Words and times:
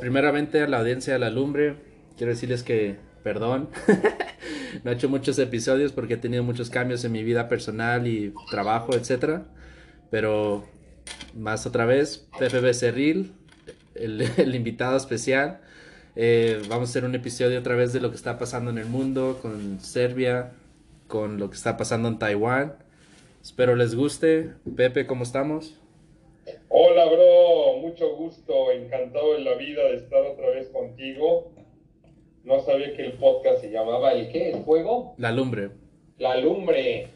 Primeramente 0.00 0.62
a 0.62 0.68
la 0.68 0.78
audiencia 0.78 1.12
de 1.12 1.18
la 1.18 1.30
lumbre, 1.30 1.76
quiero 2.16 2.32
decirles 2.32 2.62
que 2.62 2.96
perdón, 3.22 3.68
no 4.84 4.90
he 4.90 4.94
hecho 4.94 5.08
muchos 5.08 5.38
episodios 5.38 5.92
porque 5.92 6.14
he 6.14 6.16
tenido 6.16 6.42
muchos 6.42 6.70
cambios 6.70 7.04
en 7.04 7.12
mi 7.12 7.22
vida 7.22 7.48
personal 7.48 8.06
y 8.06 8.32
trabajo, 8.50 8.94
etc. 8.94 9.42
Pero 10.10 10.64
más 11.34 11.66
otra 11.66 11.84
vez, 11.84 12.26
Pepe 12.38 12.60
Becerril, 12.60 13.32
el, 13.94 14.22
el 14.36 14.54
invitado 14.54 14.96
especial. 14.96 15.60
Eh, 16.16 16.62
vamos 16.68 16.88
a 16.88 16.90
hacer 16.90 17.04
un 17.04 17.14
episodio 17.14 17.58
otra 17.58 17.76
vez 17.76 17.92
de 17.92 18.00
lo 18.00 18.10
que 18.10 18.16
está 18.16 18.38
pasando 18.38 18.70
en 18.70 18.78
el 18.78 18.86
mundo, 18.86 19.38
con 19.42 19.78
Serbia, 19.80 20.52
con 21.06 21.38
lo 21.38 21.50
que 21.50 21.56
está 21.56 21.76
pasando 21.76 22.08
en 22.08 22.18
Taiwán. 22.18 22.74
Espero 23.42 23.76
les 23.76 23.94
guste. 23.94 24.52
Pepe, 24.76 25.06
¿cómo 25.06 25.22
estamos? 25.22 25.74
Hola, 26.68 27.04
bro, 27.04 27.67
mucho 27.88 28.14
gusto, 28.16 28.70
encantado 28.72 29.36
en 29.36 29.44
la 29.44 29.54
vida 29.54 29.84
de 29.84 29.96
estar 29.96 30.22
otra 30.22 30.50
vez 30.50 30.68
contigo. 30.68 31.52
No 32.44 32.60
sabía 32.60 32.94
que 32.96 33.04
el 33.04 33.12
podcast 33.14 33.60
se 33.60 33.70
llamaba 33.70 34.12
¿El 34.12 34.28
qué? 34.30 34.50
¿El 34.52 34.62
fuego? 34.64 35.14
La 35.18 35.32
lumbre. 35.32 35.70
La 36.18 36.36
lumbre. 36.36 37.08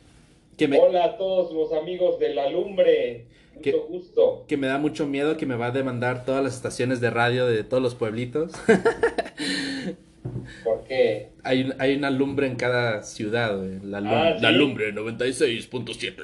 Que 0.59 0.69
me, 0.69 0.79
Hola 0.79 1.05
a 1.05 1.17
todos 1.17 1.53
los 1.53 1.73
amigos 1.73 2.19
de 2.19 2.35
La 2.35 2.49
lumbre. 2.51 3.27
Mucho 3.55 3.87
gusto. 3.87 4.45
que 4.49 4.57
me 4.57 4.67
da 4.67 4.79
mucho 4.79 5.07
miedo 5.07 5.37
que 5.37 5.45
me 5.47 5.55
va 5.57 5.67
a 5.67 5.71
demandar 5.71 6.25
todas 6.25 6.43
las 6.43 6.55
estaciones 6.55 7.01
de 7.01 7.11
radio 7.11 7.47
de 7.47 7.65
todos 7.65 7.83
los 7.83 7.95
pueblitos. 7.95 8.53
¿Por 10.65 10.85
qué? 10.85 11.31
hay, 11.45 11.71
hay 11.79 11.97
una 11.97 12.11
lumbre 12.11 12.47
en 12.47 12.57
cada 12.57 13.03
ciudad, 13.03 13.57
güey. 13.57 13.79
La, 13.83 14.01
lum- 14.01 14.11
Ah, 14.13 14.35
¿sí? 14.37 14.43
la 14.43 14.51
lumbre 14.53 14.93
96.7. 14.95 16.15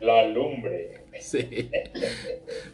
La 0.00 0.26
lumbre. 0.26 1.03
Sí. 1.24 1.70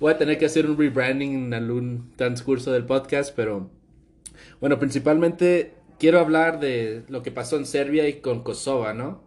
Voy 0.01 0.13
a 0.13 0.19
tener 0.19 0.37
que 0.37 0.47
hacer 0.47 0.69
un 0.69 0.77
rebranding 0.77 1.47
en 1.47 1.55
algún 1.55 2.13
transcurso 2.17 2.73
del 2.73 2.85
podcast, 2.85 3.33
pero 3.35 3.71
bueno, 4.61 4.79
principalmente 4.81 5.75
quiero 6.01 6.19
hablar 6.19 6.59
de 6.59 7.05
lo 7.09 7.23
que 7.23 7.31
pasó 7.31 7.57
en 7.57 7.65
Serbia 7.65 8.09
y 8.09 8.15
con 8.15 8.43
Kosovo, 8.43 8.93
¿no? 8.93 9.23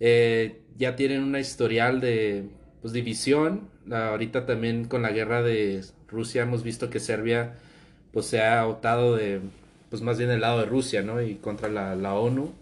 Eh, 0.00 0.60
ya 0.76 0.96
tienen 0.96 1.22
una 1.22 1.40
historial 1.40 2.00
de 2.00 2.44
pues, 2.82 2.92
división. 2.92 3.70
Ahorita 3.90 4.44
también 4.44 4.84
con 4.84 5.00
la 5.02 5.12
guerra 5.12 5.42
de 5.42 5.82
Rusia 6.08 6.42
hemos 6.42 6.62
visto 6.62 6.90
que 6.90 7.00
Serbia 7.00 7.54
pues 8.12 8.26
se 8.26 8.42
ha 8.42 8.66
optado 8.66 9.16
de 9.16 9.40
pues 9.88 10.02
más 10.02 10.18
bien 10.18 10.28
del 10.28 10.42
lado 10.42 10.60
de 10.60 10.66
Rusia, 10.66 11.02
¿no? 11.02 11.22
Y 11.22 11.36
contra 11.36 11.68
la, 11.68 11.96
la 11.96 12.14
ONU. 12.14 12.52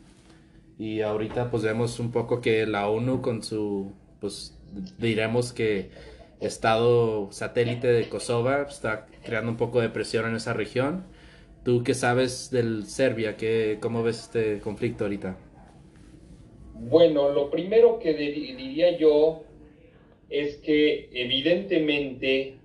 Y 0.79 1.01
ahorita 1.01 1.51
pues 1.51 1.65
vemos 1.65 1.99
un 1.99 2.13
poco 2.13 2.41
que 2.41 2.67
la 2.67 2.89
ONU 2.89 3.21
con 3.23 3.43
su, 3.43 3.93
pues 4.21 4.57
diremos 4.99 5.53
que 5.53 5.91
estado 6.41 7.31
satélite 7.33 7.87
de 7.89 8.09
Kosovo 8.09 8.51
está 8.69 9.07
creando 9.23 9.51
un 9.53 9.57
poco 9.59 9.81
de 9.81 9.91
presión 9.91 10.27
en 10.29 10.37
esa 10.37 10.53
región. 10.55 11.05
¿Tú 11.65 11.83
qué 11.85 11.95
sabes 11.95 12.51
del 12.51 12.87
Serbia? 12.87 13.37
¿Qué, 13.37 13.79
¿Cómo 13.81 14.03
ves 14.03 14.21
este 14.21 14.61
conflicto 14.61 15.05
ahorita? 15.05 15.37
Bueno, 16.73 17.31
lo 17.31 17.51
primero 17.51 17.99
que 17.99 18.15
di- 18.15 18.55
diría 18.55 18.97
yo 18.99 19.45
es 20.29 20.59
que 20.59 21.11
evidentemente 21.13 22.63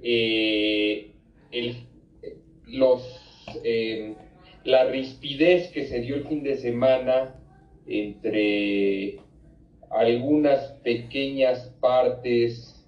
eh, 0.00 1.16
el- 1.50 1.88
los, 2.66 3.02
eh, 3.64 4.16
la 4.64 4.86
rispidez 4.90 5.70
que 5.72 5.86
se 5.86 6.00
dio 6.00 6.16
el 6.16 6.26
fin 6.28 6.42
de 6.42 6.56
semana 6.56 7.40
entre 7.86 9.25
algunas 9.90 10.72
pequeñas 10.82 11.72
partes 11.80 12.84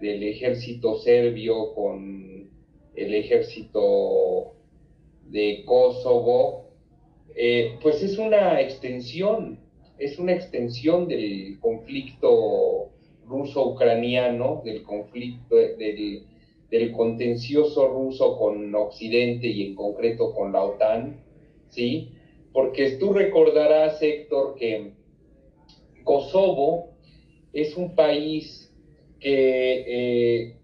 del 0.00 0.22
ejército 0.22 0.98
serbio 0.98 1.74
con 1.74 2.50
el 2.94 3.14
ejército 3.14 4.54
de 5.28 5.62
Kosovo, 5.64 6.66
eh, 7.34 7.78
pues 7.80 8.02
es 8.02 8.18
una 8.18 8.60
extensión, 8.60 9.58
es 9.98 10.18
una 10.18 10.32
extensión 10.32 11.08
del 11.08 11.58
conflicto 11.60 12.90
ruso-ucraniano, 13.26 14.62
del 14.64 14.82
conflicto, 14.82 15.56
del, 15.56 16.26
del 16.70 16.92
contencioso 16.92 17.88
ruso 17.88 18.36
con 18.36 18.74
Occidente 18.74 19.46
y 19.46 19.68
en 19.68 19.74
concreto 19.74 20.34
con 20.34 20.52
la 20.52 20.64
OTAN, 20.64 21.16
¿sí? 21.68 22.10
Porque 22.52 22.92
tú 22.92 23.12
recordarás, 23.12 24.02
Héctor, 24.02 24.56
que 24.56 24.92
Kosovo 26.04 26.90
es 27.52 27.76
un 27.76 27.94
país 27.94 28.72
que 29.20 29.84
eh, 29.86 30.56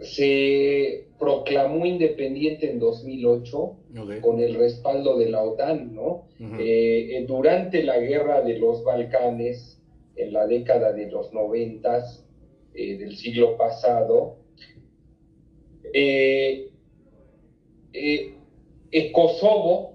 se 0.00 1.06
proclamó 1.18 1.86
independiente 1.86 2.68
en 2.68 2.78
2008 2.80 3.58
Ok. 3.58 4.20
con 4.20 4.40
el 4.40 4.54
respaldo 4.54 5.16
de 5.16 5.30
la 5.30 5.42
OTAN, 5.42 5.94
¿no? 5.94 6.26
Eh, 6.58 7.18
eh, 7.18 7.24
durante 7.26 7.84
la 7.84 7.98
guerra 7.98 8.40
de 8.40 8.58
los 8.58 8.82
Balcanes, 8.82 9.78
en 10.16 10.32
la 10.32 10.46
década 10.46 10.92
de 10.92 11.06
los 11.06 11.32
noventas 11.32 12.24
eh, 12.74 12.96
del 12.96 13.16
siglo 13.16 13.56
pasado, 13.56 14.36
Kosovo, 19.12 19.91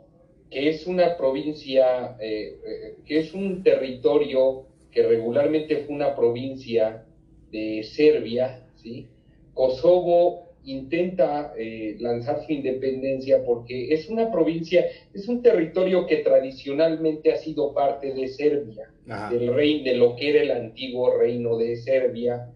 que 0.50 0.70
es 0.70 0.88
una 0.88 1.18
provincia, 1.18 2.18
eh, 2.20 2.58
eh, 2.66 2.96
que 3.06 3.20
es 3.20 3.34
un 3.34 3.64
territorio 3.64 4.66
que 4.92 5.04
regularmente 5.04 5.78
fue 5.78 5.96
una 5.96 6.16
provincia 6.16 7.06
de 7.52 7.84
Serbia, 7.84 8.66
¿sí? 8.76 9.08
Kosovo 9.54 10.48
intenta 10.68 11.54
eh, 11.58 11.96
lanzar 12.00 12.46
su 12.46 12.52
independencia 12.52 13.44
porque 13.46 13.94
es 13.94 14.10
una 14.10 14.30
provincia, 14.32 14.86
es 15.14 15.28
un 15.28 15.42
territorio 15.42 16.06
que 16.06 16.18
tradicionalmente 16.18 17.32
ha 17.32 17.38
sido 17.38 17.74
parte 17.74 18.14
de 18.14 18.28
Serbia, 18.28 18.92
Ajá. 19.08 19.34
del 19.34 19.54
rey, 19.54 19.84
de 19.84 19.96
lo 19.96 20.16
que 20.16 20.30
era 20.30 20.42
el 20.42 20.52
antiguo 20.52 21.18
reino 21.18 21.58
de 21.58 21.78
Serbia, 21.78 22.50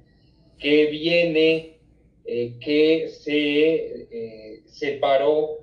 que 0.60 0.88
viene, 0.88 1.78
eh, 2.26 2.54
que 2.60 3.08
se 3.08 3.76
eh, 4.12 4.62
separó 4.66 5.61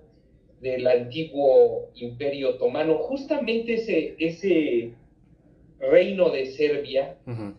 del 0.60 0.86
antiguo 0.86 1.90
imperio 1.94 2.50
otomano, 2.50 2.98
justamente 2.98 3.74
ese, 3.74 4.14
ese 4.18 4.92
reino 5.78 6.30
de 6.30 6.46
Serbia 6.46 7.16
Ujú. 7.26 7.54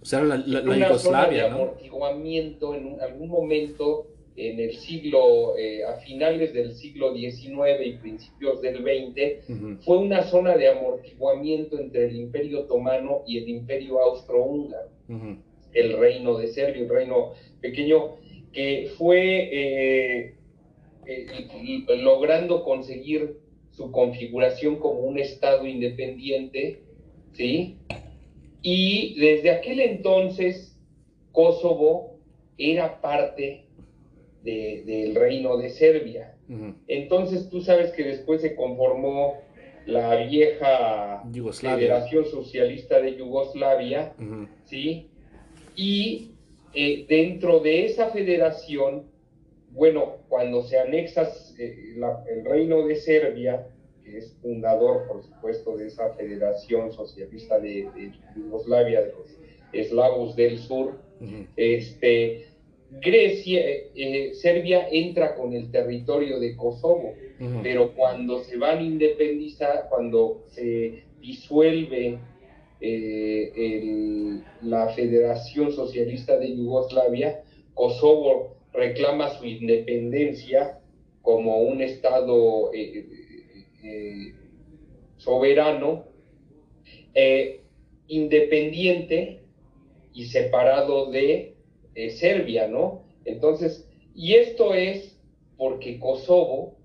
O 0.00 0.04
sea, 0.04 0.22
la, 0.22 0.36
la- 0.38 0.60
la 0.62 0.76
una 0.76 0.98
zona 0.98 1.28
de 1.28 1.42
amortiguamiento 1.42 2.74
en 2.74 2.86
un- 2.86 3.00
algún 3.02 3.28
momento 3.28 4.06
en 4.36 4.58
el 4.58 4.74
siglo, 4.76 5.56
eh, 5.58 5.84
a 5.84 5.96
finales 5.98 6.52
del 6.54 6.72
siglo 6.74 7.14
XIX 7.14 7.84
y 7.86 7.92
principios 7.98 8.60
del 8.62 8.78
XX, 8.78 9.48
Ujú. 9.48 9.76
fue 9.82 9.98
una 9.98 10.22
zona 10.24 10.56
de 10.56 10.68
amortiguamiento 10.68 11.78
entre 11.78 12.06
el 12.06 12.16
imperio 12.16 12.60
otomano 12.60 13.22
y 13.26 13.38
el 13.38 13.48
imperio 13.48 14.00
austrohúngaro, 14.00 14.88
el 15.74 15.98
reino 15.98 16.36
de 16.38 16.48
Serbia, 16.48 16.82
un 16.82 16.88
reino 16.88 17.32
pequeño 17.60 18.16
que 18.52 18.90
fue 18.96 19.50
eh, 19.52 20.34
eh, 21.06 21.26
y- 21.62 21.84
y 21.92 21.96
logrando 22.02 22.62
conseguir 22.64 23.38
su 23.70 23.90
configuración 23.90 24.76
como 24.76 25.00
un 25.00 25.18
estado 25.18 25.66
independiente, 25.66 26.82
¿sí? 27.32 27.76
Y 28.62 29.18
desde 29.20 29.50
aquel 29.50 29.80
entonces, 29.80 30.78
Kosovo 31.32 32.18
era 32.56 33.00
parte 33.00 33.66
de- 34.42 34.82
del 34.86 35.14
reino 35.14 35.56
de 35.56 35.70
Serbia. 35.70 36.36
Entonces 36.86 37.48
tú 37.48 37.60
sabes 37.62 37.92
que 37.92 38.04
después 38.04 38.42
se 38.42 38.54
conformó 38.54 39.38
la 39.86 40.16
vieja 40.26 41.22
Yugoslavia. 41.32 41.78
Federación 41.78 42.26
Socialista 42.26 43.00
de 43.00 43.16
Yugoslavia. 43.16 44.12
¿sí? 44.64 45.08
Y 45.76 46.30
eh, 46.74 47.06
dentro 47.08 47.60
de 47.60 47.86
esa 47.86 48.10
federación, 48.10 49.04
bueno, 49.74 50.16
cuando 50.28 50.62
se 50.62 50.78
anexa 50.78 51.28
eh, 51.58 51.94
la- 51.96 52.24
el 52.30 52.44
reino 52.44 52.86
de 52.86 52.96
Serbia, 52.96 53.66
que 54.04 54.18
es 54.18 54.36
fundador, 54.42 55.06
por 55.08 55.22
supuesto, 55.22 55.76
de 55.76 55.88
esa 55.88 56.14
Federación 56.14 56.92
Socialista 56.92 57.58
de, 57.58 57.88
de 57.94 58.12
Yugoslavia, 58.36 59.00
de 59.02 59.12
los 59.12 59.28
eslavos 59.72 60.36
del 60.36 60.58
sur, 60.58 60.98
este, 61.56 62.46
Grecia, 63.00 63.60
eh, 63.68 63.90
eh, 63.96 64.34
Serbia 64.34 64.86
entra 64.90 65.34
con 65.34 65.52
el 65.52 65.70
territorio 65.70 66.38
de 66.38 66.54
Kosovo, 66.54 67.14
pero 67.62 67.92
cuando 67.94 68.40
se 68.44 68.56
van 68.56 68.78
a 68.78 68.82
independizar, 68.82 69.86
cuando 69.88 70.44
se 70.48 71.02
disuelve 71.20 72.18
eh, 72.80 73.52
el- 73.56 74.42
la 74.62 74.88
Federación 74.90 75.72
Socialista 75.72 76.36
de 76.38 76.54
Yugoslavia, 76.56 77.42
Kosovo 77.72 78.53
reclama 78.74 79.38
su 79.38 79.46
independencia 79.46 80.80
como 81.22 81.62
un 81.62 81.80
Estado 81.80 82.70
eh, 82.74 82.98
eh, 82.98 83.64
eh, 83.82 84.34
soberano, 85.16 86.04
independiente 88.08 89.40
y 90.12 90.26
separado 90.26 91.10
de 91.10 91.54
Serbia, 92.10 92.68
¿no? 92.68 93.04
Entonces, 93.24 93.88
Y 94.14 94.34
esto 94.34 94.74
es 94.74 95.18
porque 95.56 95.98
Kosovo 95.98 96.76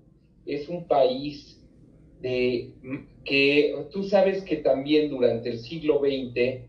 es 0.46 0.68
un 0.68 0.86
país 0.88 1.60
de, 2.20 2.72
que 3.24 3.74
tú 3.92 4.04
sabes 4.04 4.42
que 4.42 4.56
también 4.56 5.10
durante 5.10 5.50
el 5.50 5.58
siglo 5.58 6.00
XX, 6.00 6.64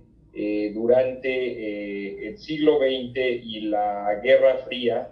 durante 0.73 2.27
el 2.27 2.37
siglo 2.37 2.79
XX 2.79 3.17
y 3.43 3.61
la 3.61 4.19
Guerra 4.23 4.57
Fría, 4.67 5.10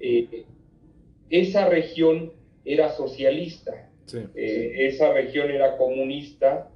eh, 0.00 0.44
esa 1.30 1.68
región 1.68 2.32
era 2.64 2.90
socialista, 2.90 3.90
esa 4.34 5.12
región 5.12 5.50
era 5.50 5.76
comunista, 5.76 6.70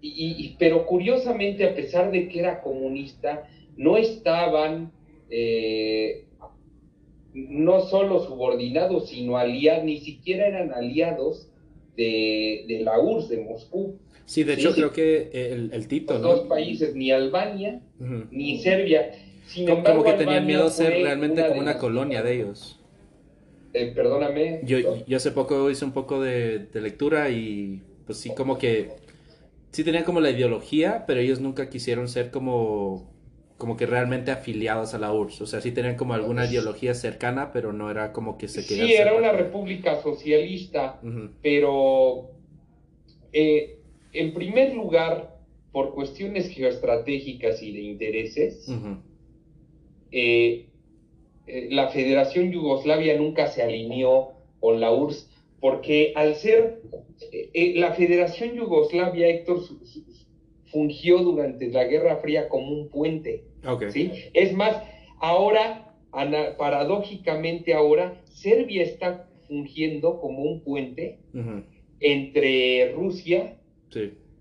y, 0.00 0.56
pero 0.58 0.86
curiosamente, 0.86 1.64
a 1.64 1.74
pesar 1.74 2.10
de 2.10 2.28
que 2.28 2.40
era 2.40 2.60
comunista, 2.60 3.48
no 3.76 3.96
estaban 3.96 4.92
no 7.34 7.80
solo 7.82 8.24
subordinados, 8.26 9.10
sino 9.10 9.36
aliados, 9.36 9.84
ni 9.84 9.98
siquiera 9.98 10.48
eran 10.48 10.72
aliados 10.72 11.48
de, 11.96 12.80
la 12.82 12.98
URSS 13.00 13.28
de 13.28 13.36
Moscú. 13.38 13.98
Sí, 14.24 14.44
de 14.44 14.54
hecho 14.54 14.74
creo 14.74 14.92
que 14.92 15.30
el, 15.32 15.70
el 15.72 15.88
Tito, 15.88 16.14
Los 16.14 16.22
dos 16.22 16.40
países, 16.48 16.94
ni 16.94 17.10
Albania 17.10 17.80
ni 18.30 18.58
Serbia. 18.58 19.10
Como, 19.66 20.04
que 20.04 20.12
tenían 20.12 20.46
miedo 20.46 20.66
a 20.66 20.70
ser 20.70 20.92
realmente 21.02 21.46
como 21.46 21.60
una 21.60 21.78
colonia 21.78 22.22
de 22.22 22.34
ellos. 22.34 22.80
Eh, 23.72 23.92
perdóname. 23.94 24.60
Yo, 24.64 25.04
yo 25.06 25.16
hace 25.16 25.30
poco 25.30 25.70
hice 25.70 25.84
un 25.84 25.92
poco 25.92 26.20
de, 26.20 26.58
de, 26.58 26.80
lectura 26.80 27.30
y 27.30 27.82
pues 28.06 28.18
sí, 28.18 28.34
como 28.34 28.58
que 28.58 28.90
sí 29.70 29.84
tenían 29.84 30.04
como 30.04 30.20
la 30.20 30.30
ideología, 30.30 31.04
pero 31.06 31.20
ellos 31.20 31.40
nunca 31.40 31.68
quisieron 31.68 32.08
ser 32.08 32.30
como 32.30 33.08
como 33.58 33.76
que 33.76 33.86
realmente 33.86 34.30
afiliados 34.30 34.94
a 34.94 34.98
la 34.98 35.12
URSS. 35.12 35.40
O 35.42 35.46
sea, 35.46 35.60
sí 35.60 35.72
tenían 35.72 35.96
como 35.96 36.14
alguna 36.14 36.46
ideología 36.46 36.94
cercana, 36.94 37.52
pero 37.52 37.72
no 37.72 37.90
era 37.90 38.12
como 38.12 38.38
que 38.38 38.46
se 38.46 38.64
querían. 38.64 38.86
Sí, 38.86 38.94
era 38.94 39.14
una 39.14 39.32
república 39.32 40.00
socialista, 40.00 41.00
pero 41.42 42.30
eh, 43.32 43.80
en 44.12 44.32
primer 44.32 44.74
lugar, 44.74 45.36
por 45.72 45.92
cuestiones 45.92 46.48
geoestratégicas 46.50 47.60
y 47.62 47.72
de 47.72 47.80
intereses, 47.80 48.68
eh, 50.12 50.66
eh, 51.46 51.68
la 51.70 51.88
Federación 51.88 52.52
Yugoslavia 52.52 53.16
nunca 53.16 53.46
se 53.46 53.62
alineó 53.62 54.32
con 54.60 54.80
la 54.80 54.92
URSS, 54.92 55.30
porque 55.60 56.12
al 56.14 56.36
ser 56.36 56.80
la 57.74 57.92
Federación 57.92 58.54
Yugoslavia, 58.54 59.28
Héctor, 59.28 59.60
fungió 60.66 61.18
durante 61.18 61.68
la 61.68 61.84
Guerra 61.84 62.16
Fría 62.16 62.48
como 62.48 62.70
un 62.72 62.88
puente. 62.88 63.44
¿sí? 63.90 64.12
Es 64.34 64.52
más, 64.52 64.82
ahora, 65.20 65.94
paradójicamente 66.56 67.74
ahora, 67.74 68.20
Serbia 68.24 68.82
está 68.82 69.28
fungiendo 69.48 70.20
como 70.20 70.42
un 70.42 70.60
puente 70.60 71.18
entre 72.00 72.92
Rusia 72.92 73.56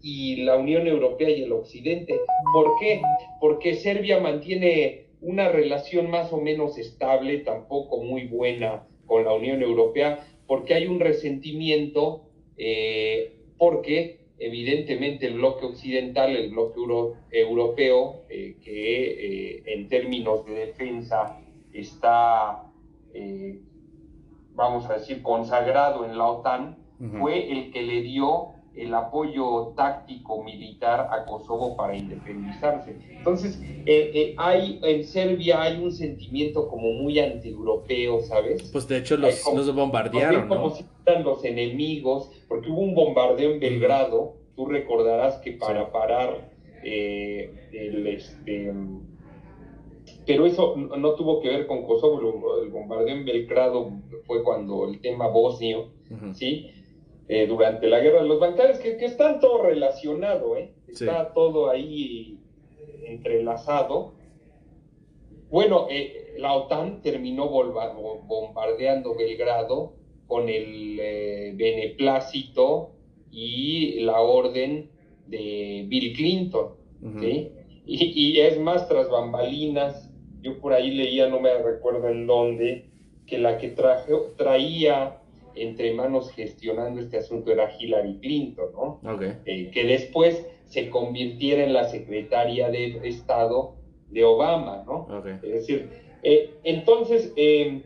y 0.01 0.43
la 0.43 0.57
Unión 0.57 0.87
Europea 0.87 1.29
y 1.29 1.43
el 1.43 1.51
Occidente. 1.51 2.13
¿Por 2.53 2.79
qué? 2.79 3.01
Porque 3.39 3.75
Serbia 3.75 4.19
mantiene 4.19 5.06
una 5.27 5.49
relación 5.49 6.09
más 6.09 6.31
o 6.31 6.37
menos 6.37 6.77
estable, 6.77 7.39
tampoco 7.39 8.01
muy 8.01 8.27
buena 8.27 8.87
con 9.05 9.25
la 9.25 9.33
Unión 9.33 9.61
Europea, 9.61 10.25
porque 10.47 10.73
hay 10.73 10.87
un 10.87 11.01
resentimiento, 11.01 12.29
eh, 12.55 13.33
porque 13.57 14.21
evidentemente 14.39 15.27
el 15.27 15.33
bloque 15.33 15.65
occidental, 15.65 16.33
el 16.33 16.51
bloque 16.51 16.79
europeo, 17.31 18.21
eh, 18.29 18.55
que 18.63 19.57
eh, 19.57 19.63
en 19.65 19.89
términos 19.89 20.45
de 20.45 20.53
defensa 20.67 21.41
está, 21.73 22.63
vamos 24.55 24.89
a 24.89 24.93
decir, 24.93 25.21
consagrado 25.21 26.05
en 26.05 26.17
la 26.17 26.25
OTAN, 26.25 26.77
fue 27.19 27.51
el 27.51 27.71
que 27.71 27.81
le 27.81 28.01
dio 28.01 28.53
el 28.77 28.93
apoyo 28.93 29.73
táctico 29.75 30.43
militar 30.43 31.09
a 31.11 31.25
Kosovo 31.25 31.75
para 31.75 31.95
independizarse. 31.95 32.95
Entonces, 33.09 33.59
hay, 34.37 34.79
en 34.83 35.03
Serbia 35.03 35.61
hay 35.61 35.83
un 35.83 35.91
sentimiento 35.91 36.67
como 36.67 36.91
muy 36.93 37.19
antieuropeo, 37.19 38.21
¿sabes? 38.21 38.69
Pues 38.71 38.87
de 38.87 38.97
hecho 38.97 39.17
los, 39.17 39.43
los 39.53 39.75
bombardearon. 39.75 40.47
Como 40.47 40.69
si 40.69 40.85
fueran 41.03 41.23
los 41.23 41.43
enemigos, 41.43 42.31
porque 42.47 42.69
hubo 42.69 42.81
un 42.81 42.95
bombardeo 42.95 43.51
en 43.51 43.59
Belgrado, 43.59 44.35
tú 44.55 44.65
recordarás 44.65 45.37
que 45.37 45.53
para 45.53 45.91
parar 45.91 46.51
eh, 46.83 47.69
el... 47.71 48.07
Este, 48.07 48.73
pero 50.25 50.45
eso 50.45 50.75
no 50.75 51.13
tuvo 51.13 51.41
que 51.41 51.49
ver 51.49 51.67
con 51.67 51.85
Kosovo, 51.85 52.61
el 52.61 52.69
bombardeo 52.69 53.15
en 53.15 53.25
Belgrado 53.25 53.91
fue 54.25 54.43
cuando 54.43 54.85
el 54.87 54.99
tema 54.99 55.27
bosnio, 55.27 55.87
¿sí? 56.33 56.69
Eh, 57.29 57.45
durante 57.45 57.87
la 57.87 57.99
guerra 57.99 58.21
de 58.21 58.27
los 58.27 58.39
bancarios, 58.39 58.79
que, 58.79 58.95
que 58.95 59.05
están 59.05 59.41
todo 59.41 59.63
relacionado, 59.63 60.55
¿eh? 60.55 60.71
Está 60.87 61.33
todo 61.33 61.69
ahí 61.69 62.39
entrelazado. 63.05 64.13
Bueno, 65.49 65.87
eh, 65.89 66.35
la 66.37 66.53
OTAN 66.53 67.01
terminó 67.01 67.49
bombardeando 67.49 69.15
Belgrado 69.15 69.93
con 70.27 70.49
el 70.49 70.99
eh, 70.99 71.53
beneplácito 71.55 72.91
y 73.31 73.99
la 74.01 74.19
orden 74.19 74.89
de 75.25 75.85
Bill 75.87 76.13
Clinton, 76.15 76.75
¿sí? 77.19 77.51
Y, 77.85 78.39
es 78.39 78.59
más, 78.59 78.87
tras 78.89 79.09
bambalinas, 79.09 80.11
yo 80.41 80.59
por 80.59 80.73
ahí 80.73 80.91
leía, 80.91 81.27
no 81.27 81.39
me 81.39 81.53
recuerdo 81.57 82.09
en 82.09 82.27
dónde, 82.27 82.89
que 83.25 83.37
la 83.37 83.57
que 83.57 83.73
traía 84.37 85.21
entre 85.61 85.93
manos 85.93 86.31
gestionando 86.31 86.99
este 86.99 87.17
asunto 87.17 87.51
era 87.51 87.71
Hillary 87.77 88.19
Clinton, 88.19 88.71
¿no? 88.73 88.99
Eh, 89.45 89.71
que 89.71 89.85
después 89.85 90.45
se 90.65 90.89
convirtiera 90.89 91.63
en 91.63 91.73
la 91.73 91.85
secretaria 91.85 92.69
de 92.69 92.99
Estado 93.07 93.75
de 94.09 94.23
Obama, 94.23 94.83
¿no? 94.85 95.07
Es 95.43 95.51
decir, 95.51 95.89
eh, 96.23 96.55
entonces, 96.63 97.33
eh, 97.35 97.83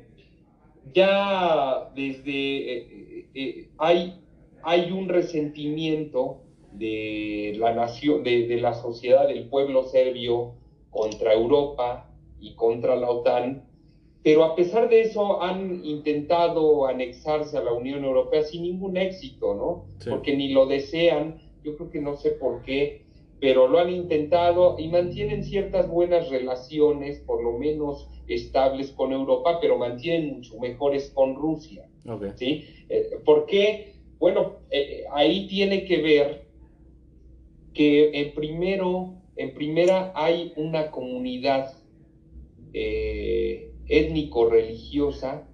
ya 0.93 1.91
desde, 1.95 3.27
hay, 3.77 4.21
hay 4.63 4.91
un 4.91 5.09
resentimiento 5.09 6.41
de 6.71 7.55
la 7.57 7.73
nación, 7.73 8.23
de 8.23 8.57
la 8.59 8.73
sociedad, 8.73 9.27
del 9.27 9.47
pueblo 9.47 9.83
serbio 9.83 10.55
contra 10.89 11.33
Europa 11.33 12.09
y 12.39 12.53
contra 12.55 12.95
la 12.95 13.09
OTAN, 13.09 13.70
pero 14.23 14.43
a 14.43 14.55
pesar 14.55 14.87
de 14.89 15.01
eso 15.01 15.41
han 15.41 15.83
intentado 15.83 16.85
anexarse 16.85 17.57
a 17.57 17.61
la 17.61 17.73
Unión 17.73 18.03
Europea 18.03 18.43
sin 18.43 18.63
ningún 18.63 18.97
éxito, 18.97 19.55
¿no? 19.55 19.85
Porque 20.09 20.35
ni 20.35 20.49
lo 20.49 20.67
desean, 20.67 21.41
yo 21.63 21.75
creo 21.75 21.89
que 21.89 22.01
no 22.01 22.15
sé 22.15 22.31
por 22.31 22.61
qué, 22.61 23.03
pero 23.39 23.67
lo 23.67 23.79
han 23.79 23.89
intentado 23.89 24.77
y 24.77 24.87
mantienen 24.87 25.43
ciertas 25.43 25.89
buenas 25.89 26.29
relaciones, 26.29 27.19
por 27.19 27.43
lo 27.43 27.53
menos 27.53 28.07
estables 28.27 28.91
con 28.91 29.11
Europa, 29.11 29.57
pero 29.59 29.77
mantienen 29.77 30.35
mucho 30.35 30.59
mejores 30.59 31.09
con 31.09 31.35
Rusia. 31.35 31.87
¿sí? 32.35 32.65
Eh, 32.89 33.09
¿Por 33.25 33.47
qué? 33.47 33.95
Bueno, 34.19 34.59
eh, 34.69 35.05
ahí 35.11 35.47
tiene 35.47 35.85
que 35.85 35.99
ver 35.99 36.45
que 37.73 38.11
en 38.13 38.35
primero, 38.35 39.15
en 39.35 39.55
primera 39.55 40.11
hay 40.13 40.53
una 40.55 40.91
comunidad 40.91 41.73
eh, 42.73 43.70
étnico-religiosa 43.91 45.47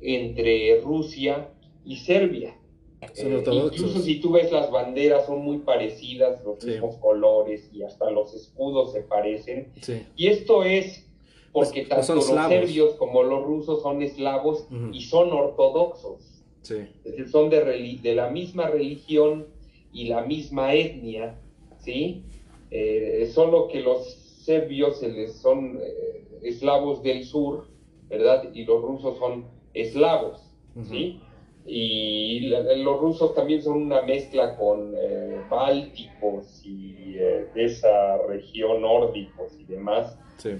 entre 0.00 0.80
Rusia 0.80 1.48
y 1.84 1.96
Serbia. 1.96 2.56
Eh, 3.00 3.44
incluso 3.46 4.00
si 4.00 4.20
tú 4.20 4.32
ves 4.32 4.50
las 4.50 4.70
banderas 4.70 5.26
son 5.26 5.44
muy 5.44 5.58
parecidas, 5.58 6.42
los 6.44 6.64
mismos 6.64 6.96
colores 6.96 7.70
y 7.72 7.82
hasta 7.82 8.10
los 8.10 8.34
escudos 8.34 8.92
se 8.92 9.02
parecen. 9.02 9.72
Y 10.16 10.26
esto 10.26 10.64
es 10.64 11.06
porque 11.52 11.86
pues, 11.88 12.06
tanto 12.06 12.16
los 12.16 12.26
serbios 12.26 12.94
como 12.94 13.22
los 13.22 13.44
rusos 13.44 13.82
son 13.82 14.02
eslavos 14.02 14.66
y 14.92 15.02
son 15.02 15.32
ortodoxos. 15.32 16.42
Es 16.62 17.04
decir, 17.04 17.28
son 17.28 17.48
de, 17.48 17.98
de, 18.02 18.14
la 18.16 18.28
misma 18.28 18.66
religión 18.66 19.46
y 19.92 20.06
la 20.06 20.22
misma 20.22 20.74
etnia, 20.74 21.38
¿sí? 21.78 22.24
Eh, 22.72 23.30
solo 23.32 23.68
que 23.68 23.80
los 23.80 24.04
serbios 24.42 24.98
se 24.98 25.08
les 25.08 25.34
son 25.34 25.78
eh, 25.80 26.24
eslavos 26.42 27.04
del 27.04 27.24
sur 27.24 27.68
¿verdad? 28.08 28.44
Y 28.54 28.64
los 28.64 28.82
rusos 28.82 29.18
son 29.18 29.46
eslavos, 29.74 30.40
¿sí? 30.84 31.20
Y 31.66 32.48
los 32.48 33.00
rusos 33.00 33.34
también 33.34 33.60
son 33.62 33.82
una 33.82 34.02
mezcla 34.02 34.56
con 34.56 34.94
eh, 34.96 35.40
bálticos 35.50 36.64
y 36.64 37.16
eh, 37.16 37.46
de 37.54 37.64
esa 37.64 38.18
región 38.28 38.82
nórdicos 38.82 39.52
y 39.58 39.64
demás. 39.64 40.16
Sí. 40.38 40.50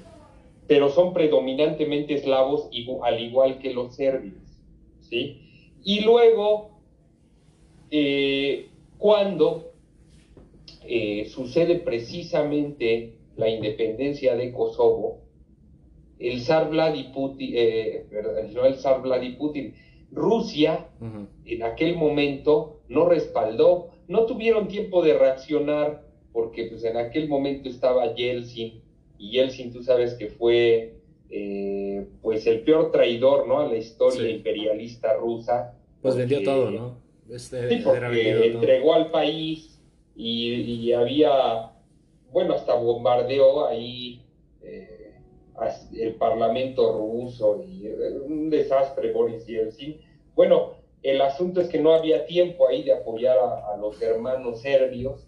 Pero 0.66 0.88
son 0.88 1.14
predominantemente 1.14 2.14
eslavos, 2.14 2.68
al 3.02 3.20
igual 3.20 3.60
que 3.60 3.72
los 3.72 3.94
serbios, 3.94 4.42
¿sí? 5.00 5.70
Y 5.84 6.00
luego, 6.00 6.80
eh, 7.90 8.70
cuando 8.98 9.72
sucede 11.28 11.76
precisamente 11.80 13.16
la 13.36 13.48
independencia 13.48 14.34
de 14.36 14.52
Kosovo, 14.52 15.25
el 16.18 16.40
zar 16.40 16.70
Vladimir 16.70 17.12
Putin, 17.12 17.50
eh, 17.54 18.06
no 18.54 18.64
el 18.64 18.76
zar 18.76 19.02
Rusia 20.12 20.88
en 21.44 21.62
aquel 21.62 21.96
momento 21.96 22.80
no 22.88 23.08
respaldó, 23.08 23.90
no 24.08 24.24
tuvieron 24.24 24.68
tiempo 24.68 25.02
de 25.02 25.18
reaccionar 25.18 26.04
porque 26.32 26.66
pues 26.66 26.84
en 26.84 26.96
aquel 26.96 27.28
momento 27.28 27.68
estaba 27.68 28.14
Yeltsin 28.14 28.82
y 29.18 29.30
Yeltsin 29.30 29.72
tú 29.72 29.82
sabes 29.82 30.14
que 30.14 30.28
fue 30.28 30.96
eh, 31.30 32.06
pues 32.22 32.46
el 32.46 32.60
peor 32.60 32.92
traidor 32.92 33.48
¿no? 33.48 33.60
a 33.60 33.66
la 33.66 33.76
historia 33.76 34.28
imperialista 34.30 35.14
rusa. 35.14 35.74
Pues 36.02 36.16
vendió 36.16 36.42
todo, 36.42 36.70
¿no? 36.70 36.98
Este, 37.28 37.68
sí, 37.68 37.82
porque 37.84 38.46
entregó 38.46 38.94
al 38.94 39.10
país 39.10 39.80
y, 40.14 40.92
había, 40.92 41.72
bueno, 42.30 42.54
hasta 42.54 42.74
bombardeó 42.74 43.66
ahí 43.66 44.22
el 45.94 46.14
parlamento 46.14 46.92
ruso 46.92 47.64
y 47.66 47.86
eh, 47.86 47.94
un 48.24 48.50
desastre 48.50 49.12
Boris 49.12 49.46
Yeltsin. 49.46 50.00
Bueno, 50.34 50.74
el 51.02 51.20
asunto 51.20 51.60
es 51.60 51.68
que 51.68 51.80
no 51.80 51.94
había 51.94 52.26
tiempo 52.26 52.68
ahí 52.68 52.82
de 52.82 52.92
apoyar 52.92 53.38
a, 53.38 53.76
los 53.76 54.00
hermanos 54.02 54.60
serbios, 54.60 55.26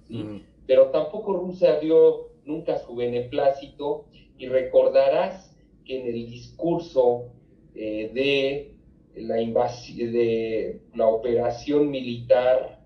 pero 0.67 0.87
tampoco 0.87 1.35
Rusia 1.35 1.79
dio 1.79 2.31
nunca 2.45 2.79
su 2.79 2.95
beneplácito. 2.97 4.07
Y 4.39 4.47
recordarás 4.47 5.55
que 5.85 6.01
en 6.01 6.07
el 6.07 6.27
discurso 6.27 7.27
eh, 7.75 8.11
de 8.13 8.75
la 9.15 9.37
de 9.37 10.81
la 10.95 11.07
operación 11.09 11.91
militar 11.91 12.79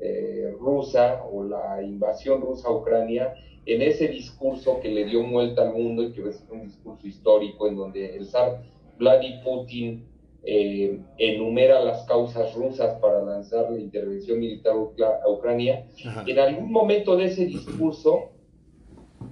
eh, 0.00 0.54
rusa 0.58 1.24
o 1.24 1.42
la 1.42 1.82
invasión 1.82 2.40
rusa 2.40 2.68
a 2.68 2.72
Ucrania, 2.72 3.34
en 3.68 3.82
ese 3.82 4.08
discurso 4.08 4.80
que 4.80 4.88
le 4.88 5.04
dio 5.04 5.22
vuelta 5.28 5.62
al 5.62 5.74
mundo 5.74 6.02
y 6.02 6.12
que 6.12 6.22
es 6.26 6.42
un 6.50 6.62
discurso 6.62 7.06
histórico 7.06 7.68
en 7.68 7.76
donde 7.76 8.16
el 8.16 8.26
zar 8.26 8.62
Vladimir 8.98 9.42
Putin 9.44 10.06
eh, 10.42 10.98
enumera 11.18 11.80
las 11.84 12.06
causas 12.06 12.54
rusas 12.54 12.98
para 13.00 13.22
lanzar 13.22 13.70
la 13.70 13.78
intervención 13.78 14.40
militar 14.40 14.72
a 14.72 15.30
Ucrania, 15.30 15.86
en 16.26 16.38
algún 16.38 16.72
momento 16.72 17.14
de 17.16 17.26
ese 17.26 17.44
discurso 17.44 18.30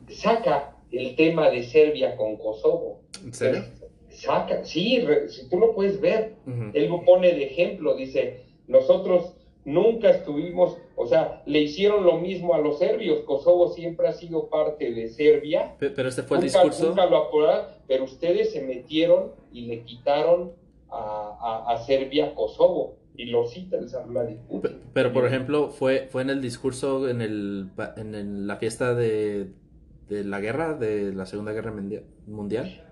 saca 0.09 0.77
el 0.93 1.17
tema 1.17 1.49
de 1.49 1.63
Serbia 1.63 2.17
con 2.17 2.37
Kosovo. 2.37 3.01
¿En 3.25 3.33
serio? 3.33 3.65
Saca, 4.11 4.65
sí, 4.65 5.03
si 5.29 5.49
tú 5.49 5.59
lo 5.59 5.75
puedes 5.75 5.99
ver. 6.01 6.37
Él 6.75 6.89
lo 6.89 7.03
pone 7.05 7.33
de 7.33 7.45
ejemplo, 7.45 7.97
dice, 7.97 8.45
nosotros 8.67 9.36
nunca 9.67 10.11
estuvimos, 10.11 10.79
o 10.95 11.07
sea, 11.07 11.43
le 11.45 11.61
hicieron 11.61 12.05
lo 12.05 12.19
mismo 12.19 12.55
a 12.55 12.59
los 12.59 12.79
serbios. 12.79 13.21
Kosovo 13.25 13.69
siempre 13.69 14.09
ha 14.09 14.13
sido 14.13 14.49
parte 14.49 14.93
de 14.93 15.09
Serbia. 15.09 15.75
Pero 15.79 16.09
este 16.09 16.23
fue 16.23 16.39
el 16.39 16.45
discurso. 16.45 16.87
Nunca 16.87 17.05
lo 17.07 17.29
pero 17.87 18.05
ustedes 18.05 18.53
se 18.53 18.63
metieron 18.63 19.33
y 19.53 19.67
le 19.67 19.83
quitaron 19.83 20.53
a, 20.91 21.83
Serbia 21.85 22.35
Kosovo. 22.35 22.97
Y 23.19 23.27
lo 23.27 23.47
cita 23.47 23.79
el 23.79 23.89
San 23.89 24.13
Pero, 24.13 24.75
pero, 24.93 25.13
por 25.13 25.27
ejemplo, 25.27 25.71
fue, 25.71 26.07
fue 26.11 26.21
en 26.21 26.29
el 26.29 26.43
discurso, 26.43 27.09
en, 27.09 27.23
el, 27.23 27.71
en 27.97 28.47
la 28.47 28.57
fiesta 28.57 28.95
de, 28.95 29.53
de 30.11 30.23
la 30.23 30.39
guerra, 30.41 30.75
de 30.75 31.15
la 31.15 31.25
Segunda 31.25 31.53
Guerra 31.53 31.75
Mundial. 32.27 32.86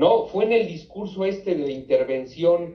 No, 0.00 0.24
fue 0.28 0.46
en 0.46 0.52
el 0.52 0.66
discurso 0.66 1.26
este 1.26 1.54
de 1.54 1.70
intervención, 1.70 2.74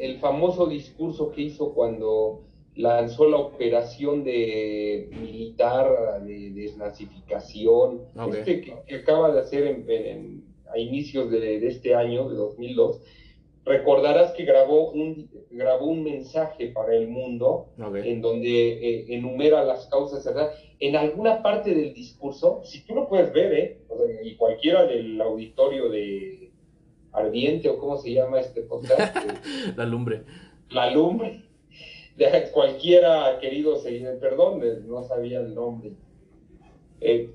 el 0.00 0.18
famoso 0.18 0.66
discurso 0.66 1.30
que 1.30 1.42
hizo 1.42 1.74
cuando 1.74 2.40
lanzó 2.74 3.28
la 3.28 3.36
operación 3.36 4.24
de 4.24 5.10
militar 5.20 6.22
de 6.24 6.50
desnazificación, 6.52 8.00
este 8.32 8.62
que, 8.62 8.94
acaba 8.94 9.30
de 9.34 9.40
hacer 9.40 9.84
a 10.72 10.78
inicios 10.78 11.30
de, 11.30 11.66
este 11.66 11.94
año, 11.94 12.30
de 12.30 12.36
2002. 12.36 13.02
Recordarás 13.68 14.32
que 14.32 14.44
grabó 14.44 14.90
un, 14.90 15.30
grabó 15.50 15.86
un 15.86 16.02
mensaje 16.02 16.68
para 16.68 16.94
el 16.94 17.08
mundo 17.08 17.68
en 18.02 18.22
donde 18.22 18.72
eh, 18.72 19.04
enumera 19.08 19.62
las 19.62 19.86
causas, 19.86 20.24
¿verdad? 20.24 20.50
en 20.80 20.96
alguna 20.96 21.42
parte 21.42 21.74
del 21.74 21.92
discurso, 21.92 22.62
si 22.64 22.84
tú 22.84 22.94
lo 22.94 23.08
puedes 23.08 23.32
ver, 23.32 23.52
¿eh? 23.52 23.80
y 24.22 24.36
cualquiera 24.36 24.86
del 24.86 25.20
auditorio 25.20 25.88
de 25.88 26.50
Ardiente 27.12 27.68
o 27.68 27.78
cómo 27.78 27.96
se 27.96 28.12
llama 28.12 28.40
este 28.40 28.62
podcast. 28.62 29.16
la 29.76 29.84
lumbre. 29.84 30.22
La 30.70 30.90
lumbre. 30.90 31.42
De 32.16 32.50
cualquiera, 32.52 33.38
querido 33.40 33.80
perdón, 34.20 34.62
no 34.86 35.02
sabía 35.04 35.40
el 35.40 35.54
nombre. 35.54 35.92
Eh, 37.00 37.30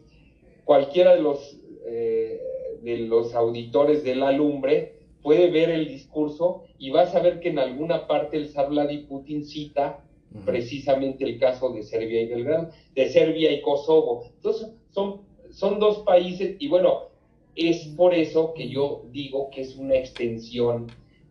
cualquiera 0.64 1.16
de 1.16 1.22
los, 1.22 1.58
eh, 1.86 2.42
de 2.82 2.98
los 3.00 3.34
auditores 3.34 4.04
de 4.04 4.16
la 4.16 4.32
lumbre 4.32 4.93
puede 5.24 5.50
ver 5.50 5.72
el 5.72 5.88
discurso 5.88 6.64
y 6.78 6.92
vas 6.92 7.16
a 7.16 7.22
ver 7.22 7.40
que 7.40 7.50
en 7.50 7.58
alguna 7.58 8.06
parte 8.06 8.38
el 8.38 8.50
Sabladi 8.50 9.00
Putin 9.00 9.46
cita 9.46 10.04
precisamente 10.46 11.24
el 11.24 11.40
caso 11.40 11.72
de 11.72 11.84
Serbia 11.84 12.22
y 12.22 12.28
Belgrado, 12.28 12.70
de 12.96 13.10
Serbia 13.10 13.52
y 13.52 13.62
Kosovo. 13.62 14.24
Entonces, 14.36 14.70
son, 14.90 15.22
son 15.52 15.80
dos 15.80 16.00
países 16.00 16.56
y 16.60 16.68
bueno, 16.68 17.10
es 17.56 17.86
por 17.96 18.14
eso 18.14 18.54
que 18.54 18.68
yo 18.68 19.04
digo 19.12 19.50
que 19.52 19.62
es 19.62 19.76
una 19.76 19.96
extensión 19.96 20.88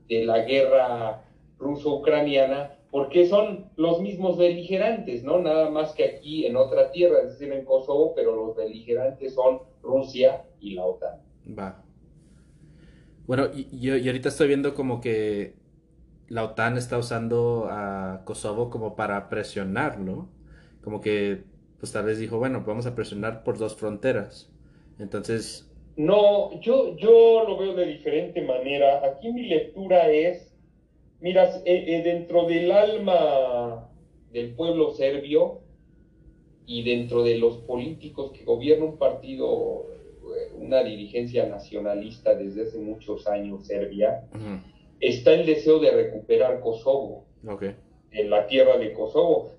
de 0.09 0.25
la 0.25 0.41
guerra 0.41 1.25
ruso-ucraniana, 1.59 2.79
porque 2.91 3.27
son 3.27 3.71
los 3.77 4.01
mismos 4.01 4.37
beligerantes, 4.37 5.25
¿no? 5.25 5.39
Nada 5.39 5.71
más 5.71 5.93
que 5.93 6.05
aquí 6.05 6.45
en 6.45 6.57
otra 6.57 6.91
tierra, 6.91 7.21
es 7.23 7.33
decir, 7.39 7.53
en 7.53 7.65
Kosovo, 7.65 8.13
pero 8.15 8.35
los 8.35 8.55
beligerantes 8.55 9.35
son 9.35 9.61
Rusia 9.83 10.45
y 10.61 10.75
la 10.75 10.85
OTAN. 10.85 11.17
Va. 11.59 11.82
Bueno, 13.27 13.49
y, 13.55 13.69
y 13.81 14.07
ahorita 14.09 14.29
estoy 14.29 14.49
viendo 14.49 14.75
como 14.75 15.01
que 15.01 15.55
la 16.29 16.45
OTAN 16.45 16.79
está 16.79 16.99
usando 16.99 17.69
a 17.71 18.23
Kosovo 18.25 18.71
como 18.71 18.97
para 18.97 19.29
presionar, 19.29 19.99
¿no? 19.99 20.31
Como 20.83 21.01
que, 21.01 21.45
pues 21.79 21.93
tal 21.93 22.07
vez 22.07 22.19
dijo, 22.19 22.39
bueno, 22.39 22.65
vamos 22.67 22.87
a 22.87 22.95
presionar 22.95 23.45
por 23.45 23.59
dos 23.59 23.77
fronteras. 23.77 24.51
Entonces... 24.99 25.69
No, 25.97 26.59
yo, 26.61 26.97
yo 26.97 27.45
lo 27.47 27.59
veo 27.59 27.75
de 27.75 27.87
diferente 27.87 28.41
manera. 28.43 29.05
Aquí 29.05 29.31
mi 29.31 29.43
lectura 29.47 30.11
es, 30.11 30.55
mira, 31.21 31.45
eh, 31.67 31.85
eh, 31.99 32.03
dentro 32.03 32.47
del 32.47 32.73
alma 32.73 33.91
del 34.33 34.55
pueblo 34.55 34.93
serbio 34.93 35.61
y 36.65 36.83
dentro 36.83 37.23
de 37.23 37.37
los 37.39 37.59
políticos 37.59 38.33
que 38.33 38.45
gobierna 38.45 38.87
un 38.87 38.97
partido, 38.97 39.87
una 40.57 40.83
dirigencia 40.83 41.47
nacionalista 41.47 42.35
desde 42.35 42.63
hace 42.63 42.79
muchos 42.79 43.27
años, 43.27 43.67
Serbia, 43.67 44.25
está 45.01 45.35
el 45.35 45.47
deseo 45.47 45.79
de 45.79 45.91
recuperar 45.91 46.61
Kosovo, 46.61 47.25
en 48.11 48.31
la 48.31 48.47
tierra 48.47 48.79
de 48.79 48.93
Kosovo. 48.93 49.53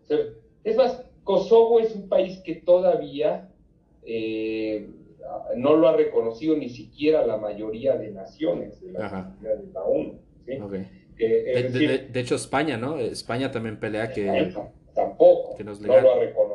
es 0.63 0.75
más, 0.75 1.03
Kosovo 1.23 1.79
es 1.79 1.95
un 1.95 2.07
país 2.09 2.39
que 2.39 2.55
todavía 2.55 3.49
eh, 4.05 4.89
no 5.55 5.75
lo 5.75 5.87
ha 5.87 5.95
reconocido 5.95 6.55
ni 6.55 6.69
siquiera 6.69 7.25
la 7.25 7.37
mayoría 7.37 7.95
de 7.95 8.11
naciones 8.11 8.81
de 8.81 8.91
la, 8.91 9.33
ONU. 9.85 10.19
de, 10.45 12.19
hecho, 12.19 12.35
España, 12.35 12.77
¿no? 12.77 12.97
España 12.97 13.51
también 13.51 13.79
pelea 13.79 14.11
que... 14.11 14.53
Tampoco, 14.93 15.57
no 15.63 16.01
lo 16.01 16.13
ha 16.13 16.19
reconocido. 16.19 16.52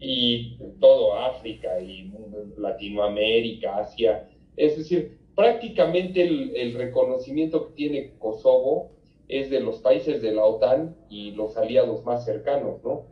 Y 0.00 0.56
todo 0.80 1.14
África 1.14 1.80
y 1.80 2.12
Latinoamérica, 2.56 3.78
Asia. 3.78 4.28
Es 4.56 4.76
decir, 4.76 5.18
prácticamente 5.34 6.22
el, 6.22 6.74
reconocimiento 6.74 7.68
que 7.68 7.74
tiene 7.74 8.10
Kosovo 8.18 8.90
es 9.28 9.50
de 9.50 9.60
los 9.60 9.76
países 9.78 10.22
de 10.22 10.32
la 10.32 10.44
OTAN 10.44 10.96
y 11.10 11.32
los 11.32 11.56
aliados 11.56 12.04
más 12.04 12.24
cercanos, 12.24 12.82
¿no? 12.82 13.04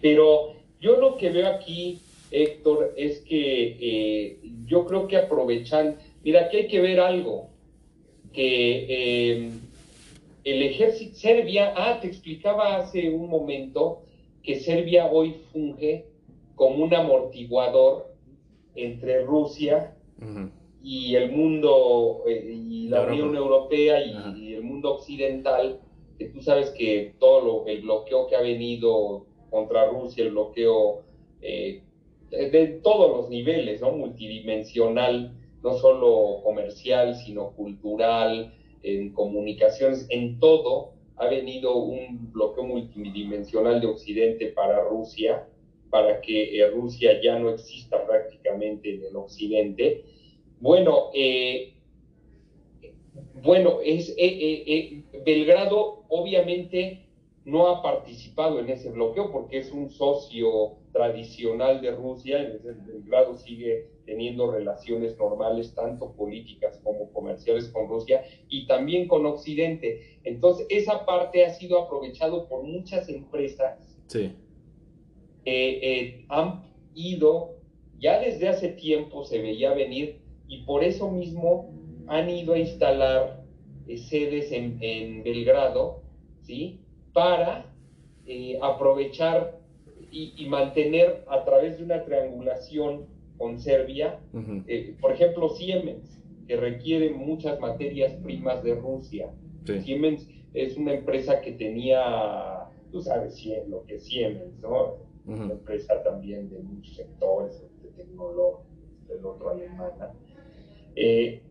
Pero 0.00 0.54
yo 0.80 0.96
lo 0.96 1.16
que 1.16 1.30
veo 1.30 1.48
aquí, 1.48 2.00
Héctor, 2.30 2.94
es 2.96 3.20
que 3.20 3.76
eh, 3.80 4.38
yo 4.66 4.84
creo 4.86 5.06
que 5.06 5.16
aprovechan, 5.16 5.96
mira, 6.24 6.48
que 6.48 6.58
hay 6.58 6.68
que 6.68 6.80
ver 6.80 7.00
algo, 7.00 7.50
que 8.32 8.86
eh, 8.88 9.50
el 10.44 10.62
ejército 10.62 11.14
Serbia, 11.16 11.72
ah, 11.76 11.98
te 12.00 12.08
explicaba 12.08 12.76
hace 12.76 13.10
un 13.10 13.28
momento 13.28 14.02
que 14.42 14.60
Serbia 14.60 15.06
hoy 15.06 15.36
funge 15.52 16.06
como 16.54 16.84
un 16.84 16.94
amortiguador 16.94 18.12
entre 18.74 19.24
Rusia 19.24 19.94
y 20.82 21.14
el 21.16 21.32
mundo 21.32 22.22
eh, 22.26 22.52
y 22.52 22.88
la 22.88 23.02
Unión 23.02 23.34
Europea 23.36 24.04
y, 24.04 24.54
el 24.54 24.62
mundo 24.62 24.96
occidental, 24.96 25.80
que 26.18 26.26
tú 26.26 26.40
sabes 26.42 26.70
que 26.70 27.14
todo 27.18 27.40
lo, 27.40 27.66
el 27.66 27.82
bloqueo 27.82 28.26
que 28.26 28.36
ha 28.36 28.40
venido 28.40 29.26
contra 29.50 29.88
Rusia, 29.88 30.24
el 30.24 30.30
bloqueo 30.30 31.02
eh, 31.40 31.82
de, 32.30 32.80
todos 32.82 33.16
los 33.16 33.30
niveles, 33.30 33.80
¿no? 33.80 33.92
multidimensional, 33.92 35.36
no 35.62 35.74
solo 35.74 36.42
comercial, 36.42 37.14
sino 37.16 37.50
cultural, 37.50 38.54
en 38.82 39.12
comunicaciones, 39.12 40.06
en 40.10 40.38
todo, 40.38 40.92
ha 41.22 41.28
venido 41.28 41.76
un 41.76 42.32
bloqueo 42.32 42.64
multidimensional 42.64 43.80
de 43.80 43.86
Occidente 43.86 44.48
para 44.48 44.82
Rusia, 44.84 45.46
para 45.88 46.20
que 46.20 46.58
eh, 46.58 46.70
Rusia 46.70 47.20
ya 47.22 47.38
no 47.38 47.50
exista 47.50 48.04
prácticamente 48.06 48.94
en 48.94 49.04
el 49.04 49.16
Occidente. 49.16 50.04
Bueno, 50.58 51.10
eh, 51.14 51.74
bueno, 53.42 53.78
es 53.84 54.14
Belgrado 55.24 56.04
obviamente 56.08 57.06
no 57.44 57.68
ha 57.68 57.82
participado 57.82 58.58
en 58.60 58.68
ese 58.68 58.90
bloqueo 58.90 59.30
porque 59.30 59.58
es 59.58 59.70
un 59.70 59.90
socio 59.90 60.76
tradicional 60.92 61.80
de 61.80 61.92
Rusia, 61.92 62.38
Belgrado 62.86 63.36
sigue 63.36 63.88
teniendo 64.04 64.50
relaciones 64.50 65.16
normales, 65.18 65.74
tanto 65.74 66.12
políticas 66.12 66.80
como 66.82 67.10
comerciales 67.12 67.68
con 67.68 67.88
Rusia 67.88 68.22
y 68.48 68.66
también 68.66 69.08
con 69.08 69.26
Occidente. 69.26 70.18
Entonces, 70.24 70.66
esa 70.70 71.04
parte 71.04 71.44
ha 71.44 71.50
sido 71.50 71.80
aprovechado 71.80 72.48
por 72.48 72.64
muchas 72.64 73.08
empresas. 73.08 73.78
Sí. 74.06 74.32
Eh, 75.44 76.24
han 76.28 76.62
ido, 76.94 77.56
ya 77.98 78.20
desde 78.20 78.48
hace 78.48 78.68
tiempo 78.68 79.24
se 79.24 79.40
veía 79.40 79.72
venir, 79.74 80.20
y 80.48 80.64
por 80.64 80.84
eso 80.84 81.10
mismo 81.10 81.72
han 82.08 82.28
ido 82.28 82.54
a 82.54 82.58
instalar 82.58 83.42
eh, 83.86 83.96
sedes 83.96 84.52
en, 84.52 84.78
en 84.80 85.22
Belgrado, 85.22 86.02
¿sí? 86.42 86.80
Para 87.12 87.72
eh, 88.26 88.58
aprovechar 88.62 89.58
y, 90.10 90.46
mantener 90.46 91.24
a 91.26 91.42
través 91.44 91.78
de 91.78 91.84
una 91.84 92.04
triangulación 92.04 93.06
con 93.42 93.58
Serbia, 93.58 94.20
eh, 94.68 94.94
por 95.00 95.10
ejemplo, 95.10 95.48
Siemens, 95.48 96.22
que 96.46 96.56
requiere 96.56 97.10
muchas 97.10 97.58
materias 97.58 98.12
primas 98.22 98.62
de 98.62 98.76
Rusia. 98.76 99.32
Siemens 99.82 100.28
es 100.54 100.76
una 100.76 100.94
empresa 100.94 101.40
que 101.40 101.50
tenía, 101.50 102.68
tú 102.92 103.02
sabes 103.02 103.44
lo 103.66 103.84
que 103.84 103.96
es 103.96 104.04
Siemens, 104.04 104.60
¿no? 104.60 104.98
Una 105.26 105.54
empresa 105.54 106.00
también 106.04 106.50
de 106.50 106.60
muchos 106.60 106.94
sectores, 106.94 107.60
de 107.82 107.88
tecnología, 107.96 108.64
del 109.08 109.26
otro 109.26 109.50
alemana. 109.50 110.12
Eh, 110.94 111.42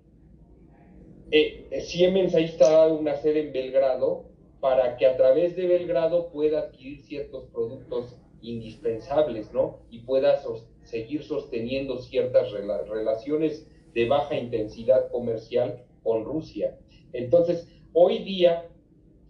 eh, 1.32 1.82
Siemens 1.82 2.34
ahí 2.36 2.46
está 2.46 2.88
una 2.88 3.18
sede 3.18 3.48
en 3.48 3.52
Belgrado 3.52 4.30
para 4.62 4.96
que 4.96 5.08
a 5.08 5.18
través 5.18 5.58
de 5.58 5.68
Belgrado 5.68 6.30
pueda 6.30 6.60
adquirir 6.60 7.02
ciertos 7.02 7.48
productos 7.48 8.16
indispensables, 8.42 9.52
¿no? 9.52 9.80
Y 9.90 10.00
pueda 10.00 10.38
seguir 10.84 11.24
sosteniendo 11.24 12.02
ciertas 12.02 12.52
relaciones 12.52 13.68
de 13.94 14.08
baja 14.08 14.36
intensidad 14.36 15.10
comercial 15.12 15.84
con 16.04 16.24
Rusia. 16.26 16.78
Entonces, 17.14 17.68
hoy 17.94 18.20
día, 18.20 18.66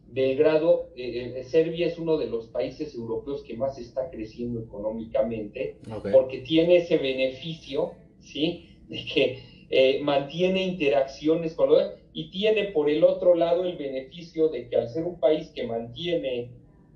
Belgrado, 0.07 0.89
eh, 0.95 1.35
eh, 1.37 1.43
Serbia 1.43 1.87
es 1.87 1.97
uno 1.97 2.17
de 2.17 2.27
los 2.27 2.47
países 2.47 2.93
europeos 2.93 3.43
que 3.43 3.55
más 3.55 3.77
está 3.77 4.09
creciendo 4.09 4.59
económicamente, 4.59 5.77
porque 6.11 6.39
tiene 6.39 6.77
ese 6.77 6.97
beneficio, 6.97 7.91
¿sí? 8.19 8.77
De 8.87 9.05
que 9.05 9.39
eh, 9.69 9.99
mantiene 10.01 10.63
interacciones 10.63 11.53
con 11.53 11.69
los 11.69 11.91
y 12.13 12.29
tiene 12.29 12.65
por 12.65 12.89
el 12.89 13.05
otro 13.05 13.35
lado 13.35 13.63
el 13.63 13.77
beneficio 13.77 14.49
de 14.49 14.67
que 14.67 14.75
al 14.75 14.89
ser 14.89 15.05
un 15.05 15.17
país 15.17 15.49
que 15.55 15.65
mantiene 15.65 16.49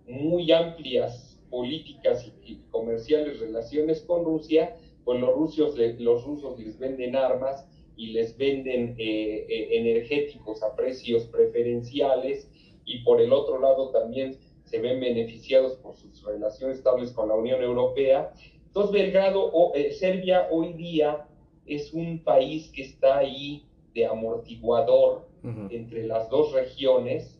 muy 0.08 0.52
amplias 0.52 1.35
políticas 1.56 2.30
y, 2.44 2.58
comerciales 2.70 3.40
relaciones 3.40 4.02
con 4.02 4.26
Rusia, 4.26 4.76
pues 5.06 5.22
los 5.22 5.34
rusos, 5.34 5.78
los 6.00 6.26
rusos 6.26 6.60
les 6.60 6.78
venden 6.78 7.16
armas 7.16 7.66
y 7.96 8.08
les 8.08 8.38
venden 8.38 8.96
eh, 8.98 9.46
eh, 9.48 9.78
energéticos 9.80 10.62
a 10.64 10.76
precios 10.76 11.24
preferenciales 11.28 12.52
y 12.84 13.06
por 13.06 13.22
el 13.22 13.32
otro 13.32 13.62
lado 13.62 13.92
también 13.92 14.38
se 14.66 14.82
ven 14.82 15.00
beneficiados 15.00 15.78
por 15.78 15.96
sus 15.96 16.22
relaciones 16.26 16.80
estables 16.80 17.14
con 17.14 17.30
la 17.30 17.36
Unión 17.36 17.64
Europea. 17.64 18.34
Entonces 18.68 18.92
Belgrado, 18.92 19.50
o, 19.54 19.74
eh, 19.76 19.94
Serbia 19.94 20.50
hoy 20.52 20.74
día 20.74 21.26
es 21.66 21.94
un 21.94 22.22
país 22.22 22.70
que 22.76 22.82
está 22.82 23.20
ahí 23.20 23.64
de 23.94 24.06
amortiguador 24.08 25.30
entre 25.70 26.06
las 26.06 26.30
dos 26.30 26.52
regiones, 26.52 27.40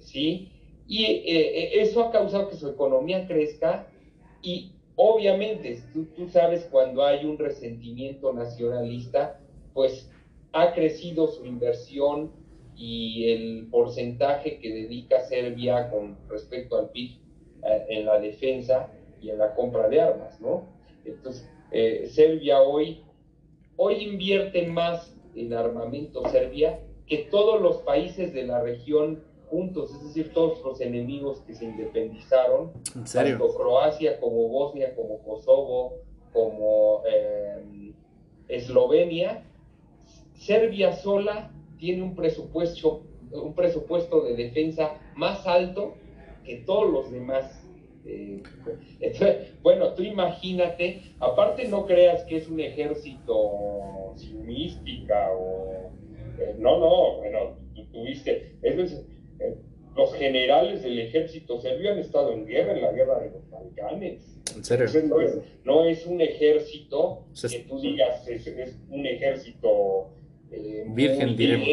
¿sí? 0.00 0.50
Y 0.86 1.04
eh, 1.04 1.22
eh, 1.26 1.82
eso 1.82 2.04
ha 2.04 2.10
causado 2.10 2.48
que 2.48 2.56
su 2.56 2.68
economía 2.68 3.26
crezca 3.26 3.88
y 4.42 4.72
obviamente 4.96 5.82
tú, 5.92 6.28
sabes 6.28 6.68
cuando 6.70 7.04
hay 7.04 7.24
un 7.24 7.38
resentimiento 7.38 8.32
nacionalista, 8.32 9.40
pues 9.72 10.10
ha 10.52 10.74
crecido 10.74 11.28
su 11.28 11.46
inversión 11.46 12.30
y 12.76 13.30
el 13.30 13.68
porcentaje 13.70 14.58
que 14.58 14.72
dedica 14.72 15.20
Serbia 15.20 15.90
con 15.90 16.18
respecto 16.28 16.78
al 16.78 16.90
PIB 16.90 17.18
eh, 17.64 17.86
en 17.88 18.06
la 18.06 18.18
defensa 18.18 18.90
y 19.20 19.30
en 19.30 19.38
la 19.38 19.54
compra 19.54 19.88
de 19.88 20.00
armas, 20.00 20.40
¿no? 20.40 20.68
Entonces, 21.04 21.48
Serbia 22.12 22.60
hoy, 22.60 23.02
hoy 23.76 23.94
invierte 23.94 24.66
más 24.66 25.16
en 25.34 25.52
armamento 25.52 26.26
Serbia 26.28 26.78
que 27.06 27.26
todos 27.30 27.60
los 27.60 27.78
países 27.78 28.32
de 28.32 28.46
la 28.46 28.62
región 28.62 29.24
juntos, 29.54 29.94
es 29.94 30.02
decir, 30.02 30.32
todos 30.32 30.60
los 30.64 30.80
enemigos 30.80 31.40
que 31.46 31.54
se 31.54 31.64
independizaron, 31.64 32.72
tanto 33.12 33.54
Croacia 33.54 34.18
como 34.18 34.48
Bosnia, 34.48 34.96
como 34.96 35.18
Kosovo, 35.18 35.98
como 36.32 37.02
eh, 37.08 37.92
Eslovenia, 38.48 39.44
Serbia 40.34 40.92
sola 40.92 41.52
tiene 41.78 42.02
un 42.02 42.16
presupuesto, 42.16 43.02
un 43.30 43.54
presupuesto 43.54 44.24
de 44.24 44.34
defensa 44.34 44.98
más 45.14 45.46
alto 45.46 45.94
que 46.44 46.56
todos 46.56 46.92
los 46.92 47.12
demás. 47.12 47.64
Eh, 48.04 48.42
bueno, 49.62 49.94
tú 49.94 50.02
imagínate, 50.02 51.14
aparte 51.20 51.68
no 51.68 51.86
creas 51.86 52.24
que 52.24 52.38
es 52.38 52.48
un 52.48 52.58
ejército 52.58 54.14
sin 54.16 54.44
mística 54.44 55.30
o... 55.30 55.92
Eh, 56.40 56.56
no, 56.58 56.80
no, 56.80 57.18
bueno, 57.18 57.56
tuviste... 57.92 58.56
Es, 58.60 59.04
eh, 59.40 59.56
los 59.96 60.12
generales 60.14 60.82
del 60.82 60.98
ejército 60.98 61.60
serbio 61.60 61.92
han 61.92 61.98
estado 61.98 62.32
en 62.32 62.46
guerra, 62.46 62.72
en 62.72 62.82
la 62.82 62.92
guerra 62.92 63.20
de 63.20 63.30
los 63.30 63.48
Balcanes. 63.48 64.40
¿En 64.54 64.64
serio? 64.64 64.86
no, 65.64 65.84
es, 65.84 66.06
un 66.06 66.20
ejército 66.20 67.24
que 67.48 67.60
tú 67.60 67.80
digas, 67.80 68.26
es, 68.28 68.46
un 68.90 69.06
ejército 69.06 70.08
eh, 70.50 70.84
virgen, 70.88 71.36
diremos. 71.36 71.68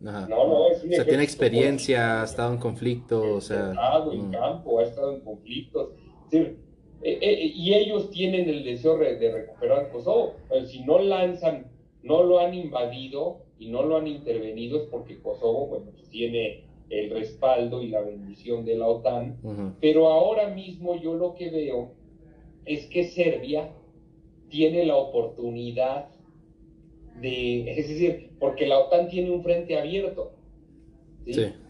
No, 0.00 0.28
no, 0.28 0.70
es 0.70 0.84
un 0.84 0.92
o 0.92 0.94
sea, 0.94 1.04
tiene 1.04 1.22
experiencia, 1.22 2.20
ha 2.20 2.24
estado 2.24 2.52
en 2.52 2.58
conflicto, 2.58 3.34
o 3.34 3.40
sea... 3.40 3.68
Ha 3.68 3.72
estado 3.72 4.12
en 4.12 4.28
mm. 4.28 4.32
campo, 4.32 4.78
ha 4.78 4.84
estado 4.84 5.14
en 5.14 5.20
conflictos. 5.20 5.90
Eh, 6.30 7.52
y 7.54 7.74
ellos 7.74 8.10
tienen 8.10 8.48
el 8.48 8.64
deseo 8.64 8.98
de 8.98 9.32
recuperar 9.32 9.90
Kosovo. 9.90 10.34
si 10.66 10.80
no 10.84 10.98
lanzan, 10.98 11.66
no 12.02 12.22
lo 12.22 12.40
han 12.40 12.54
invadido 12.54 13.38
y 13.58 13.68
no 13.68 13.82
lo 13.82 13.96
han 13.96 14.06
intervenido 14.06 14.82
es 14.82 14.88
porque 14.88 15.18
Kosovo, 15.18 15.66
bueno, 15.66 15.86
pues 15.92 16.08
tiene 16.08 16.67
el 16.90 17.10
respaldo 17.10 17.82
y 17.82 17.88
la 17.88 18.00
bendición 18.00 18.64
de 18.64 18.76
la 18.76 18.86
OTAN, 18.86 19.36
pero 19.80 20.08
ahora 20.08 20.48
mismo 20.48 20.96
yo 20.96 21.14
lo 21.14 21.34
que 21.34 21.50
veo 21.50 21.92
es 22.64 22.86
que 22.86 23.04
Serbia 23.04 23.70
tiene 24.48 24.84
la 24.84 24.96
oportunidad 24.96 26.08
de, 27.20 27.70
es 27.70 27.88
decir, 27.88 28.30
porque 28.38 28.66
la 28.66 28.78
OTAN 28.78 29.08
tiene 29.08 29.30
un 29.30 29.42
frente 29.42 29.78
abierto. 29.78 30.32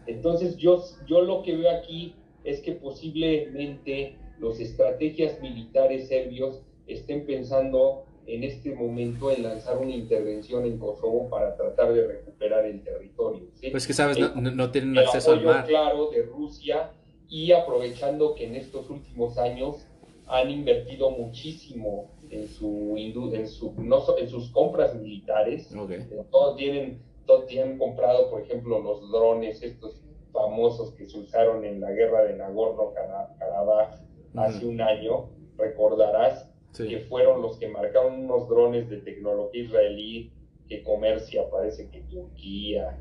Entonces 0.07 0.55
yo, 0.57 0.81
yo 1.07 1.21
lo 1.21 1.41
que 1.43 1.55
veo 1.55 1.69
aquí 1.69 2.15
es 2.43 2.61
que 2.61 2.73
posiblemente 2.73 4.15
los 4.39 4.59
estrategias 4.59 5.41
militares 5.41 6.07
serbios 6.07 6.61
estén 6.87 7.25
pensando 7.25 8.05
en 8.29 8.43
este 8.43 8.75
momento 8.75 9.31
en 9.31 9.43
lanzar 9.43 9.77
una 9.77 9.95
intervención 9.95 10.65
en 10.65 10.77
Kosovo 10.77 11.29
para 11.29 11.55
tratar 11.55 11.93
de 11.93 12.07
recuperar 12.07 12.65
el 12.65 12.83
territorio. 12.83 13.47
Pues 13.71 13.87
que 13.87 13.93
sabes, 13.93 14.17
no, 14.35 14.71
tienen 14.71 14.97
acceso 14.97 15.31
al 15.31 15.43
mar. 15.43 15.65
claro 15.65 16.11
de 16.11 16.23
Rusia 16.23 16.91
y 17.27 17.51
aprovechando 17.51 18.35
que 18.35 18.45
en 18.45 18.55
estos 18.55 18.89
últimos 18.89 19.37
años 19.37 19.85
han 20.27 20.51
invertido 20.51 21.09
muchísimo 21.09 22.11
en 22.29 22.47
su, 22.47 22.95
en 22.97 23.47
su 23.47 23.73
en 24.19 24.29
sus 24.29 24.49
compras 24.51 24.95
militares. 24.95 25.73
Eh, 25.89 26.23
todos 26.29 26.55
tienen 26.55 27.01
todos 27.25 27.45
tienen 27.45 27.77
comprado, 27.77 28.29
por 28.31 28.41
ejemplo, 28.41 28.79
los 28.79 29.11
drones 29.11 29.61
estos 29.61 30.01
famosos 30.31 30.93
que 30.93 31.07
se 31.07 31.19
usaron 31.19 31.63
en 31.63 31.79
la 31.79 31.91
guerra 31.91 32.23
de 32.23 32.35
Nagorno-Karabaj 32.35 33.99
hace 34.35 34.65
un 34.65 34.81
año, 34.81 35.29
recordarás 35.55 36.49
que 36.87 36.99
fueron 37.09 37.41
los 37.41 37.57
que 37.57 37.67
marcaron 37.67 38.25
unos 38.25 38.47
drones 38.47 38.89
de 38.89 38.97
tecnología 38.97 39.63
israelí 39.63 40.31
que 40.67 40.83
comercia, 40.83 41.49
parece 41.49 41.89
que 41.89 42.01
Turquía. 42.01 42.97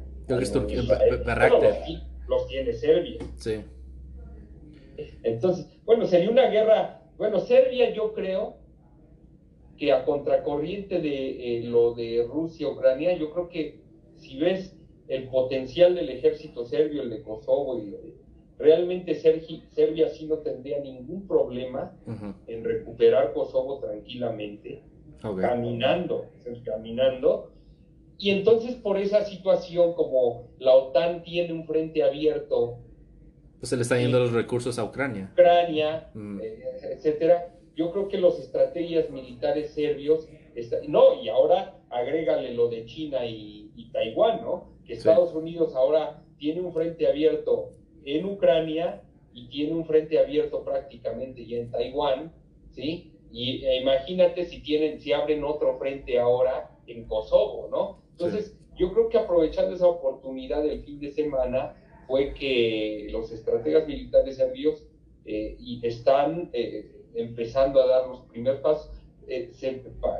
los, 2.28 2.48
tiene 2.48 2.72
Serbia. 2.72 3.18
Sí. 3.36 3.62
Entonces, 5.22 5.66
bueno, 5.84 6.06
sería 6.06 6.30
una 6.30 6.48
guerra. 6.48 7.02
Bueno, 7.16 7.40
Serbia, 7.40 7.92
yo 7.92 8.14
creo 8.14 8.56
que 9.76 9.92
a 9.92 10.04
contracorriente 10.04 11.00
de 11.00 11.58
eh, 11.58 11.62
lo 11.64 11.94
de 11.94 12.26
Rusia, 12.28 12.68
Ucrania, 12.68 13.16
yo 13.16 13.30
creo 13.30 13.48
que 13.48 13.80
si 14.16 14.38
ves 14.38 14.76
el 15.06 15.28
potencial 15.28 15.94
del 15.94 16.10
ejército 16.10 16.64
serbio, 16.64 17.02
el 17.02 17.10
de 17.10 17.22
Kosovo 17.22 17.78
y 17.78 17.94
realmente 18.58 19.14
Serbia 19.14 20.08
sí 20.08 20.26
no 20.26 20.38
tendría 20.38 20.80
ningún 20.80 21.26
problema 21.26 21.96
en 22.46 22.64
recuperar 22.64 23.32
Kosovo 23.32 23.78
tranquilamente, 23.78 24.82
caminando, 25.20 26.26
caminando, 26.64 27.52
Y 28.18 28.30
entonces 28.30 28.74
por 28.74 28.98
esa 28.98 29.24
situación, 29.24 29.94
como 29.94 30.48
la 30.58 30.74
OTAN 30.74 31.22
tiene 31.22 31.52
un 31.52 31.66
frente 31.66 32.02
abierto, 32.02 32.78
pues 33.60 33.70
se 33.70 33.76
le 33.76 33.82
están 33.82 34.00
yendo 34.00 34.20
los 34.20 34.32
recursos 34.32 34.78
a 34.78 34.84
Ucrania. 34.84 35.30
Ucrania, 35.32 36.10
mm. 36.14 36.40
eh, 36.40 36.64
etcétera. 36.92 37.54
Yo 37.74 37.90
creo 37.92 38.08
que 38.08 38.18
los 38.18 38.38
estrategias 38.40 39.10
militares 39.10 39.70
serbios, 39.70 40.28
no, 40.88 41.22
y 41.22 41.28
ahora 41.28 41.76
agrégale 41.90 42.54
lo 42.54 42.68
de 42.68 42.86
China 42.86 43.24
y, 43.24 43.90
Taiwán, 43.92 44.42
¿no? 44.42 44.72
Que 44.84 44.94
Estados 44.94 45.34
Unidos 45.34 45.74
ahora 45.74 46.22
tiene 46.38 46.60
un 46.60 46.72
frente 46.72 47.06
abierto 47.06 47.70
en 48.16 48.24
Ucrania 48.24 49.02
y 49.32 49.48
tiene 49.48 49.74
un 49.74 49.84
frente 49.84 50.18
abierto 50.18 50.64
prácticamente 50.64 51.46
ya 51.46 51.58
en 51.58 51.70
Taiwán, 51.70 52.32
¿sí? 52.70 53.12
Y 53.30 53.64
e 53.64 53.80
imagínate 53.82 54.44
si 54.44 54.62
tienen, 54.62 55.00
si 55.00 55.12
abren 55.12 55.44
otro 55.44 55.76
frente 55.78 56.18
ahora 56.18 56.70
en 56.86 57.04
Kosovo, 57.04 57.68
¿no? 57.70 58.02
Entonces, 58.12 58.56
yo 58.76 58.92
creo 58.92 59.08
que 59.08 59.18
aprovechando 59.18 59.74
esa 59.74 59.86
oportunidad 59.86 60.62
del 60.62 60.82
fin 60.82 60.98
de 61.00 61.10
semana 61.10 61.76
fue 62.06 62.32
que 62.32 63.08
los 63.10 63.30
estrategas 63.30 63.86
militares 63.86 64.36
serbios 64.36 64.86
eh, 65.26 65.56
y 65.58 65.86
están 65.86 66.48
eh, 66.52 66.90
empezando 67.14 67.82
a 67.82 67.86
dar 67.86 68.08
los 68.08 68.20
primeros 68.22 68.60
pasos 68.60 68.90
eh, 69.26 69.52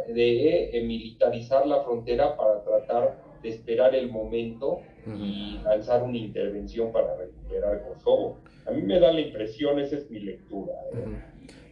de 0.08 0.82
militarizar 0.84 1.66
la 1.66 1.82
frontera 1.82 2.36
para 2.36 2.62
tratar 2.62 3.22
de 3.42 3.48
esperar 3.48 3.94
el 3.94 4.10
momento 4.10 4.80
y 5.16 5.60
lanzar 5.64 6.02
una 6.02 6.18
intervención 6.18 6.92
para 6.92 7.16
recuperar 7.16 7.82
Kosovo. 7.88 8.38
A 8.66 8.70
mí 8.72 8.82
me 8.82 9.00
da 9.00 9.12
la 9.12 9.20
impresión, 9.20 9.78
esa 9.78 9.96
es 9.96 10.10
mi 10.10 10.20
lectura. 10.20 10.72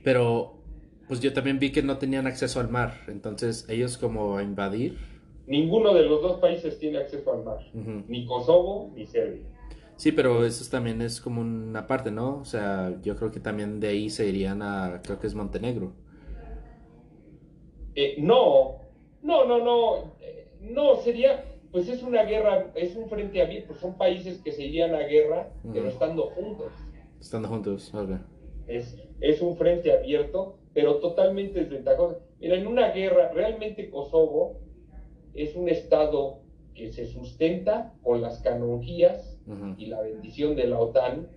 Pero, 0.03 0.55
pues 1.09 1.21
yo 1.21 1.33
también 1.33 1.59
vi 1.59 1.73
que 1.73 1.83
no 1.83 1.99
tenían 1.99 2.27
acceso 2.27 2.61
al 2.61 2.69
mar, 2.69 2.95
entonces 3.09 3.67
ellos 3.69 3.99
como 3.99 4.39
a 4.39 4.43
invadir. 4.43 4.97
Ninguno 5.47 5.95
de 5.95 6.03
los 6.03 6.23
dos 6.23 6.41
países 6.41 6.79
tiene 6.79 6.99
acceso 6.99 7.33
al 7.33 7.45
mar, 7.45 7.59
ni 8.09 8.27
Kosovo 8.27 8.93
ni 8.95 9.07
Serbia. 9.07 9.43
Sí, 9.97 10.13
pero 10.13 10.45
eso 10.45 10.71
también 10.71 11.01
es 11.01 11.21
como 11.21 11.41
una 11.41 11.87
parte, 11.87 12.11
¿no? 12.11 12.39
O 12.41 12.45
sea, 12.45 12.95
yo 13.03 13.17
creo 13.17 13.31
que 13.31 13.41
también 13.41 13.81
de 13.81 13.89
ahí 13.89 14.11
se 14.11 14.29
irían 14.29 14.61
a, 14.61 15.01
creo 15.03 15.19
que 15.19 15.27
es 15.27 15.35
Montenegro. 15.35 15.93
Eh, 17.95 18.17
no, 18.19 18.77
no, 19.23 19.47
no, 19.47 19.65
no, 19.65 20.13
eh, 20.21 20.49
no, 20.61 20.97
sería, 20.97 21.43
pues 21.77 21.91
es 21.91 22.03
una 22.03 22.23
guerra, 22.23 22.73
es 22.75 22.97
un 22.97 23.07
frente 23.07 23.43
abierto, 23.43 23.75
son 23.75 23.99
países 23.99 24.41
que 24.41 24.51
se 24.51 24.65
irían 24.65 24.95
a 24.95 25.01
guerra, 25.01 25.51
pero 25.75 25.89
estando 25.89 26.31
juntos. 26.31 26.73
Estando 27.21 27.49
juntos, 27.49 27.93
ok. 27.93 28.13
Es, 28.67 28.97
es 29.21 29.43
un 29.43 29.59
frente 29.59 29.93
abierto, 29.93 30.57
pero 30.73 31.01
totalmente 31.01 31.61
desventajoso. 31.61 32.23
Mira, 32.41 32.57
en 32.57 32.67
una 32.67 32.93
guerra, 32.93 33.31
realmente 33.35 33.91
Kosovo 33.91 34.59
es 35.35 35.55
un 35.55 35.69
estado 35.69 36.39
que 36.73 36.93
se 36.93 37.05
sustenta 37.05 37.93
con 38.03 38.23
las 38.23 38.41
canonjías 38.41 39.39
y 39.77 39.85
la 39.85 40.01
bendición 40.01 40.57
de 40.57 40.69
la 40.69 40.81
OTAN. 40.81 41.29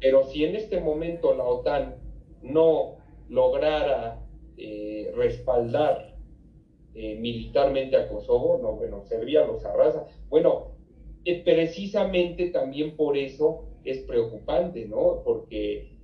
Pero 0.00 0.24
si 0.24 0.44
en 0.44 0.56
este 0.56 0.80
momento 0.80 1.32
la 1.32 1.44
OTAN 1.44 1.94
no 2.42 2.96
lograra 3.28 4.18
eh, 4.56 5.12
respaldar 5.14 6.15
eh, 6.96 7.16
militarmente 7.16 7.96
a 7.96 8.08
Kosovo, 8.08 8.58
no, 8.62 8.72
bueno, 8.72 9.04
Serbia 9.04 9.46
los 9.46 9.64
arrasa. 9.64 10.06
Bueno, 10.30 10.72
eh, 11.24 11.42
precisamente 11.44 12.48
también 12.50 12.96
por 12.96 13.18
eso 13.18 13.64
es 13.84 13.98
preocupante, 13.98 14.86
¿no? 14.86 15.22
Porque 15.24 15.94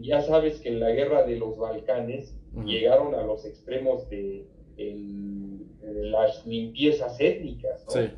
ya 0.00 0.22
sabes 0.22 0.60
que 0.60 0.70
en 0.70 0.80
la 0.80 0.90
guerra 0.90 1.24
de 1.24 1.36
los 1.36 1.56
Balcanes 1.56 2.36
llegaron 2.64 3.14
a 3.14 3.22
los 3.22 3.44
extremos 3.44 4.08
de, 4.08 4.44
las 5.84 6.44
limpiezas 6.46 7.20
étnicas, 7.20 7.86
¿no? 7.86 8.10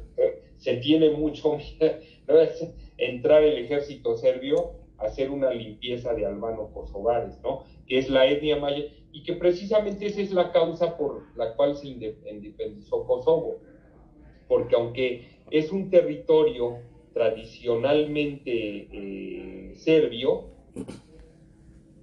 Se 0.57 0.77
tiene 0.77 1.11
mucho 1.11 1.59
¿no? 2.29 2.40
Es 2.40 2.66
entrar 2.96 3.42
el 3.42 3.64
ejército 3.64 4.16
serbio 4.16 4.72
a 4.98 5.07
hacer 5.07 5.31
una 5.31 5.50
limpieza 5.50 6.14
de 6.14 6.27
albano-kosovares, 6.27 7.40
¿no? 7.42 7.64
Que 7.87 7.98
es 7.98 8.09
la 8.09 8.27
etnia 8.27 8.57
maya, 8.57 8.85
y 9.14 9.22
que 9.22 9.35
precisamente 9.35 10.07
esa 10.07 10.20
es 10.20 10.33
la 10.33 10.50
causa 10.50 10.96
por 10.96 11.22
la 11.37 11.55
cual 11.55 11.77
se 11.77 11.87
independizó 11.87 13.07
Kosovo. 13.07 13.61
Porque 14.48 14.74
aunque 14.74 15.29
es 15.53 15.70
un 15.70 15.88
territorio 15.88 16.81
tradicionalmente 17.12 18.50
eh, 18.50 19.72
serbio, 19.77 20.46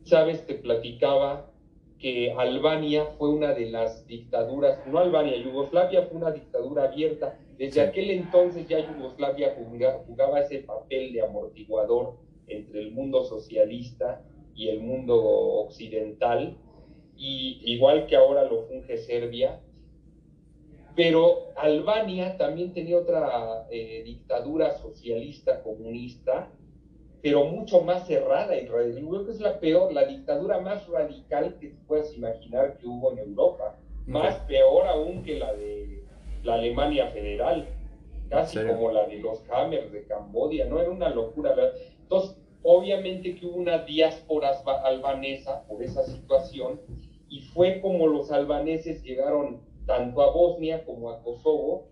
sabes, 0.06 0.48
te 0.48 0.56
platicaba 0.56 1.52
que 2.00 2.32
Albania 2.32 3.06
fue 3.18 3.28
una 3.28 3.54
de 3.54 3.70
las 3.70 4.08
dictaduras, 4.08 4.80
no 4.88 4.98
Albania, 4.98 5.36
Yugoslavia 5.36 6.04
fue 6.04 6.18
una 6.18 6.32
dictadura 6.32 6.86
abierta. 6.86 7.38
Desde 7.58 7.82
aquel 7.82 8.10
entonces 8.10 8.70
ya 8.70 8.80
Yugoslavia 8.80 9.54
jugaba, 10.08 10.40
ese 10.40 10.60
papel 10.60 11.12
de 11.12 11.24
amortiguador 11.24 12.16
entre 12.48 12.84
el 12.84 12.92
mundo 12.94 13.26
socialista 13.26 14.24
y 14.56 14.70
el 14.70 14.80
mundo 14.80 15.22
occidental, 15.22 16.58
y 17.24 17.62
igual 17.66 18.08
que 18.08 18.16
ahora 18.16 18.46
lo 18.46 18.64
funge 18.64 18.98
Serbia, 18.98 19.60
pero 20.96 21.52
Albania 21.56 22.36
también 22.36 22.74
tenía 22.74 22.98
otra 22.98 23.68
eh, 23.70 24.02
dictadura 24.04 24.72
socialista 24.80 25.62
comunista, 25.62 26.50
pero 27.22 27.46
mucho 27.46 27.82
más 27.82 28.08
cerrada. 28.08 28.58
Y 28.58 28.66
yo 28.66 29.08
creo 29.08 29.26
que 29.26 29.34
es 29.34 29.40
la 29.40 29.60
peor, 29.60 29.94
la 29.94 30.06
dictadura 30.06 30.62
más 30.62 30.88
radical 30.88 31.58
que 31.60 31.76
puedas 31.88 32.12
imaginar 32.18 32.80
que 32.80 32.88
hubo 32.88 33.12
en 33.12 33.20
Europa. 33.20 33.78
Más 34.08 34.38
peor 34.48 34.88
aún 34.88 35.22
que 35.22 35.38
la 35.38 35.54
de 35.54 36.04
la 36.44 36.56
Alemania 36.56 37.06
federal, 37.12 37.68
casi 38.30 38.58
como 38.66 38.92
la 38.92 39.06
de 39.06 39.20
los 39.20 39.48
Hammers 39.48 39.92
de 39.92 40.06
Cambodia, 40.06 40.66
¿no? 40.66 40.82
Era 40.82 40.90
una 40.90 41.10
locura. 41.10 41.54
Entonces, 42.02 42.36
obviamente 42.64 43.36
que 43.36 43.46
hubo 43.46 43.58
una 43.58 43.78
diáspora 43.86 44.54
albanesa 44.84 45.68
por 45.68 45.84
esa 45.84 46.02
situación 46.02 46.82
y 47.32 47.40
fue 47.40 47.80
como 47.80 48.08
los 48.08 48.30
albaneses 48.30 49.02
llegaron 49.04 49.62
tanto 49.88 50.22
a 50.22 50.32
Bosnia 50.32 50.84
como 50.86 51.10
a 51.10 51.24
Kosovo 51.24 51.88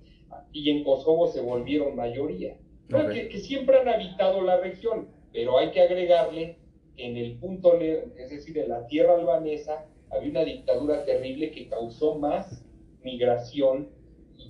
y 0.52 0.70
en 0.70 0.84
Kosovo 0.84 1.28
se 1.28 1.42
volvieron 1.42 1.96
mayoría. 1.96 2.58
Que, 2.90 3.40
siempre 3.40 3.80
han 3.80 3.88
habitado 3.88 4.42
la 4.42 4.58
región, 4.58 5.08
pero 5.32 5.58
hay 5.58 5.72
que 5.72 5.82
agregarle 5.82 6.58
que 6.96 7.06
en 7.06 7.16
el 7.16 7.38
punto, 7.38 7.80
es 7.80 8.30
decir, 8.30 8.58
en 8.58 8.70
la 8.70 8.86
tierra 8.88 9.16
albanesa, 9.16 9.86
había 10.12 10.30
una 10.30 10.44
dictadura 10.44 11.06
terrible 11.06 11.52
que 11.52 11.70
causó 11.70 12.16
más 12.16 12.66
migración 13.04 13.90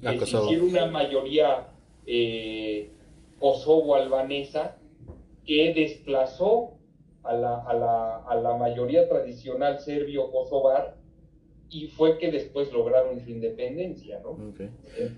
que 0.01 0.25
se 0.25 0.37
hiciera 0.37 0.63
una 0.63 0.85
mayoría 0.87 1.67
eh, 2.07 2.89
kosovo-albanesa 3.39 4.77
que 5.45 5.73
desplazó 5.73 6.78
a 7.23 7.33
la, 7.33 7.57
a, 7.63 7.73
la, 7.73 8.17
a 8.17 8.35
la, 8.35 8.57
mayoría 8.57 9.07
tradicional 9.07 9.79
serbio-kosovar 9.79 10.95
y 11.69 11.87
fue 11.87 12.17
que 12.17 12.31
después 12.31 12.71
lograron 12.71 13.19
su 13.19 13.29
independencia, 13.29 14.19
¿no? 14.21 14.37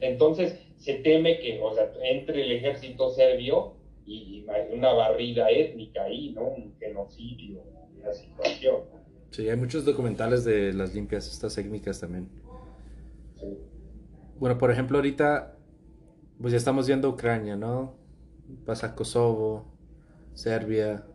Entonces 0.01 0.59
se 0.77 0.95
teme 0.95 1.39
que, 1.39 1.61
o 1.61 1.73
sea, 1.73 1.91
entre 2.03 2.43
el 2.43 2.51
ejército 2.51 3.09
serbio 3.11 3.73
y 4.05 4.45
una 4.73 4.91
barrida 4.93 5.49
étnica 5.49 6.03
ahí, 6.03 6.31
¿no? 6.31 6.43
Un 6.43 6.73
genocidio, 6.79 7.61
una 7.99 8.13
situación. 8.13 8.77
Sí, 9.29 9.47
hay 9.47 9.55
muchos 9.55 9.85
documentales 9.85 10.43
de 10.43 10.73
las 10.73 10.93
limpias, 10.93 11.27
estas 11.31 11.55
técnicas 11.55 12.01
también. 12.01 12.27
Sí. 13.39 13.57
Bueno, 14.37 14.57
por 14.57 14.71
ejemplo, 14.71 14.97
ahorita, 14.97 15.55
pues 16.41 16.51
ya 16.51 16.57
estamos 16.57 16.87
viendo 16.87 17.07
Ucrania, 17.07 17.55
¿no? 17.55 17.95
Pasa 18.65 18.95
Kosovo, 18.95 19.71
Serbia, 20.33 21.05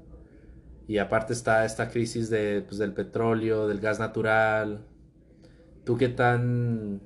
y 0.88 0.98
aparte 0.98 1.32
está 1.32 1.64
esta 1.64 1.88
crisis 1.88 2.30
de, 2.30 2.62
pues, 2.62 2.78
del 2.78 2.92
petróleo, 2.92 3.66
del 3.66 3.80
gas 3.80 3.98
natural. 3.98 4.86
¿Tú 5.84 5.96
qué 5.96 6.08
tan... 6.08 7.00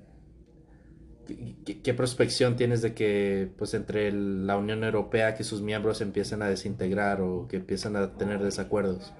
Qué, 1.84 1.94
prospección 1.94 2.56
tienes 2.56 2.82
de 2.82 2.92
que, 2.92 3.50
pues, 3.56 3.72
entre 3.74 4.10
la 4.10 4.56
Unión 4.56 4.82
Europea, 4.82 5.34
que 5.36 5.44
sus 5.44 5.62
miembros 5.62 6.00
empiecen 6.00 6.42
a 6.42 6.48
desintegrar 6.48 7.20
o 7.20 7.46
que 7.46 7.56
empiezan 7.56 7.94
a 7.94 8.16
tener 8.16 8.42
desacuerdos? 8.42 9.12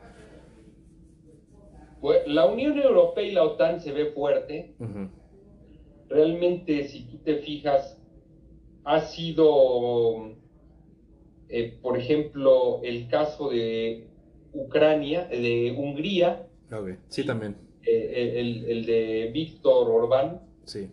Pues, 2.01 2.27
la 2.27 2.47
Unión 2.47 2.77
Europea 2.79 3.25
y 3.25 3.33
la 3.33 3.45
OTAN 3.45 3.81
se 3.81 3.93
ve 3.93 4.07
fuerte 4.07 4.75
realmente 6.11 6.89
si 6.89 7.05
tú 7.05 7.19
te 7.19 7.37
fijas, 7.37 7.97
ha 8.85 9.01
sido, 9.01 10.35
eh, 11.49 11.79
por 11.81 11.97
ejemplo, 11.97 12.81
el 12.83 13.09
caso 13.09 13.51
de 13.51 14.10
Ucrania, 14.53 15.25
de 15.25 15.75
Hungría. 15.77 16.47
Sí, 17.09 17.25
también. 17.25 17.57
Eh, 17.85 18.41
el, 18.69 18.87
de 18.87 19.31
Víctor 19.33 19.91
Orbán. 19.91 20.41
Sí. 20.65 20.89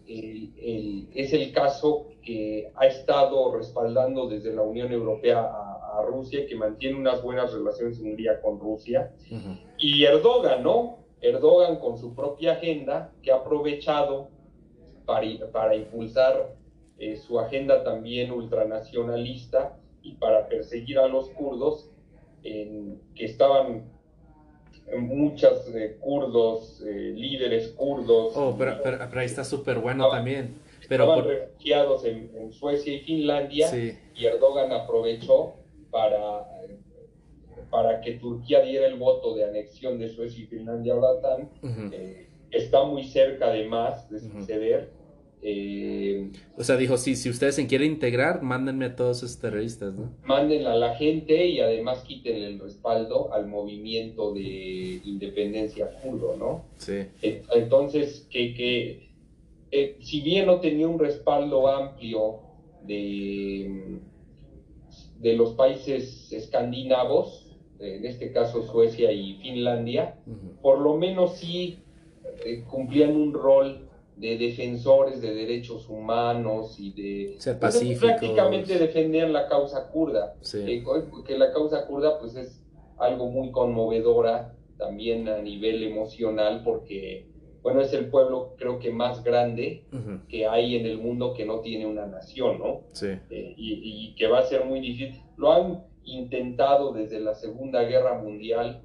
es 1.14 1.34
el 1.34 1.52
caso 1.52 2.08
que 2.24 2.72
ha 2.76 2.88
estado 2.88 3.56
respaldando 3.56 4.28
desde 4.28 4.52
la 4.54 4.64
Unión 4.64 4.92
Europea 4.92 5.40
a, 5.40 6.02
Rusia, 6.08 6.46
que 6.46 6.56
mantiene 6.56 6.96
unas 6.96 7.24
buenas 7.24 7.52
relaciones 7.52 8.00
Hungría 8.00 8.40
con 8.40 8.60
Rusia. 8.60 9.12
Y 9.80 10.04
Erdogan, 10.04 10.64
¿no? 10.64 11.00
Erdogan 11.22 11.78
con 11.80 11.98
su 11.98 12.14
propia 12.14 12.54
agenda, 12.54 13.12
que 13.24 13.32
ha 13.32 13.38
aprovechado 13.38 14.30
para, 15.08 15.76
impulsar 15.76 16.56
eh, 17.00 17.16
su 17.16 17.40
agenda 17.40 17.84
también 17.84 18.32
ultranacionalista 18.32 19.80
y 20.02 20.16
para 20.16 20.48
perseguir 20.48 21.00
a 21.00 21.08
los 21.08 21.30
kurdos, 21.30 21.90
en, 22.44 23.02
que 23.16 23.26
estaban 23.26 23.86
muchos 24.96 25.68
eh, 25.76 25.98
kurdos, 26.00 26.82
eh, 26.86 27.14
líderes 27.16 27.70
kurdos. 27.70 28.34
Oh, 28.36 28.56
pero, 28.58 28.80
pero, 28.84 29.20
ahí 29.20 29.26
está 29.26 29.44
súper 29.44 29.80
bueno 29.80 30.10
también. 30.10 30.56
Pero 30.88 31.04
estaban 31.04 31.26
refugiados 31.28 32.06
en, 32.06 32.54
Suecia 32.54 32.94
y 32.94 33.00
Finlandia 33.02 33.68
y 34.16 34.26
Erdogan 34.26 34.72
aprovechó 34.72 35.56
para, 35.92 36.48
para 37.70 38.00
que 38.00 38.14
Turquía 38.14 38.62
diera 38.62 38.88
el 38.88 38.96
voto 38.96 39.36
de 39.36 39.44
anexión 39.44 40.00
de 40.00 40.08
Suecia 40.08 40.44
y 40.44 40.48
Finlandia 40.48 40.94
a 40.94 40.98
la 40.98 41.10
OTAN. 41.10 41.50
está 42.52 42.84
muy 42.86 43.04
cerca 43.04 43.48
además 43.48 44.10
de 44.10 44.20
suceder. 44.20 44.97
Eh, 45.50 46.30
o 46.58 46.64
sea, 46.66 46.76
dijo, 46.76 46.98
sí, 46.98 47.16
si 47.16 47.30
ustedes 47.30 47.56
se 47.56 47.68
quieren 47.68 47.94
integrar, 47.94 48.42
mándenme 48.42 48.84
a 48.84 48.96
todos 48.98 49.24
esos 49.24 49.40
terroristas, 49.40 49.96
¿no? 49.96 50.12
Mándenla 50.26 50.74
a 50.74 50.76
la 50.76 50.96
gente 50.96 51.48
y 51.48 51.62
además 51.62 52.00
quiten 52.00 52.36
el 52.44 52.60
respaldo 52.60 53.34
al 53.34 53.48
movimiento 53.48 54.34
de 54.34 55.00
independencia 55.06 55.90
kurdo, 56.02 56.36
¿no? 56.36 56.66
Sí. 56.76 57.06
Entonces, 57.22 58.28
que, 58.30 58.54
que 58.56 59.10
eh, 59.72 59.96
si 60.02 60.20
bien 60.20 60.48
no 60.48 60.60
tenía 60.60 60.86
un 60.90 61.00
respaldo 61.00 61.70
amplio 61.70 62.40
de, 62.86 64.00
de 65.20 65.34
los 65.34 65.54
países 65.54 66.30
escandinavos, 66.34 67.56
en 67.80 68.06
este 68.06 68.34
caso 68.34 68.64
Suecia 68.64 69.14
y 69.14 69.36
Finlandia, 69.36 70.20
por 70.62 70.82
lo 70.82 70.98
menos 70.98 71.38
sí 71.38 71.80
eh, 72.46 72.66
cumplían 72.70 73.16
un 73.16 73.34
rol 73.34 73.87
de 74.18 74.38
defensores 74.38 75.22
de 75.22 75.34
derechos 75.34 75.88
humanos 75.90 76.80
y 76.80 76.92
de 76.92 77.36
ser 77.40 77.60
pues, 77.60 77.80
prácticamente 78.00 78.78
defender 78.78 79.30
la 79.30 79.48
causa 79.48 79.90
kurda. 79.90 80.36
Sí. 80.42 80.84
porque 81.10 81.38
la 81.38 81.52
causa 81.52 81.86
kurda 81.86 82.20
pues 82.20 82.36
es 82.36 82.64
algo 82.98 83.28
muy 83.28 83.52
conmovedora 83.52 84.56
también 84.78 85.28
a 85.28 85.40
nivel 85.42 85.84
emocional 85.84 86.62
porque 86.64 87.28
bueno 87.62 87.82
es 87.82 87.94
el 87.94 88.10
pueblo 88.10 88.56
creo 88.58 88.80
que 88.80 88.92
más 88.92 89.24
grande 89.24 89.86
que 90.28 90.48
hay 90.48 90.76
en 90.76 90.86
el 90.86 90.98
mundo 90.98 91.34
que 91.36 91.46
no 91.46 91.60
tiene 91.60 91.86
una 91.86 92.08
nación 92.08 92.60
no 92.60 92.82
sí. 92.92 93.08
Eh, 93.30 93.54
y, 93.56 94.16
que 94.16 94.28
va 94.28 94.40
a 94.40 94.44
ser 94.44 94.66
muy 94.66 94.80
difícil. 94.80 95.22
Lo 95.38 95.52
han 95.52 95.84
intentado 96.08 96.94
desde 96.94 97.20
la 97.20 97.36
segunda 97.36 97.84
guerra 97.84 98.18
mundial 98.20 98.82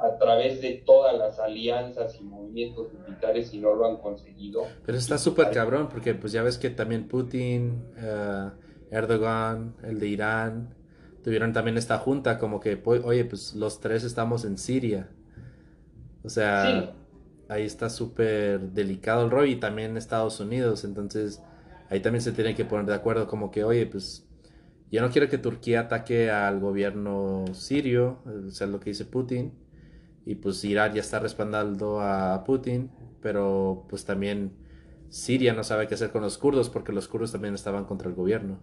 a 0.00 0.18
través 0.18 0.60
de 0.60 0.82
todas 0.84 1.16
las 1.16 1.38
alianzas 1.38 2.18
y 2.20 2.24
movimientos 2.24 2.92
militares 2.92 3.52
y 3.52 3.58
no 3.58 3.74
lo 3.74 3.86
han 3.86 3.96
conseguido. 3.96 4.66
Pero 4.84 4.98
está 4.98 5.18
súper 5.18 5.50
cabrón 5.50 5.88
porque 5.88 6.14
pues 6.14 6.32
ya 6.32 6.42
ves 6.42 6.58
que 6.58 6.70
también 6.70 7.08
Putin, 7.08 7.84
uh, 7.96 8.50
Erdogan, 8.90 9.74
el 9.82 9.98
de 9.98 10.08
Irán, 10.08 10.74
tuvieron 11.22 11.52
también 11.52 11.76
esta 11.76 11.98
junta 11.98 12.38
como 12.38 12.60
que, 12.60 12.80
oye, 12.84 13.24
pues 13.24 13.54
los 13.54 13.80
tres 13.80 14.04
estamos 14.04 14.44
en 14.44 14.58
Siria. 14.58 15.10
O 16.22 16.28
sea, 16.28 16.94
ahí 17.48 17.64
está 17.64 17.90
súper 17.90 18.60
delicado 18.60 19.24
el 19.24 19.30
rollo 19.30 19.52
y 19.52 19.56
también 19.56 19.96
Estados 19.96 20.40
Unidos, 20.40 20.84
entonces 20.84 21.42
ahí 21.90 22.00
también 22.00 22.22
se 22.22 22.32
tiene 22.32 22.54
que 22.54 22.64
poner 22.64 22.86
de 22.86 22.94
acuerdo 22.94 23.26
como 23.26 23.50
que, 23.50 23.64
oye, 23.64 23.86
pues 23.86 24.27
yo 24.90 25.00
no 25.02 25.10
quiero 25.10 25.28
que 25.28 25.38
Turquía 25.38 25.80
ataque 25.80 26.30
al 26.30 26.60
gobierno 26.60 27.44
sirio, 27.52 28.18
o 28.46 28.50
sea, 28.50 28.66
lo 28.66 28.80
que 28.80 28.90
dice 28.90 29.04
Putin 29.04 29.52
y 30.28 30.34
pues 30.34 30.62
Irán 30.64 30.92
ya 30.92 31.00
está 31.00 31.18
respaldando 31.20 32.00
a 32.00 32.44
Putin, 32.44 32.90
pero 33.22 33.86
pues 33.88 34.04
también 34.04 34.52
Siria 35.08 35.54
no 35.54 35.64
sabe 35.64 35.88
qué 35.88 35.94
hacer 35.94 36.10
con 36.10 36.20
los 36.20 36.36
kurdos 36.36 36.68
porque 36.68 36.92
los 36.92 37.08
kurdos 37.08 37.32
también 37.32 37.54
estaban 37.54 37.86
contra 37.86 38.08
el 38.10 38.14
gobierno. 38.14 38.58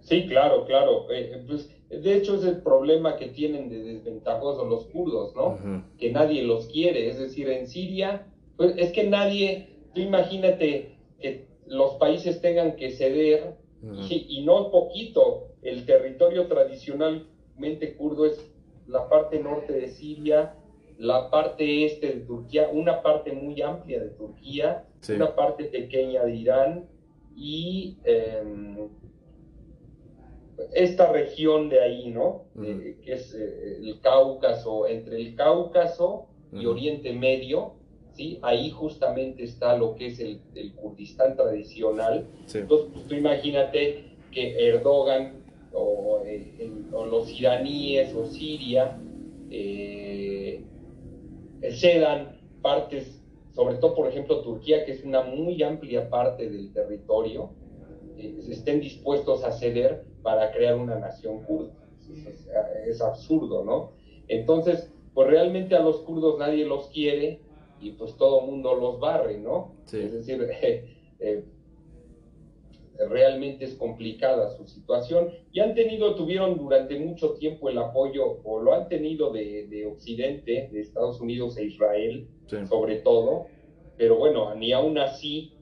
Sí, 0.00 0.26
claro, 0.26 0.64
claro. 0.64 1.10
Eh, 1.12 1.30
eh, 1.32 1.44
pues, 1.46 1.70
de 1.88 2.16
hecho 2.16 2.34
es 2.34 2.44
el 2.44 2.60
problema 2.60 3.16
que 3.16 3.28
tienen 3.28 3.68
de 3.68 3.84
desventajosos 3.84 4.68
los 4.68 4.86
kurdos, 4.86 5.34
¿no? 5.36 5.58
Que 5.96 6.10
nadie 6.10 6.42
los 6.42 6.66
quiere. 6.66 7.08
Es 7.08 7.18
decir, 7.18 7.48
en 7.48 7.68
Siria, 7.68 8.26
pues 8.56 8.74
es 8.76 8.92
que 8.92 9.04
nadie, 9.04 9.78
tú 9.94 10.00
imagínate 10.00 10.98
que 11.20 11.46
los 11.66 11.94
países 11.94 12.40
tengan 12.40 12.74
que 12.74 12.90
ceder 12.90 13.54
y, 13.92 14.38
y 14.38 14.44
no 14.44 14.70
poquito. 14.70 15.48
El 15.62 15.86
territorio 15.86 16.46
tradicionalmente 16.46 17.96
kurdo 17.96 18.26
es 18.26 18.52
la 18.86 19.08
parte 19.08 19.40
norte 19.40 19.72
de 19.72 19.88
Siria, 19.88 20.56
la 20.98 21.30
parte 21.30 21.84
este 21.84 22.06
de 22.08 22.20
Turquía, 22.20 22.68
una 22.72 23.02
parte 23.02 23.32
muy 23.32 23.60
amplia 23.62 24.00
de 24.00 24.10
Turquía, 24.10 24.86
una 25.08 25.34
parte 25.34 25.64
pequeña 25.64 26.24
de 26.24 26.34
Irán 26.34 26.88
y 27.36 27.98
em, 28.04 28.88
esta 30.72 31.10
región 31.12 31.68
de 31.68 31.80
ahí, 31.80 32.10
¿no? 32.10 32.44
Eh, 32.62 32.98
que 33.02 33.14
es 33.14 33.34
eh, 33.34 33.78
el 33.82 34.00
Cáucaso, 34.00 34.86
entre 34.86 35.16
el 35.20 35.34
Cáucaso 35.34 36.28
y 36.52 36.66
Oriente 36.66 37.12
Medio, 37.12 37.74
¿sí? 38.14 38.38
Ahí 38.42 38.70
justamente 38.70 39.44
está 39.44 39.76
lo 39.76 39.94
que 39.94 40.06
es 40.06 40.20
el, 40.20 40.40
Kurdistán 40.76 41.36
tradicional. 41.36 42.26
Entonces, 42.52 42.88
pues, 42.92 43.06
tú 43.06 43.14
imagínate 43.14 44.16
que 44.30 44.68
Erdogan 44.68 45.44
o, 45.72 46.22
eh, 46.24 46.70
o 46.92 47.04
los 47.04 47.30
iraníes 47.30 48.14
o 48.14 48.26
Siria 48.26 48.98
cedan 51.72 52.38
partes, 52.62 53.20
sobre 53.52 53.76
todo, 53.76 53.94
por 53.94 54.08
ejemplo, 54.08 54.40
Turquía, 54.40 54.84
que 54.84 54.92
es 54.92 55.04
una 55.04 55.22
muy 55.22 55.62
amplia 55.62 56.08
parte 56.08 56.48
del 56.48 56.72
territorio, 56.72 57.50
eh, 58.16 58.38
estén 58.48 58.80
dispuestos 58.80 59.44
a 59.44 59.52
ceder 59.52 60.04
para 60.22 60.50
crear 60.52 60.76
una 60.76 60.98
nación 60.98 61.42
kurda. 61.44 61.72
Es, 62.86 63.00
absurdo, 63.00 63.64
¿no? 63.64 63.92
Entonces, 64.28 64.90
pues 65.14 65.28
realmente 65.28 65.74
a 65.74 65.80
los 65.80 66.00
kurdos 66.00 66.38
nadie 66.38 66.66
los 66.66 66.88
quiere 66.88 67.40
y 67.80 67.92
pues 67.92 68.16
todo 68.16 68.42
mundo 68.42 68.74
los 68.74 69.00
barre, 69.00 69.38
¿no? 69.38 69.74
Es 69.92 70.12
decir, 70.12 70.48
eh, 71.20 71.44
realmente 73.08 73.64
es 73.64 73.74
complicada 73.74 74.50
su 74.56 74.66
situación. 74.66 75.30
Y 75.52 75.60
han 75.60 75.74
tenido, 75.74 76.14
tuvieron 76.14 76.58
durante 76.58 76.98
mucho 76.98 77.34
tiempo 77.34 77.68
el 77.68 77.78
apoyo, 77.78 78.40
o 78.44 78.60
lo 78.60 78.74
han 78.74 78.88
tenido 78.88 79.32
de, 79.32 79.86
Occidente, 79.86 80.68
de 80.72 80.80
Estados 80.80 81.20
Unidos 81.20 81.56
e 81.58 81.64
Israel, 81.64 82.28
sobre 82.68 82.96
todo, 82.96 83.46
pero 83.96 84.16
bueno, 84.16 84.54
ni 84.54 84.72
aún 84.72 84.98
así, 84.98 85.52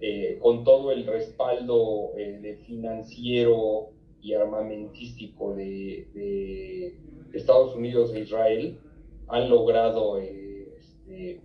eh, 0.00 0.38
con 0.40 0.64
todo 0.64 0.92
el 0.92 1.06
respaldo 1.06 2.12
eh, 2.16 2.38
de 2.40 2.56
financiero 2.58 3.90
y 4.20 4.34
armamentístico 4.34 5.54
de, 5.54 6.96
Estados 7.32 7.76
Unidos 7.76 8.14
e 8.14 8.20
Israel, 8.20 8.78
han 9.28 9.50
logrado 9.50 10.18
eh, 10.18 10.68
este, 10.78 11.40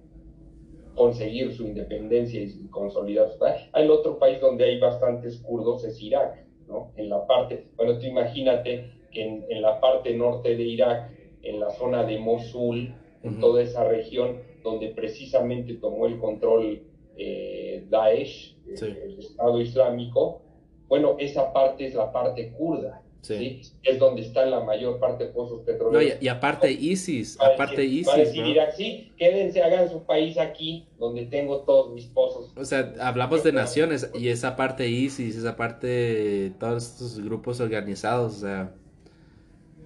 conseguir 0.96 1.54
su 1.54 1.64
independencia 1.64 2.42
y 2.42 2.68
consolidar 2.70 3.30
su 3.32 3.40
país. 3.40 3.70
El 3.74 3.90
otro 3.90 4.20
país 4.20 4.40
donde 4.40 4.66
hay 4.66 4.80
bastantes 4.80 5.38
kurdos 5.40 5.84
es 5.84 6.02
Irak, 6.02 6.46
¿no? 6.68 6.92
En 6.96 7.10
la 7.10 7.26
parte, 7.26 7.68
bueno, 7.76 7.98
tú 7.98 8.06
imagínate 8.06 8.92
que 9.12 9.24
en, 9.24 9.62
la 9.62 9.80
parte 9.80 10.14
norte 10.16 10.56
de 10.56 10.64
Irak, 10.64 11.12
en 11.42 11.60
la 11.60 11.70
zona 11.72 12.04
de 12.04 12.18
Mosul, 12.18 12.94
en 13.22 13.40
toda 13.40 13.62
esa 13.62 13.84
región 13.86 14.38
donde 14.64 14.90
precisamente 14.90 15.76
tomó 15.76 16.08
el 16.08 16.18
control 16.18 16.82
eh, 17.16 17.86
Daesh, 17.90 18.58
el 18.66 19.20
Estado 19.20 19.62
Islámico, 19.62 20.42
bueno, 20.88 21.16
esa 21.20 21.54
parte 21.54 21.86
es 21.86 21.94
la 21.94 22.12
parte 22.12 22.52
kurda. 22.54 23.03
Sí. 23.24 23.62
Es 23.84 24.00
donde 24.00 24.22
está 24.22 24.46
la 24.46 24.60
mayor 24.60 25.00
parte 25.00 25.24
de 25.24 25.30
pozos 25.32 25.62
petroleros. 25.62 26.22
y, 26.22 26.28
aparte 26.28 26.70
ISIS, 26.70 27.40
aparte 27.40 27.86
ISIS. 27.86 28.14
decir 28.14 28.60
sí, 28.76 29.14
quédense, 29.18 29.64
hagan 29.64 29.90
su 29.90 30.04
país 30.04 30.38
aquí, 30.38 30.86
donde 31.00 31.26
tengo 31.28 31.62
todos 31.62 31.94
mis 31.94 32.06
pozos. 32.08 32.52
O 32.58 32.66
sea, 32.66 32.94
hablamos 33.00 33.42
de 33.42 33.54
naciones 33.54 34.12
y 34.14 34.28
esa 34.28 34.58
parte 34.58 34.90
ISIS, 34.90 35.38
esa 35.38 35.56
parte, 35.56 36.52
todos 36.60 36.84
estos 36.84 37.20
grupos 37.24 37.62
organizados, 37.62 38.36
o 38.36 38.40
sea... 38.42 38.74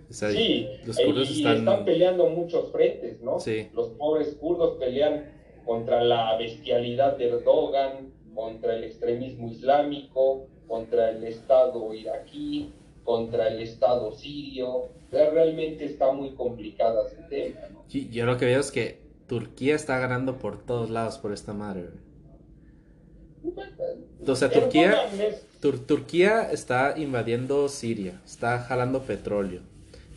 sí, 0.10 0.68
los 0.84 0.98
kurdos 0.98 1.30
y, 1.30 1.46
están... 1.46 1.86
peleando 1.86 2.28
muchos 2.32 2.72
frentes, 2.72 3.22
¿no? 3.22 3.40
Sí. 3.40 3.68
Los 3.76 3.90
pobres 3.90 4.36
kurdos 4.42 4.78
pelean 4.80 5.32
contra 5.64 6.04
la 6.04 6.36
bestialidad 6.38 7.18
de 7.18 7.30
Erdogan, 7.30 8.12
contra 8.34 8.76
el 8.76 8.84
extremismo 8.84 9.48
islámico, 9.52 10.48
contra 10.68 11.12
el 11.12 11.24
Estado 11.24 11.94
iraquí, 11.94 12.72
contra 13.08 13.48
el 13.48 13.62
Estado 13.62 14.12
sirio. 14.12 14.90
realmente 15.12 15.86
está 15.86 16.12
muy 16.12 16.36
complicada 16.36 17.08
ese 17.08 17.24
tema. 17.30 17.62
yo 17.88 18.26
lo 18.26 18.38
que 18.38 18.44
veo 18.44 18.60
es 18.60 18.70
que 18.70 19.00
Turquía 19.28 19.76
está 19.76 19.98
ganando 19.98 20.40
por 20.40 20.66
todos 20.66 20.90
lados 20.90 21.18
por 21.18 21.32
esta 21.32 21.54
madre. 21.54 21.88
O 24.28 24.36
sea, 24.36 24.50
Turquía, 24.52 24.94
Turquía 25.62 26.52
está 26.52 26.96
invadiendo 26.98 27.70
Siria, 27.70 28.20
está 28.26 28.60
jalando 28.60 29.04
petróleo, 29.04 29.62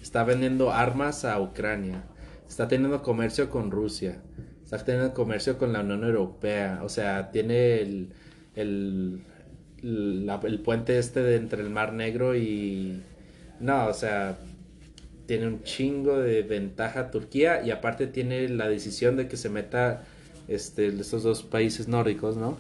está 0.03 0.25
vendiendo 0.25 0.73
armas 0.73 1.25
a 1.25 1.41
Ucrania, 1.41 2.03
está 2.49 2.67
teniendo 2.67 3.05
comercio 3.05 3.51
con 3.51 3.71
Rusia, 3.71 4.21
está 4.65 4.85
teniendo 4.85 5.15
comercio 5.15 5.59
con 5.59 5.73
la 5.73 5.79
Unión 5.79 6.03
Europea, 6.03 6.81
o 6.83 6.89
sea, 6.89 7.31
tiene 7.31 7.83
el, 7.83 8.09
el 8.57 9.23
puente 10.65 10.99
este 10.99 11.23
de 11.23 11.37
entre 11.37 11.63
el 11.63 11.71
Mar 11.71 11.93
Negro 11.93 12.37
y... 12.37 13.03
No, 13.61 13.89
o 13.89 13.93
sea, 13.93 14.39
tiene 15.27 15.47
un 15.47 15.63
chingo 15.63 16.19
de 16.19 16.43
ventaja 16.43 17.11
Turquía 17.11 17.63
y 17.65 17.71
aparte 17.71 18.07
tiene 18.07 18.49
la 18.49 18.69
decisión 18.69 19.17
de 19.17 19.29
que 19.29 19.37
se 19.37 19.49
meta 19.49 20.03
este, 20.49 20.89
estos 20.89 21.23
dos 21.23 21.43
países 21.43 21.87
nórdicos, 21.87 22.37
¿no? 22.37 22.59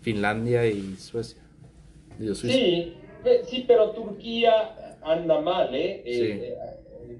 Finlandia 0.00 0.66
y 0.66 0.96
Suecia. 0.96 1.40
sí, 2.34 2.94
sí, 3.44 3.64
pero 3.68 3.90
Turquía 3.90 4.96
anda 5.02 5.40
mal, 5.40 5.74
¿eh? 5.74 6.02
eh, 6.04 6.56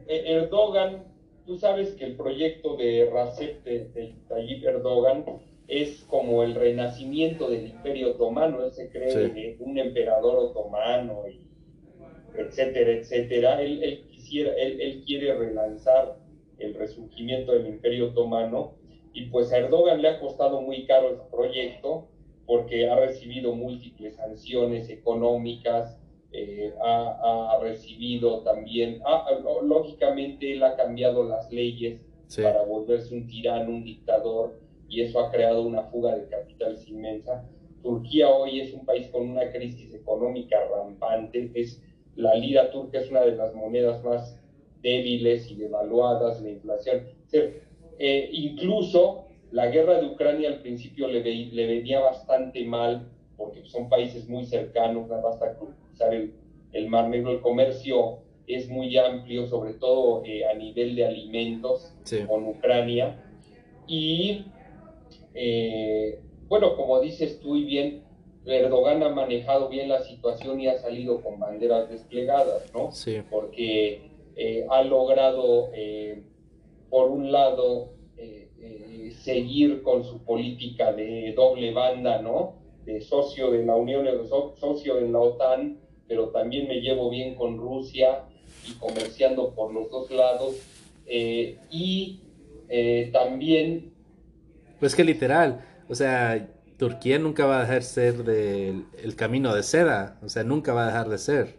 eh 0.09 0.23
Erdogan, 0.27 1.05
tú 1.47 1.57
sabes 1.57 1.91
que 1.91 2.05
el 2.05 2.17
proyecto 2.17 2.77
de 2.77 3.09
Recep 3.13 3.65
de, 3.65 4.15
Tayyip 4.29 4.65
Erdogan 4.65 5.25
es 5.69 6.03
como 6.05 6.43
el 6.43 6.55
renacimiento 6.55 7.51
del 7.51 7.67
imperio 7.67 8.13
otomano, 8.13 8.65
él 8.65 8.73
se 8.73 8.89
cree 8.91 9.57
un 9.61 9.79
emperador 9.79 10.39
otomano, 10.39 11.29
y 11.29 11.43
etcétera, 12.37 12.93
etcétera. 12.93 13.63
Él, 13.63 13.83
él 13.83 14.07
quisiera, 14.09 14.53
él, 14.55 14.81
él, 14.81 15.05
quiere 15.07 15.35
relanzar 15.35 16.17
el 16.59 16.75
resurgimiento 16.75 17.53
del 17.53 17.67
imperio 17.67 18.09
otomano 18.09 18.75
y 19.13 19.27
pues 19.27 19.53
a 19.53 19.59
Erdogan 19.59 20.01
le 20.01 20.09
ha 20.09 20.21
costado 20.21 20.61
muy 20.63 20.87
caro 20.87 21.11
el 21.11 21.17
proyecto 21.31 22.09
porque 22.47 22.89
ha 22.89 22.97
recibido 22.97 23.55
múltiples 23.55 24.17
sanciones 24.17 24.89
económicas, 24.89 25.99
eh, 26.33 26.73
ha, 26.83 27.59
recibido 27.61 28.43
también, 28.43 29.03
lógicamente 29.63 30.53
él 30.53 30.63
ha 30.63 30.77
cambiado 30.77 31.25
las 31.25 31.51
leyes 31.53 32.01
para 32.43 32.63
volverse 32.63 33.15
un 33.15 33.27
tirano, 33.27 33.71
un 33.71 33.85
dictador, 33.85 34.61
y 34.89 35.03
eso 35.03 35.21
ha 35.21 35.31
creado 35.31 35.63
una 35.63 35.83
fuga 35.85 36.17
de 36.17 36.29
capitales 36.29 36.87
inmensa. 36.89 37.49
Turquía 37.83 38.29
hoy 38.29 38.61
es 38.61 38.73
un 38.73 38.85
país 38.85 39.09
con 39.09 39.29
una 39.31 39.51
crisis 39.53 39.95
económica 39.95 40.57
rampante, 40.71 41.51
es, 41.55 41.83
la 42.17 42.35
lira 42.35 42.71
turca 42.71 42.99
es 42.99 43.11
una 43.11 43.21
de 43.21 43.37
las 43.37 43.55
monedas 43.55 44.03
más 44.03 44.41
débiles 44.83 45.51
y 45.51 45.57
devaluadas, 45.57 46.41
la 46.43 46.51
inflación. 46.51 47.05
Eh, 47.99 48.29
incluso 48.33 49.27
la 49.53 49.69
guerra 49.69 50.01
de 50.01 50.07
Ucrania 50.07 50.49
al 50.49 50.61
principio 50.61 51.09
le, 51.09 51.23
le 51.23 51.67
venía 51.67 52.01
bastante 52.01 52.65
mal, 52.65 53.09
porque 53.37 53.65
son 53.65 53.89
países 53.89 54.29
muy 54.29 54.45
cercanos, 54.45 55.09
basta 55.09 55.57
cruzar 55.57 56.13
el, 56.15 56.35
el 56.73 56.89
Mar 56.89 57.09
Negro, 57.09 57.33
el 57.33 57.41
comercio 57.41 58.19
es 58.47 58.69
muy 58.69 58.97
amplio, 58.97 59.47
sobre 59.47 59.75
todo 59.75 60.23
eh, 60.25 60.45
a 60.47 60.55
nivel 60.55 60.97
de 60.97 61.07
alimentos 61.07 61.95
con 62.27 62.47
Ucrania. 62.47 63.23
Y 63.87 64.47
eh, 65.41 66.21
bueno, 66.49 66.77
como 66.77 67.01
dices 67.01 67.39
tú 67.41 67.57
y 67.57 67.65
bien, 67.65 68.03
Erdogan 68.45 69.03
ha 69.03 69.11
manejado 69.11 69.69
bien 69.69 69.89
la 69.89 70.03
situación 70.03 70.61
y 70.61 70.69
ha 70.69 70.79
salido 70.79 71.21
con 71.21 71.39
banderas 71.39 71.89
desplegadas, 71.89 72.73
¿no? 72.75 72.91
Sí. 72.93 73.19
Porque 73.31 74.11
eh, 74.37 74.67
ha 74.71 74.83
logrado, 74.83 75.71
por 76.89 77.11
un 77.11 77.31
lado, 77.31 77.91
seguir 79.13 79.83
con 79.83 80.05
su 80.05 80.25
política 80.25 80.93
de 80.93 81.33
doble 81.37 81.73
banda, 81.73 82.23
¿no? 82.23 82.55
De 82.85 83.01
socio 83.01 83.51
de 83.51 83.65
la 83.65 83.77
Unión, 83.77 84.07
socio 84.59 84.95
de 84.97 85.09
la 85.09 85.21
OTAN, 85.21 85.79
pero 86.07 86.31
también 86.31 86.67
me 86.67 86.81
llevo 86.81 87.11
bien 87.11 87.35
con 87.35 87.59
Rusia 87.59 88.25
y 88.67 88.73
comerciando 88.79 89.55
por 89.55 89.73
los 89.75 89.91
dos 89.91 90.11
lados. 90.11 90.57
Eh, 91.07 91.59
y 91.71 92.21
eh, 92.69 93.11
también... 93.13 93.98
Pues 94.81 94.95
que 94.95 95.05
literal, 95.05 95.65
o 95.89 95.95
sea, 95.95 96.49
Turquía 96.77 97.19
nunca 97.19 97.47
va 97.47 97.59
a 97.59 97.63
dejar 97.63 97.83
ser 97.83 98.25
del 98.25 98.85
el 99.03 99.17
camino 99.17 99.55
de 99.55 99.63
seda, 99.63 100.19
o 100.23 100.29
sea, 100.29 100.45
nunca 100.45 100.73
va 100.73 100.85
a 100.85 100.87
dejar 100.87 101.09
de 101.09 101.19
ser. 101.19 101.55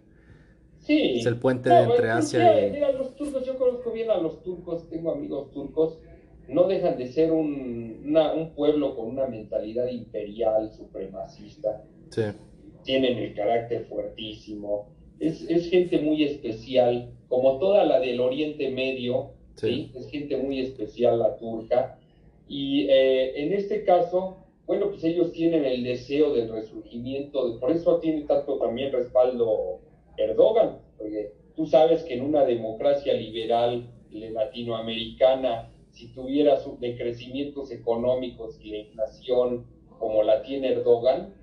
Sí. 0.79 1.19
Es 1.19 1.25
el 1.25 1.37
puente 1.37 1.69
entre 1.69 2.09
Asia 2.09 2.67
y... 2.67 2.71
Mira, 2.71 2.91
los 2.93 3.15
turcos, 3.15 3.45
yo 3.45 3.57
conozco 3.57 3.91
bien 3.91 4.09
a 4.09 4.17
los 4.17 4.41
turcos, 4.41 4.89
tengo 4.89 5.11
amigos 5.11 5.51
turcos, 5.51 5.99
no 6.47 6.67
dejan 6.67 6.97
de 6.97 7.07
ser 7.07 7.31
un, 7.31 8.15
un 8.35 8.55
pueblo 8.55 8.95
con 8.95 9.07
una 9.07 9.27
mentalidad 9.27 9.87
imperial, 9.87 10.71
supremacista. 10.71 11.83
Sí 12.09 12.23
tienen 12.83 13.17
el 13.17 13.33
carácter 13.33 13.85
fuertísimo, 13.85 14.89
es, 15.19 15.47
es, 15.49 15.69
gente 15.69 15.99
muy 15.99 16.23
especial, 16.23 17.11
como 17.27 17.59
toda 17.59 17.85
la 17.85 17.99
del 17.99 18.19
Oriente 18.19 18.69
Medio, 18.71 19.31
sí. 19.55 19.91
es 19.93 20.09
gente 20.09 20.37
muy 20.37 20.61
especial 20.61 21.19
la 21.19 21.35
turca, 21.37 21.98
y 22.49 22.87
eh, 22.89 23.43
en 23.43 23.53
este 23.53 23.83
caso, 23.83 24.47
bueno, 24.65 24.89
pues 24.89 25.03
ellos 25.03 25.31
tienen 25.31 25.65
el 25.65 25.83
deseo 25.83 26.33
del 26.33 26.51
resurgimiento, 26.51 27.59
por 27.59 27.71
eso 27.71 27.99
tiene 27.99 28.23
tanto 28.23 28.57
también 28.57 28.91
respaldo 28.91 29.81
Erdogan, 30.17 30.79
porque 30.97 31.31
tú 31.55 31.67
sabes 31.67 32.03
que 32.03 32.15
en 32.15 32.23
una 32.23 32.43
democracia 32.43 33.13
liberal 33.13 33.87
latinoamericana, 34.11 35.71
si 35.91 36.11
tuviera 36.13 36.59
decrecimientos 36.79 37.71
económicos 37.71 38.59
y 38.61 38.71
la 38.71 38.77
inflación 38.77 39.67
como 39.99 40.23
la 40.23 40.41
tiene 40.41 40.71
Erdogan, 40.71 41.35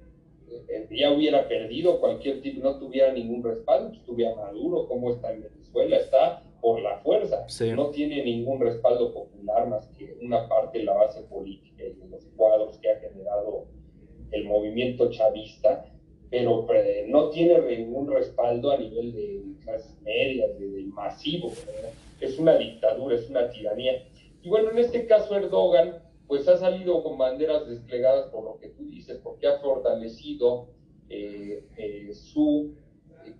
ya 0.90 1.12
hubiera 1.12 1.46
perdido 1.46 2.00
cualquier 2.00 2.40
tipo, 2.42 2.62
no 2.62 2.78
tuviera 2.78 3.12
ningún 3.12 3.44
respaldo, 3.44 3.88
pues 3.88 4.00
estuviera 4.00 4.34
Maduro, 4.34 4.88
como 4.88 5.12
está 5.12 5.32
en 5.32 5.42
Venezuela, 5.42 5.96
está 5.98 6.42
por 6.66 6.82
la 6.82 6.98
fuerza, 6.98 7.46
no 7.76 7.90
tiene 7.90 8.24
ningún 8.24 8.60
respaldo 8.60 9.14
popular 9.14 9.68
más 9.68 9.86
que 9.96 10.18
una 10.20 10.48
parte 10.48 10.78
de 10.80 10.84
la 10.84 10.94
base 10.94 11.22
política 11.22 11.84
y 11.84 11.92
de 11.92 12.08
los 12.08 12.24
cuadros 12.36 12.76
que 12.78 12.90
ha 12.90 12.98
generado 12.98 13.66
el 14.32 14.46
movimiento 14.46 15.08
chavista, 15.12 15.86
pero 16.28 16.66
no 17.06 17.30
tiene 17.30 17.60
ningún 17.60 18.10
respaldo 18.10 18.72
a 18.72 18.78
nivel 18.78 19.12
de 19.12 19.42
clases 19.62 19.96
medias, 20.02 20.58
de, 20.58 20.86
masivo, 20.86 21.52
es 22.20 22.36
una 22.36 22.56
dictadura, 22.56 23.14
es 23.14 23.30
una 23.30 23.48
tiranía. 23.48 24.02
Y 24.42 24.48
bueno, 24.48 24.72
en 24.72 24.78
este 24.78 25.06
caso 25.06 25.36
Erdogan 25.36 26.02
pues 26.26 26.48
ha 26.48 26.56
salido 26.56 27.00
con 27.04 27.16
banderas 27.16 27.68
desplegadas 27.68 28.28
por 28.30 28.42
lo 28.42 28.58
que 28.58 28.70
tú 28.70 28.88
dices, 28.88 29.20
porque 29.22 29.46
ha 29.46 29.60
fortalecido 29.60 30.66
eh, 31.10 31.64
eh, 31.76 32.12
su 32.12 32.74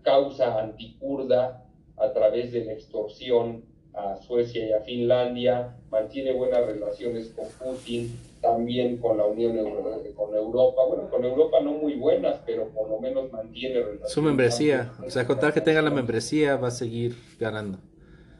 causa 0.05 0.61
anticurda 0.61 1.66
a 1.99 2.13
través 2.13 2.53
de 2.53 2.65
la 2.65 2.73
extorsión 2.73 3.65
a 3.95 4.17
Suecia 4.17 4.67
y 4.67 4.73
a 4.73 4.81
Finlandia, 4.81 5.75
mantiene 5.91 6.33
buenas 6.33 6.67
relaciones 6.67 7.35
con 7.35 7.47
Putin, 7.59 8.15
también 8.43 8.99
con 8.99 9.17
la 9.17 9.25
Unión 9.25 9.57
Europea, 9.57 9.99
con 10.15 10.35
Europa, 10.35 10.83
bueno, 10.87 11.09
con 11.09 11.25
Europa 11.25 11.61
no 11.63 11.73
muy 11.73 11.95
buenas, 11.95 12.41
pero 12.45 12.69
por 12.69 12.91
lo 12.91 13.01
menos 13.01 13.33
mantiene 13.33 13.77
relaciones. 13.77 14.13
Su 14.13 14.21
membresía, 14.21 14.93
o 15.05 15.11
sea, 15.11 15.27
con 15.27 15.41
tal 15.41 15.55
que 15.55 15.63
tenga 15.63 15.81
la 15.81 15.91
membresía 15.91 16.57
va 16.57 16.69
a 16.69 16.73
seguir 16.73 17.17
ganando. 17.41 17.79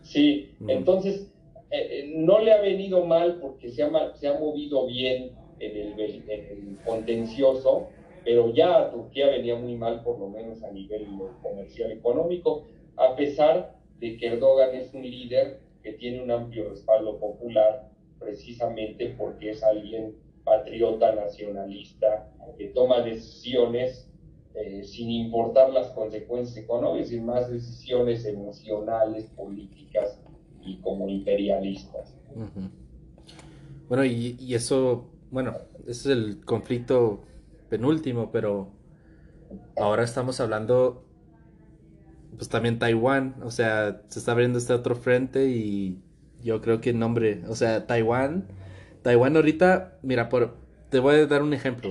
Sí, 0.03 0.51
mm. 0.61 0.71
entonces 0.71 1.33
eh, 1.71 1.89
eh, 1.91 2.13
no 2.15 2.39
le 2.39 2.53
ha 2.53 2.61
venido 2.61 3.05
mal 3.05 3.39
porque 3.41 3.71
se 3.71 3.83
ha, 3.83 4.15
se 4.15 4.29
ha 4.29 4.39
movido 4.39 4.87
bien 4.87 5.33
en 5.59 5.99
el, 5.99 6.79
contencioso, 6.85 7.89
pero 8.25 8.53
ya 8.53 8.91
Turquía 8.91 9.29
venía 9.29 9.57
muy 9.57 9.75
mal, 9.75 10.03
por 10.03 10.19
lo 10.19 10.29
menos 10.29 10.63
a 10.63 10.71
nivel 10.71 11.07
comercial 11.43 11.93
económico, 11.93 12.65
a 12.97 13.17
pesar 13.17 13.77
de 14.01 14.17
que 14.17 14.27
Erdogan 14.27 14.75
es 14.75 14.93
un 14.95 15.03
líder 15.03 15.61
que 15.83 15.93
tiene 15.93 16.23
un 16.23 16.31
amplio 16.31 16.71
respaldo 16.71 17.19
popular, 17.19 17.91
precisamente 18.19 19.15
porque 19.19 19.51
es 19.51 19.63
alguien 19.63 20.17
patriota, 20.45 21.15
nacionalista, 21.15 22.33
que 22.57 22.69
toma 22.69 23.01
decisiones 23.01 24.09
eh, 24.55 24.85
sin 24.85 25.11
importar 25.11 25.71
las 25.71 25.89
consecuencias 25.89 26.57
económicas, 26.57 27.13
y 27.13 27.21
más 27.21 27.51
decisiones 27.51 28.25
emocionales, 28.25 29.27
políticas, 29.37 30.19
y 30.67 30.77
como 30.81 31.09
imperialistas. 31.09 32.15
Bueno, 33.89 34.05
y, 34.05 34.37
y, 34.41 34.55
eso, 34.55 35.11
bueno, 35.31 35.55
ese 35.83 35.91
es 35.91 36.07
el 36.07 36.45
conflicto 36.45 37.23
penúltimo, 37.69 38.31
pero 38.33 38.73
ahora 39.77 40.03
estamos 40.03 40.41
hablando, 40.41 41.06
pues 42.37 42.49
también 42.49 42.79
Taiwán, 42.79 43.37
o 43.43 43.51
sea, 43.51 44.03
se 44.09 44.19
está 44.19 44.33
abriendo 44.33 44.59
este 44.59 44.73
otro 44.73 44.95
frente 44.95 45.49
y 45.49 46.01
yo 46.43 46.61
creo 46.61 46.81
que 46.81 46.91
el 46.91 46.99
nombre, 46.99 47.43
o 47.49 47.55
sea, 47.55 47.87
Taiwán, 47.87 48.49
Taiwán 49.03 49.37
ahorita, 49.37 49.99
mira, 50.03 50.29
por, 50.29 50.57
te 50.91 50.99
voy 50.99 51.17
a 51.17 51.27
dar 51.27 51.43
un 51.43 51.55
ejemplo. 51.55 51.91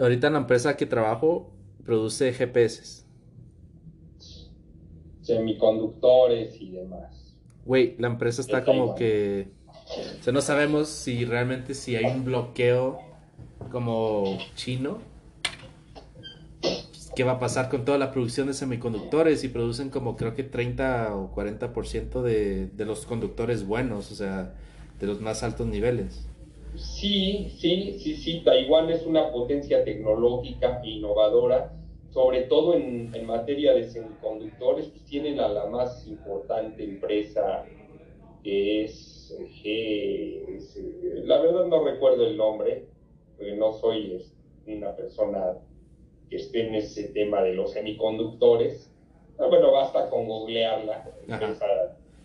Ahorita 0.00 0.30
la 0.30 0.38
empresa 0.38 0.76
que 0.76 0.86
trabajo 0.86 1.52
produce 1.84 2.32
GPS 2.32 3.08
semiconductores 5.28 6.58
y 6.60 6.70
demás. 6.70 7.36
Güey, 7.66 7.96
la 7.98 8.08
empresa 8.08 8.40
está 8.40 8.64
como 8.64 8.94
que... 8.94 9.50
O 10.18 10.22
sea, 10.22 10.32
no 10.32 10.40
sabemos 10.40 10.88
si 10.88 11.26
realmente 11.26 11.74
si 11.74 11.96
hay 11.96 12.06
un 12.06 12.24
bloqueo 12.24 12.98
como 13.70 14.38
chino. 14.54 14.98
¿Qué 17.18 17.24
va 17.24 17.32
a 17.32 17.40
pasar 17.40 17.68
con 17.68 17.84
toda 17.84 17.98
la 17.98 18.12
producción 18.12 18.46
de 18.46 18.54
semiconductores? 18.54 19.42
Y 19.42 19.48
producen 19.48 19.90
como 19.90 20.16
creo 20.16 20.36
que 20.36 20.44
30 20.44 21.16
o 21.16 21.34
40% 21.34 22.22
de, 22.22 22.66
de 22.66 22.84
los 22.84 23.06
conductores 23.06 23.66
buenos, 23.66 24.12
o 24.12 24.14
sea, 24.14 24.54
de 25.00 25.06
los 25.08 25.20
más 25.20 25.42
altos 25.42 25.66
niveles. 25.66 26.28
Sí, 26.76 27.52
sí, 27.58 27.98
sí, 27.98 28.14
sí, 28.14 28.42
Taiwán 28.44 28.88
es 28.90 29.04
una 29.04 29.32
potencia 29.32 29.82
tecnológica 29.82 30.80
e 30.84 30.90
innovadora, 30.90 31.72
sobre 32.12 32.42
todo 32.42 32.74
en, 32.74 33.12
en 33.12 33.26
materia 33.26 33.74
de 33.74 33.90
semiconductores, 33.90 34.86
pues 34.86 35.04
tienen 35.06 35.40
a 35.40 35.48
la 35.48 35.66
más 35.66 36.06
importante 36.06 36.84
empresa 36.84 37.64
que 38.44 38.84
es 38.84 39.36
G, 39.64 41.24
la 41.24 41.40
verdad 41.40 41.66
no 41.66 41.82
recuerdo 41.82 42.28
el 42.28 42.36
nombre, 42.36 42.84
porque 43.36 43.56
no 43.56 43.72
soy 43.72 44.22
una 44.68 44.94
persona 44.94 45.56
que 46.28 46.36
esté 46.36 46.66
en 46.66 46.74
ese 46.74 47.08
tema 47.08 47.42
de 47.42 47.54
los 47.54 47.72
semiconductores. 47.72 48.92
Ah, 49.38 49.46
bueno, 49.46 49.72
basta 49.72 50.08
con 50.10 50.26
googlearla, 50.26 51.10
empresa 51.26 51.66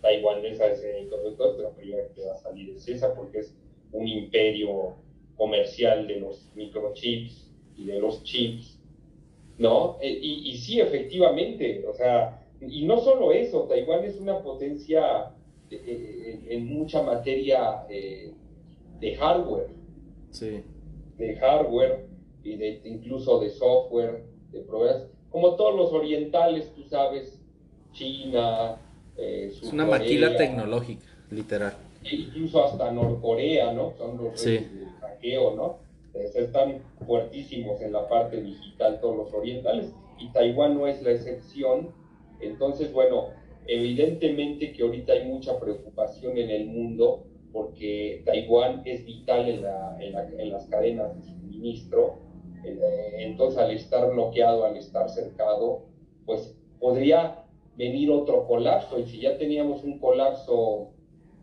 taiwanesa 0.00 0.68
de 0.68 0.76
semiconductores, 0.76 1.58
la 1.60 1.70
primera 1.70 2.08
que 2.14 2.24
va 2.24 2.34
a 2.34 2.38
salir 2.38 2.70
es 2.70 2.88
esa, 2.88 3.14
porque 3.14 3.38
es 3.38 3.54
un 3.92 4.06
imperio 4.06 4.96
comercial 5.36 6.06
de 6.06 6.20
los 6.20 6.50
microchips 6.54 7.50
y 7.76 7.86
de 7.86 7.98
los 7.98 8.22
chips, 8.22 8.80
¿no? 9.58 9.98
E, 10.00 10.08
y, 10.10 10.50
y, 10.50 10.56
sí, 10.56 10.80
efectivamente, 10.80 11.84
o 11.86 11.94
sea, 11.94 12.40
y 12.60 12.84
no 12.84 12.98
solo 12.98 13.32
eso, 13.32 13.62
Taiwán 13.62 14.04
es 14.04 14.18
una 14.18 14.42
potencia 14.42 15.32
eh, 15.70 15.80
eh, 15.86 16.40
en 16.50 16.66
mucha 16.66 17.02
materia 17.02 17.84
eh, 17.88 18.32
de 19.00 19.16
hardware. 19.16 19.68
Sí. 20.30 20.62
De 21.18 21.36
hardware 21.36 22.06
y 22.44 22.56
de, 22.56 22.80
incluso 22.84 23.40
de 23.40 23.50
software, 23.50 24.24
de 24.52 24.60
proveedores, 24.60 25.08
como 25.30 25.56
todos 25.56 25.74
los 25.74 25.92
orientales, 25.92 26.72
tú 26.74 26.84
sabes, 26.84 27.40
China, 27.92 28.76
es 29.16 29.62
una 29.64 29.86
maquila 29.86 30.36
tecnológica, 30.36 31.06
literal 31.30 31.74
incluso 32.10 32.64
hasta 32.64 32.90
Norcorea, 32.90 33.72
¿no? 33.72 33.94
Son 33.96 34.16
los 34.16 34.40
sí. 34.40 34.58
del 34.58 34.88
hackeo, 35.00 35.54
¿no? 35.54 35.84
están 36.14 36.80
fuertísimos 37.04 37.80
en 37.80 37.92
la 37.92 38.08
parte 38.08 38.40
digital 38.40 39.00
todos 39.00 39.16
los 39.16 39.34
orientales 39.34 39.92
y 40.20 40.28
Taiwán 40.28 40.74
no 40.74 40.86
es 40.86 41.02
la 41.02 41.10
excepción. 41.10 41.88
Entonces, 42.40 42.92
bueno, 42.92 43.30
evidentemente 43.66 44.72
que 44.72 44.84
ahorita 44.84 45.12
hay 45.12 45.24
mucha 45.24 45.58
preocupación 45.58 46.38
en 46.38 46.50
el 46.50 46.66
mundo 46.66 47.24
porque 47.52 48.22
Taiwán 48.24 48.82
es 48.84 49.04
vital 49.04 49.48
en, 49.48 49.62
la, 49.62 49.96
en, 50.00 50.12
la, 50.12 50.24
en 50.24 50.50
las 50.50 50.66
cadenas 50.66 51.16
de 51.16 51.22
suministro. 51.22 52.18
Eh, 52.64 53.16
entonces, 53.18 53.58
al 53.58 53.70
estar 53.72 54.10
bloqueado, 54.10 54.64
al 54.64 54.76
estar 54.76 55.08
cercado, 55.10 55.82
pues 56.26 56.56
podría 56.80 57.44
venir 57.76 58.10
otro 58.10 58.46
colapso. 58.46 58.98
Y 58.98 59.04
si 59.04 59.20
ya 59.20 59.36
teníamos 59.36 59.84
un 59.84 59.98
colapso 59.98 60.90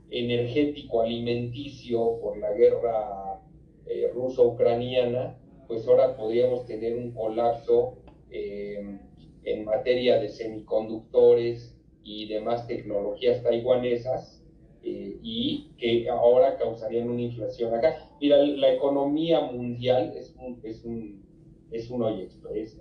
energético 0.09 1.01
alimenticio 1.01 2.19
por 2.19 2.38
la 2.38 2.51
guerra 2.51 3.41
eh, 3.86 4.09
ruso-ucraniana, 4.13 5.38
pues 5.67 5.88
ahora 5.88 6.15
podríamos 6.17 6.65
tener 6.65 6.97
un 6.97 7.11
colapso 7.11 7.97
eh, 8.30 8.99
en 9.43 9.65
materia 9.65 10.19
de 10.19 10.30
semiconductores 10.30 11.78
y 12.03 12.28
demás 12.28 12.67
tecnologías 12.67 13.43
taiwanesas 13.43 14.40
eh, 14.84 15.19
y 15.21 15.69
que 15.77 16.09
ahora 16.09 16.57
causarían 16.57 17.09
una 17.09 17.21
inflación 17.21 17.73
acá. 17.73 18.09
Mira, 18.19 18.38
la 18.38 18.71
economía 18.71 19.41
mundial 19.41 20.13
es 20.15 20.36
un, 20.39 20.59
es 20.63 20.84
un, 20.84 21.23
es 21.71 21.89
un 21.89 22.03
hoy 22.03 22.21
express, 22.21 22.77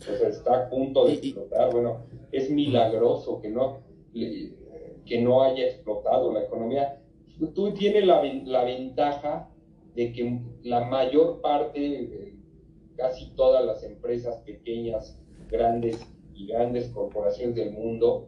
o 0.00 0.16
sea, 0.16 0.28
está 0.28 0.64
a 0.64 0.68
punto 0.68 1.06
de 1.06 1.14
explotar. 1.14 1.72
Bueno, 1.72 2.04
es 2.32 2.50
milagroso 2.50 3.40
que 3.40 3.48
no 3.48 3.84
que 5.06 5.20
no 5.20 5.42
haya 5.42 5.66
explotado 5.66 6.32
la 6.32 6.42
economía. 6.42 7.00
Tú 7.54 7.72
tienes 7.74 8.04
la, 8.04 8.22
la 8.22 8.64
ventaja 8.64 9.48
de 9.94 10.12
que 10.12 10.40
la 10.62 10.80
mayor 10.80 11.40
parte, 11.40 12.34
casi 12.96 13.30
todas 13.36 13.64
las 13.64 13.82
empresas 13.82 14.36
pequeñas, 14.38 15.18
grandes 15.48 15.98
y 16.34 16.46
grandes 16.46 16.88
corporaciones 16.88 17.54
del 17.54 17.72
mundo, 17.72 18.26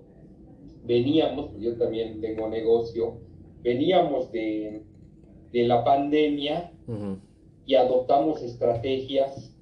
veníamos, 0.84 1.50
pues 1.50 1.62
yo 1.62 1.76
también 1.76 2.20
tengo 2.20 2.48
negocio, 2.48 3.18
veníamos 3.62 4.30
de, 4.32 4.82
de 5.52 5.62
la 5.64 5.84
pandemia 5.84 6.72
y 7.66 7.74
adoptamos 7.74 8.42
estrategias 8.42 9.52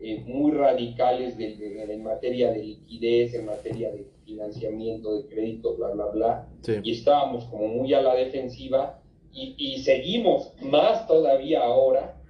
eh, 0.00 0.22
muy 0.26 0.52
radicales 0.52 1.36
en 1.38 2.02
materia 2.02 2.52
de 2.52 2.62
liquidez, 2.62 3.32
en 3.34 3.46
materia 3.46 3.90
de 3.90 4.06
financiamiento, 4.26 5.16
de 5.16 5.26
crédito, 5.26 5.76
bla, 5.76 5.92
bla, 5.92 6.06
bla. 6.06 6.48
Y 6.82 6.92
estábamos 6.92 7.44
como 7.44 7.68
muy 7.68 7.94
a 7.94 8.02
la 8.02 8.14
defensiva 8.14 9.00
y, 9.32 9.78
seguimos 9.78 10.52
más 10.62 11.08
todavía 11.08 11.62
ahora, 11.62 12.20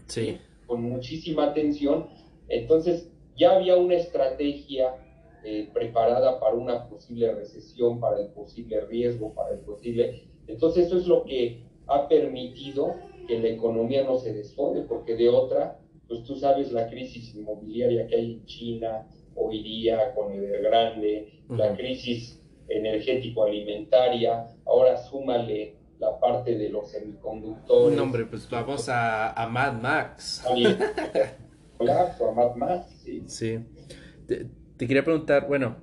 con 0.66 0.82
muchísima 0.82 1.46
atención. 1.46 2.06
Entonces, 2.48 3.10
ya 3.36 3.56
había 3.56 3.76
una 3.76 3.96
estrategia 3.96 4.94
eh, 5.44 5.68
preparada 5.72 6.40
para 6.40 6.54
una 6.54 6.88
posible 6.88 7.32
recesión, 7.34 8.00
para 8.00 8.20
el 8.20 8.28
posible 8.28 8.80
riesgo, 8.82 9.34
para 9.34 9.54
el 9.54 9.60
posible... 9.60 10.28
Entonces, 10.46 10.86
eso 10.86 10.98
es 10.98 11.06
lo 11.06 11.24
que 11.24 11.64
ha 11.86 12.08
permitido 12.08 12.94
que 13.26 13.38
la 13.38 13.48
economía 13.48 14.04
no 14.04 14.18
se 14.18 14.32
desfonde, 14.32 14.82
porque 14.82 15.16
de 15.16 15.28
otra, 15.28 15.78
pues 16.08 16.24
tú 16.24 16.36
sabes 16.36 16.72
la 16.72 16.88
crisis 16.88 17.34
inmobiliaria 17.34 18.06
que 18.06 18.16
hay 18.16 18.32
en 18.32 18.44
China, 18.44 19.06
hoy 19.34 19.62
día 19.62 20.14
con 20.14 20.32
el 20.32 20.62
grande, 20.62 21.42
la 21.48 21.76
crisis 21.76 22.42
energético-alimentaria, 22.68 24.46
ahora 24.64 24.96
súmale 24.96 25.76
la 25.98 26.18
parte 26.18 26.56
de 26.56 26.68
los 26.68 26.90
semiconductores. 26.90 27.96
No, 27.96 28.02
hombre, 28.02 28.26
pues 28.26 28.48
vamos 28.50 28.88
a, 28.88 29.32
a 29.32 29.46
Mad 29.48 29.80
Max. 29.80 30.44
Claro, 31.76 32.30
a 32.30 32.32
Mad 32.32 32.54
Max, 32.54 33.02
sí. 33.04 33.22
Sí. 33.26 33.58
Te, 34.76 34.86
quería 34.86 35.04
preguntar, 35.04 35.46
bueno, 35.48 35.76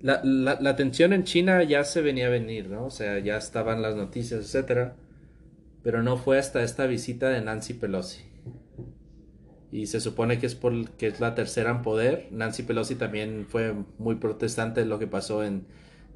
la, 0.00 0.20
la, 0.22 0.76
tensión 0.76 1.12
en 1.12 1.24
China 1.24 1.62
ya 1.62 1.84
se 1.84 2.02
venía 2.02 2.26
a 2.26 2.30
venir, 2.30 2.68
¿no? 2.68 2.86
O 2.86 2.90
sea, 2.90 3.18
ya 3.18 3.36
estaban 3.36 3.82
las 3.82 3.96
noticias, 3.96 4.40
etcétera, 4.40 4.96
pero 5.82 6.02
no 6.02 6.16
fue 6.16 6.38
hasta 6.38 6.62
esta 6.62 6.86
visita 6.86 7.28
de 7.28 7.40
Nancy 7.40 7.74
Pelosi 7.74 8.28
y 9.70 9.86
se 9.86 10.00
supone 10.00 10.38
que 10.38 10.46
es 10.46 10.54
porque 10.54 11.08
es 11.08 11.20
la 11.20 11.34
tercera 11.34 11.70
en 11.70 11.82
poder. 11.82 12.28
Nancy 12.30 12.62
Pelosi 12.62 12.94
también 12.94 13.46
fue 13.46 13.74
muy 13.98 14.16
protestante 14.16 14.80
de 14.80 14.86
lo 14.86 14.98
que 14.98 15.06
pasó 15.06 15.44
en, 15.44 15.66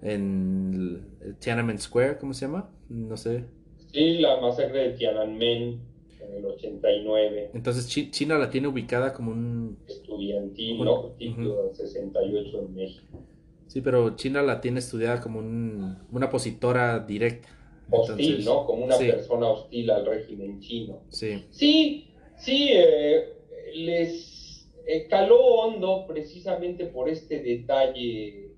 en 0.03 1.07
Tiananmen 1.39 1.79
Square, 1.79 2.19
¿cómo 2.19 2.33
se 2.35 2.47
llama? 2.47 2.71
No 2.89 3.17
sé. 3.17 3.45
Sí, 3.93 4.19
la 4.19 4.41
masacre 4.41 4.89
de 4.89 4.91
Tiananmen 4.97 5.81
en 6.29 6.37
el 6.37 6.45
89. 6.47 7.51
Entonces 7.55 7.87
China 8.11 8.39
la 8.39 8.51
tiene 8.51 8.69
ubicada 8.69 9.13
como 9.13 9.33
un... 9.33 9.79
Estudiantil, 9.87 10.85
¿no? 10.85 11.13
Título 11.19 11.75
68 11.75 12.59
en 12.61 12.75
México. 12.75 13.23
Sí, 13.67 13.81
pero 13.81 14.17
China 14.17 14.43
la 14.43 14.61
tiene 14.61 14.81
estudiada 14.81 15.21
como 15.21 15.39
un, 15.39 15.97
una 16.11 16.27
opositora 16.27 16.99
directa. 17.01 17.49
Hostil, 17.91 18.45
¿no? 18.45 18.65
Como 18.65 18.85
una 18.85 18.97
persona 18.97 19.49
hostil 19.49 19.91
al 19.91 20.07
régimen 20.07 20.61
chino. 20.61 21.01
Sí. 21.09 21.45
Sí, 21.51 22.09
sí, 22.37 22.71
eh, 22.73 23.33
les 23.75 24.69
caló 25.09 25.39
hondo 25.39 26.07
precisamente 26.07 26.87
por 26.87 27.09
este 27.09 27.43
detalle 27.43 28.53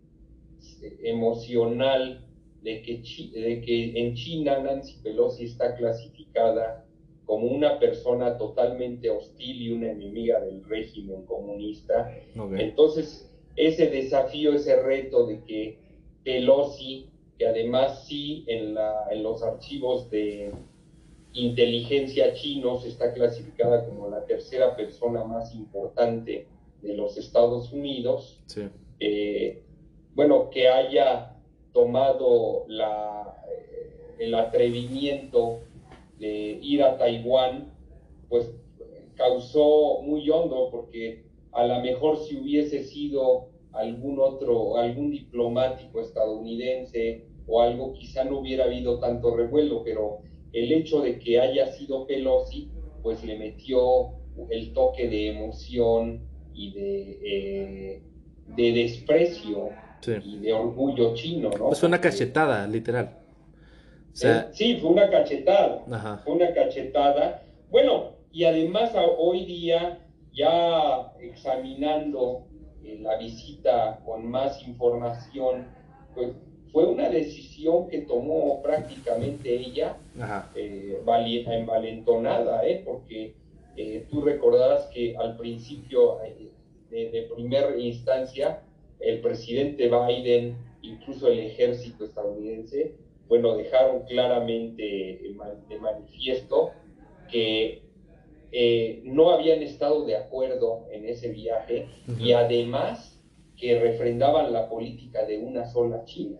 este, 0.58 1.10
emocional 1.10 2.24
de 2.62 2.82
que, 2.82 3.02
de 3.32 3.60
que 3.60 4.00
en 4.00 4.14
China 4.14 4.60
Nancy 4.60 4.98
Pelosi 5.02 5.44
está 5.44 5.76
clasificada 5.76 6.83
como 7.26 7.46
una 7.46 7.78
persona 7.78 8.36
totalmente 8.36 9.10
hostil 9.10 9.62
y 9.62 9.72
una 9.72 9.90
enemiga 9.90 10.40
del 10.40 10.64
régimen 10.64 11.24
comunista. 11.24 12.12
Entonces, 12.56 13.30
ese 13.56 13.88
desafío, 13.88 14.52
ese 14.52 14.82
reto 14.82 15.26
de 15.26 15.42
que 15.44 15.78
Pelosi, 16.22 17.08
que 17.38 17.46
además 17.46 18.04
sí 18.06 18.44
en, 18.46 18.74
la, 18.74 19.06
en 19.10 19.22
los 19.22 19.42
archivos 19.42 20.10
de, 20.10 20.52
inteligencia 21.34 22.32
chinos 22.32 22.86
está 22.86 23.12
clasificada 23.12 23.84
como 23.84 24.08
la 24.08 24.24
tercera 24.24 24.76
persona 24.76 25.24
más 25.24 25.54
importante 25.54 26.46
de 26.80 26.94
los 26.94 27.18
Estados 27.18 27.72
Unidos. 27.72 28.40
Eh, 29.00 29.62
bueno, 30.14 30.48
que 30.50 30.68
haya 30.68 31.36
tomado 31.72 32.64
la, 32.68 33.42
eh, 33.50 34.14
el 34.20 34.34
atrevimiento 34.36 35.58
de 36.18 36.58
ir 36.62 36.82
a 36.82 36.96
Taiwán, 36.96 37.72
pues 38.28 38.50
causó 39.16 40.02
muy 40.02 40.28
hondo 40.30 40.68
porque 40.70 41.24
a 41.52 41.66
lo 41.66 41.80
mejor 41.80 42.18
si 42.18 42.36
hubiese 42.36 42.84
sido 42.84 43.48
algún 43.72 44.18
otro, 44.18 44.76
algún 44.76 45.10
diplomático 45.10 46.00
estadounidense 46.00 47.26
o 47.46 47.60
algo, 47.60 47.92
quizá 47.92 48.24
no 48.24 48.38
hubiera 48.38 48.64
habido 48.64 48.98
tanto 48.98 49.36
revuelo, 49.36 49.82
pero 49.84 50.18
el 50.52 50.72
hecho 50.72 51.00
de 51.00 51.18
que 51.18 51.40
haya 51.40 51.66
sido 51.72 52.06
Pelosi, 52.06 52.70
pues 53.02 53.22
le 53.24 53.36
metió 53.36 54.12
el 54.50 54.72
toque 54.72 55.08
de 55.08 55.28
emoción 55.28 56.22
y 56.54 56.72
de, 56.72 57.18
eh, 57.22 58.02
de 58.56 58.72
desprecio 58.72 59.70
y 60.24 60.38
de 60.38 60.52
orgullo 60.52 61.14
chino, 61.14 61.50
¿no? 61.50 61.68
Pues 61.68 61.80
fue 61.80 61.88
una 61.88 62.00
cachetada, 62.00 62.66
literal. 62.66 63.23
Sí, 64.52 64.76
fue 64.80 64.90
una 64.90 65.10
cachetada. 65.10 65.82
Fue 66.24 66.34
una 66.34 66.52
cachetada 66.54 67.42
Bueno, 67.70 68.12
y 68.32 68.44
además 68.44 68.92
hoy 69.18 69.44
día, 69.44 69.98
ya 70.32 71.12
examinando 71.20 72.46
eh, 72.84 72.98
la 73.00 73.16
visita 73.18 74.00
con 74.04 74.30
más 74.30 74.66
información, 74.66 75.66
pues 76.14 76.30
fue 76.74 76.86
una 76.86 77.08
decisión 77.08 77.88
que 77.88 77.98
tomó 78.02 78.60
prácticamente 78.62 79.54
ella, 79.54 79.96
eh, 80.56 81.00
envalentonada, 81.06 82.66
¿eh? 82.66 82.82
porque 82.84 83.34
eh, 83.76 84.06
tú 84.10 84.22
recordarás 84.22 84.86
que 84.86 85.16
al 85.16 85.36
principio, 85.36 86.20
eh, 86.24 86.50
de, 86.90 87.10
de 87.10 87.22
primera 87.34 87.76
instancia, 87.76 88.62
el 88.98 89.20
presidente 89.20 89.88
Biden, 89.88 90.56
incluso 90.82 91.28
el 91.28 91.40
ejército 91.40 92.04
estadounidense, 92.04 92.94
bueno, 93.28 93.56
dejaron 93.56 94.04
claramente 94.04 94.82
de 94.82 95.78
manifiesto 95.80 96.72
que 97.30 97.82
eh, 98.52 99.00
no 99.04 99.30
habían 99.30 99.62
estado 99.62 100.04
de 100.04 100.16
acuerdo 100.16 100.86
en 100.92 101.06
ese 101.06 101.30
viaje 101.30 101.88
y 102.20 102.32
además 102.32 103.20
que 103.56 103.80
refrendaban 103.80 104.52
la 104.52 104.68
política 104.68 105.24
de 105.24 105.38
una 105.38 105.66
sola 105.66 106.04
China, 106.04 106.38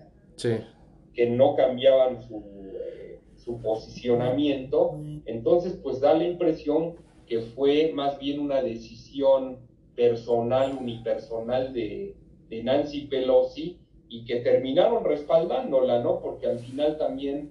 que 1.12 1.26
no 1.26 1.56
cambiaban 1.56 2.22
su, 2.22 2.44
eh, 2.72 3.20
su 3.36 3.60
posicionamiento. 3.60 4.98
Entonces, 5.26 5.78
pues 5.82 6.00
da 6.00 6.14
la 6.14 6.24
impresión 6.24 6.96
que 7.26 7.40
fue 7.40 7.92
más 7.92 8.18
bien 8.18 8.40
una 8.40 8.62
decisión 8.62 9.58
personal, 9.96 10.76
unipersonal 10.78 11.72
de, 11.72 12.14
de 12.48 12.62
Nancy 12.62 13.02
Pelosi 13.06 13.78
y 14.14 14.24
que 14.24 14.36
terminaron 14.36 15.04
respaldándola, 15.04 16.00
¿no? 16.00 16.20
Porque 16.20 16.46
al 16.46 16.60
final 16.60 16.96
también 16.98 17.50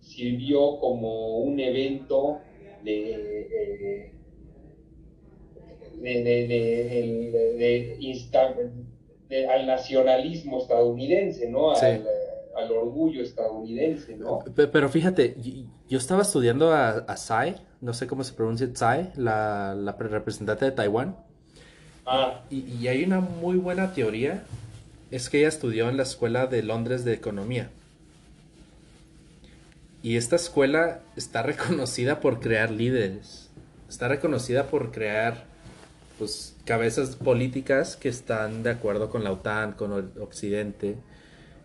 sirvió 0.00 0.78
como 0.78 1.38
un 1.38 1.58
evento 1.58 2.38
de, 2.84 3.48
eh, 3.50 4.12
de, 9.28 9.46
al 9.48 9.66
nacionalismo 9.66 10.58
estadounidense, 10.58 11.50
¿no? 11.50 11.72
Al, 11.72 12.70
orgullo 12.70 13.20
estadounidense, 13.20 14.16
¿no? 14.16 14.44
Pero 14.54 14.88
fíjate, 14.88 15.34
yo 15.88 15.98
estaba 15.98 16.22
estudiando 16.22 16.70
a, 16.70 16.90
a 16.90 17.14
Tsai, 17.16 17.56
no 17.80 17.92
sé 17.92 18.06
cómo 18.06 18.22
se 18.22 18.34
pronuncia 18.34 18.72
Tsai, 18.72 19.10
la, 19.16 19.74
la 19.74 19.92
representante 19.92 20.64
de 20.66 20.70
Taiwán. 20.70 21.16
Ah. 22.06 22.44
Y, 22.50 22.60
y, 22.80 22.86
hay 22.86 23.02
una 23.02 23.18
muy 23.18 23.56
buena 23.56 23.92
teoría, 23.92 24.44
es 25.14 25.30
que 25.30 25.38
ella 25.38 25.48
estudió 25.48 25.88
en 25.88 25.96
la 25.96 26.02
Escuela 26.02 26.48
de 26.48 26.64
Londres 26.64 27.04
de 27.04 27.12
Economía. 27.12 27.70
Y 30.02 30.16
esta 30.16 30.34
escuela 30.34 31.02
está 31.16 31.42
reconocida 31.44 32.18
por 32.18 32.40
crear 32.40 32.72
líderes. 32.72 33.48
Está 33.88 34.08
reconocida 34.08 34.66
por 34.66 34.90
crear 34.90 35.44
pues 36.18 36.56
cabezas 36.64 37.14
políticas 37.14 37.96
que 37.96 38.08
están 38.08 38.64
de 38.64 38.70
acuerdo 38.70 39.08
con 39.08 39.22
la 39.22 39.30
OTAN, 39.30 39.74
con 39.74 39.92
el 39.92 40.20
Occidente. 40.20 40.96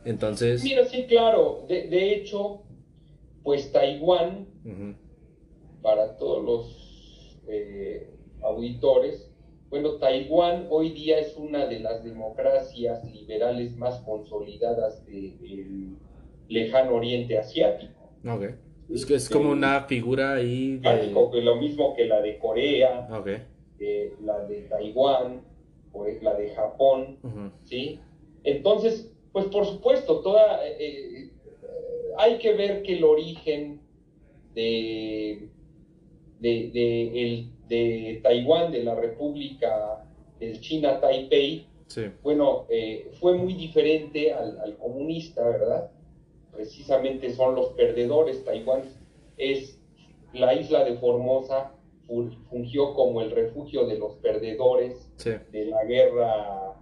Entonces. 0.05 0.63
Mira, 0.63 0.85
sí, 0.85 1.07
claro. 1.07 1.65
De, 1.67 2.13
hecho, 2.13 2.61
pues 3.41 3.71
Taiwán, 3.71 4.45
para 5.81 6.17
todos 6.17 6.45
los 6.45 7.39
eh, 7.47 8.11
auditores, 8.43 9.28
bueno, 9.69 9.97
Taiwán 9.97 10.67
hoy 10.69 10.91
día 10.91 11.19
es 11.19 11.35
una 11.37 11.67
de 11.67 11.79
las 11.79 12.03
democracias 12.03 13.03
liberales 13.13 13.75
más 13.77 13.99
consolidadas 14.01 15.05
del 15.05 15.95
lejano 16.47 16.95
oriente 16.95 17.37
asiático. 17.37 18.09
Ok. 18.25 18.55
Es 18.91 19.05
que 19.05 19.15
es 19.15 19.29
como 19.29 19.51
una 19.51 19.83
figura 19.83 20.33
ahí 20.33 20.77
de... 20.77 21.11
Lo 21.11 21.55
mismo 21.57 21.95
que 21.95 22.05
la 22.05 22.21
de 22.21 22.39
Corea, 22.39 23.07
eh, 23.79 24.13
la 24.23 24.45
de 24.45 24.61
Taiwán, 24.61 25.41
la 26.21 26.33
de 26.33 26.49
Japón, 26.49 27.19
¿sí? 27.65 27.99
Entonces, 28.43 29.13
pues 29.31 29.45
por 29.45 29.65
supuesto, 29.65 30.21
toda... 30.21 30.67
Eh, 30.67 30.77
eh, 30.79 31.31
hay 32.17 32.39
que 32.39 32.53
ver 32.53 32.81
que 32.81 32.97
el 32.97 33.03
origen 33.03 33.79
de, 34.55 35.49
de, 36.39 36.71
de 36.73 37.47
Taiwán, 38.23 38.71
de 38.71 38.83
la 38.83 38.95
República 38.95 40.03
del 40.39 40.59
China 40.59 40.99
Taipei, 40.99 41.67
bueno, 42.21 42.67
fue 43.19 43.35
muy 43.35 43.53
diferente 43.53 44.31
al, 44.33 44.59
al 44.59 44.77
comunista, 44.77 45.43
¿verdad? 45.43 45.91
precisamente 46.59 47.33
son 47.33 47.55
los 47.55 47.69
perdedores. 47.69 48.43
Taiwán 48.43 48.81
es 49.37 49.79
la 50.33 50.53
isla 50.53 50.83
de 50.83 50.97
Formosa, 50.97 51.73
fungió 52.49 52.93
como 52.93 53.21
el 53.21 53.31
refugio 53.31 53.85
de 53.85 53.97
los 53.97 54.15
perdedores 54.15 55.09
de 55.23 55.65
la 55.65 55.85
guerra 55.85 56.75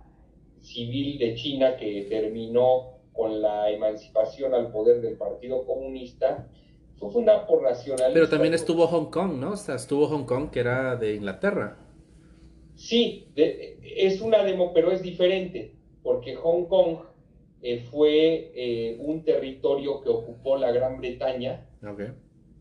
civil 0.62 1.20
de 1.20 1.36
China 1.36 1.78
que 1.78 2.08
terminó 2.10 2.98
con 3.14 3.42
la 3.42 3.70
emancipación 3.70 4.56
al 4.56 4.72
poder 4.72 5.02
del 5.02 5.18
Partido 5.18 5.66
Comunista. 5.66 6.48
Fue 6.98 7.10
por. 7.48 7.58
Pero 8.14 8.30
también 8.30 8.54
estuvo 8.54 8.88
Hong 8.88 9.12
Kong, 9.12 9.34
¿no? 9.40 9.52
O 9.52 9.58
sea, 9.58 9.76
estuvo 9.76 10.08
Hong 10.08 10.26
Kong 10.26 10.50
que 10.50 10.60
era 10.60 10.96
de 10.96 11.16
Inglaterra. 11.16 11.78
Sí, 12.76 13.28
es 13.36 14.22
una 14.22 14.44
demo, 14.44 14.74
pero 14.74 14.92
es 14.92 15.02
diferente, 15.02 15.76
porque 16.04 16.36
Hong 16.36 16.66
Kong 16.66 16.98
eh, 17.62 17.80
fue 17.80 18.52
eh, 18.56 18.98
un 19.00 19.24
territorio 19.24 20.02
que 20.02 20.10
ocupó 20.10 20.58
la 20.58 20.72
Gran 20.72 21.00
Bretaña 21.00 21.68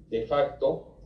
de 0.09 0.22
facto 0.22 0.97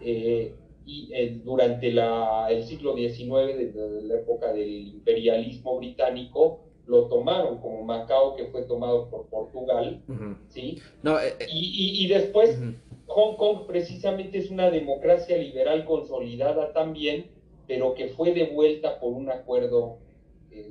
eh, 0.00 0.54
y 0.84 1.10
durante 1.42 1.90
la, 1.90 2.46
el 2.50 2.62
siglo 2.62 2.94
XIX, 2.94 3.56
desde 3.58 4.02
la 4.02 4.14
época 4.16 4.52
del 4.52 4.88
imperialismo 4.88 5.78
británico, 5.78 6.65
lo 6.86 7.06
tomaron 7.08 7.58
como 7.58 7.82
Macao, 7.82 8.36
que 8.36 8.46
fue 8.46 8.62
tomado 8.62 9.08
por 9.10 9.26
Portugal, 9.26 10.02
¿sí? 10.48 10.80
No, 11.02 11.16
y, 11.48 12.04
y, 12.04 12.08
después 12.08 12.58
Hong 13.06 13.36
Kong 13.36 13.66
precisamente 13.66 14.38
es 14.38 14.50
una 14.50 14.70
democracia 14.70 15.36
liberal 15.36 15.84
consolidada 15.84 16.72
también, 16.72 17.26
pero 17.66 17.94
que 17.94 18.08
fue 18.08 18.32
devuelta 18.32 19.00
por 19.00 19.12
un 19.12 19.30
acuerdo, 19.30 19.98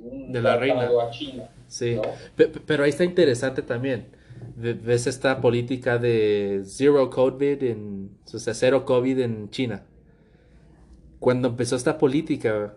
un 0.02 0.32
de 0.32 0.42
la 0.42 0.56
reina 0.56 0.88
a 0.88 1.10
China. 1.10 1.50
Sí, 1.68 1.98
pero 2.66 2.84
ahí 2.84 2.90
está 2.90 3.04
interesante 3.04 3.62
también. 3.62 4.08
Ves 4.56 5.06
esta 5.06 5.40
política 5.40 5.98
de 5.98 6.62
zero 6.64 7.10
COVID, 7.10 7.62
en, 7.62 8.10
o 8.32 8.38
sea, 8.38 8.54
cero 8.54 8.84
COVID 8.84 9.20
en 9.20 9.50
China. 9.50 9.84
Cuando 11.18 11.48
empezó 11.48 11.76
esta 11.76 11.98
política, 11.98 12.74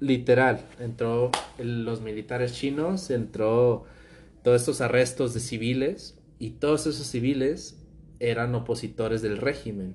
literal, 0.00 0.60
entró 0.80 1.30
los 1.58 2.00
militares 2.00 2.54
chinos, 2.54 3.10
entró 3.10 3.84
todos 4.42 4.62
estos 4.62 4.80
arrestos 4.80 5.34
de 5.34 5.40
civiles 5.40 6.18
y 6.38 6.50
todos 6.52 6.86
esos 6.86 7.06
civiles 7.06 7.86
eran 8.18 8.54
opositores 8.54 9.22
del 9.22 9.36
régimen. 9.36 9.94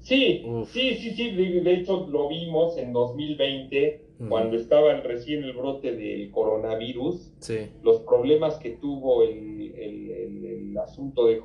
Sí, 0.00 0.44
sí, 0.70 0.96
sí, 0.96 1.14
sí, 1.14 1.30
de 1.30 1.74
hecho 1.74 2.06
lo 2.10 2.28
vimos 2.28 2.76
en 2.76 2.92
2020 2.92 4.04
cuando 4.28 4.56
estaba 4.56 5.00
recién 5.00 5.44
el 5.44 5.54
brote 5.54 5.94
del 5.94 6.30
coronavirus, 6.30 7.32
los 7.82 8.00
problemas 8.02 8.56
que 8.56 8.70
tuvo 8.70 9.22
el, 9.22 9.74
el, 9.74 10.78
asunto 10.78 11.26
de 11.26 11.40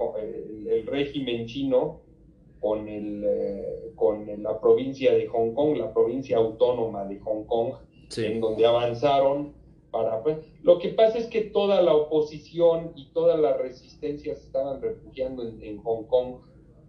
el, 0.69 0.85
régimen 0.87 1.45
chino 1.45 2.01
con, 2.59 2.87
el, 2.87 3.23
eh, 3.23 3.91
con 3.95 4.25
la 4.41 4.59
provincia 4.59 5.13
de 5.13 5.27
Hong 5.27 5.53
Kong, 5.53 5.77
la 5.77 5.93
provincia 5.93 6.37
autónoma 6.37 7.05
de 7.05 7.19
Hong 7.19 7.45
Kong, 7.45 7.73
en 8.17 8.41
donde 8.41 8.65
avanzaron 8.65 9.53
para... 9.91 10.21
Pues, 10.23 10.37
lo 10.63 10.79
que 10.79 10.89
pasa 10.89 11.17
es 11.17 11.27
que 11.27 11.41
toda 11.41 11.81
la 11.81 11.93
oposición 11.93 12.91
y 12.95 13.11
todas 13.13 13.39
las 13.39 13.57
resistencias 13.57 14.43
estaban 14.43 14.81
refugiando 14.81 15.47
en, 15.47 15.61
en 15.63 15.77
Hong 15.79 16.03
Kong, 16.05 16.41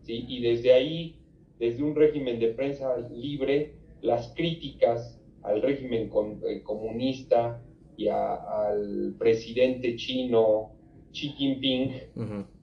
¿sí? 0.03 0.25
y 0.29 0.43
desde 0.43 0.73
ahí, 0.73 1.17
desde 1.59 1.83
un 1.83 1.95
régimen 1.95 2.39
de 2.39 2.49
prensa 2.49 2.97
libre, 3.11 3.75
las 4.03 4.33
críticas 4.35 5.21
al 5.43 5.63
régimen 5.63 6.11
eh, 6.47 6.63
comunista 6.63 7.63
y 7.97 8.09
al 8.09 9.15
presidente 9.19 9.97
chino 9.97 10.73
Xi 11.13 11.29
Jinping, 11.31 11.93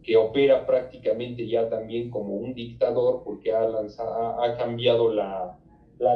que 0.07 0.15
opera 0.15 0.65
prácticamente 0.65 1.45
ya 1.45 1.69
también 1.69 2.09
como 2.09 2.33
un 2.35 2.53
dictador 2.53 3.23
porque 3.25 3.51
ha, 3.51 3.67
lanzado, 3.67 4.41
ha, 4.41 4.55
cambiado 4.57 5.13
la, 5.13 5.59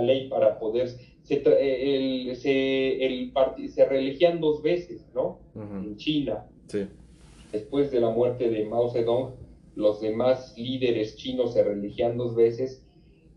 ley 0.02 0.30
para 0.30 0.58
poder... 0.58 0.88
Se, 1.24 1.44
eh, 1.46 2.30
el, 2.30 2.36
se, 2.38 3.06
el 3.06 3.34
se 3.70 3.86
reelegían 3.86 4.40
dos 4.40 4.64
veces, 4.64 5.06
¿no? 5.14 5.40
En 5.56 5.98
China. 5.98 6.48
Después 7.52 7.92
de 7.92 8.00
la 8.00 8.10
muerte 8.10 8.50
de 8.50 8.64
Mao 8.64 8.90
Zedong, 8.92 9.34
los 9.76 10.00
demás 10.00 10.56
líderes 10.58 11.18
chinos 11.18 11.54
se 11.54 11.62
reelegían 11.62 12.18
dos 12.18 12.34
veces 12.34 12.86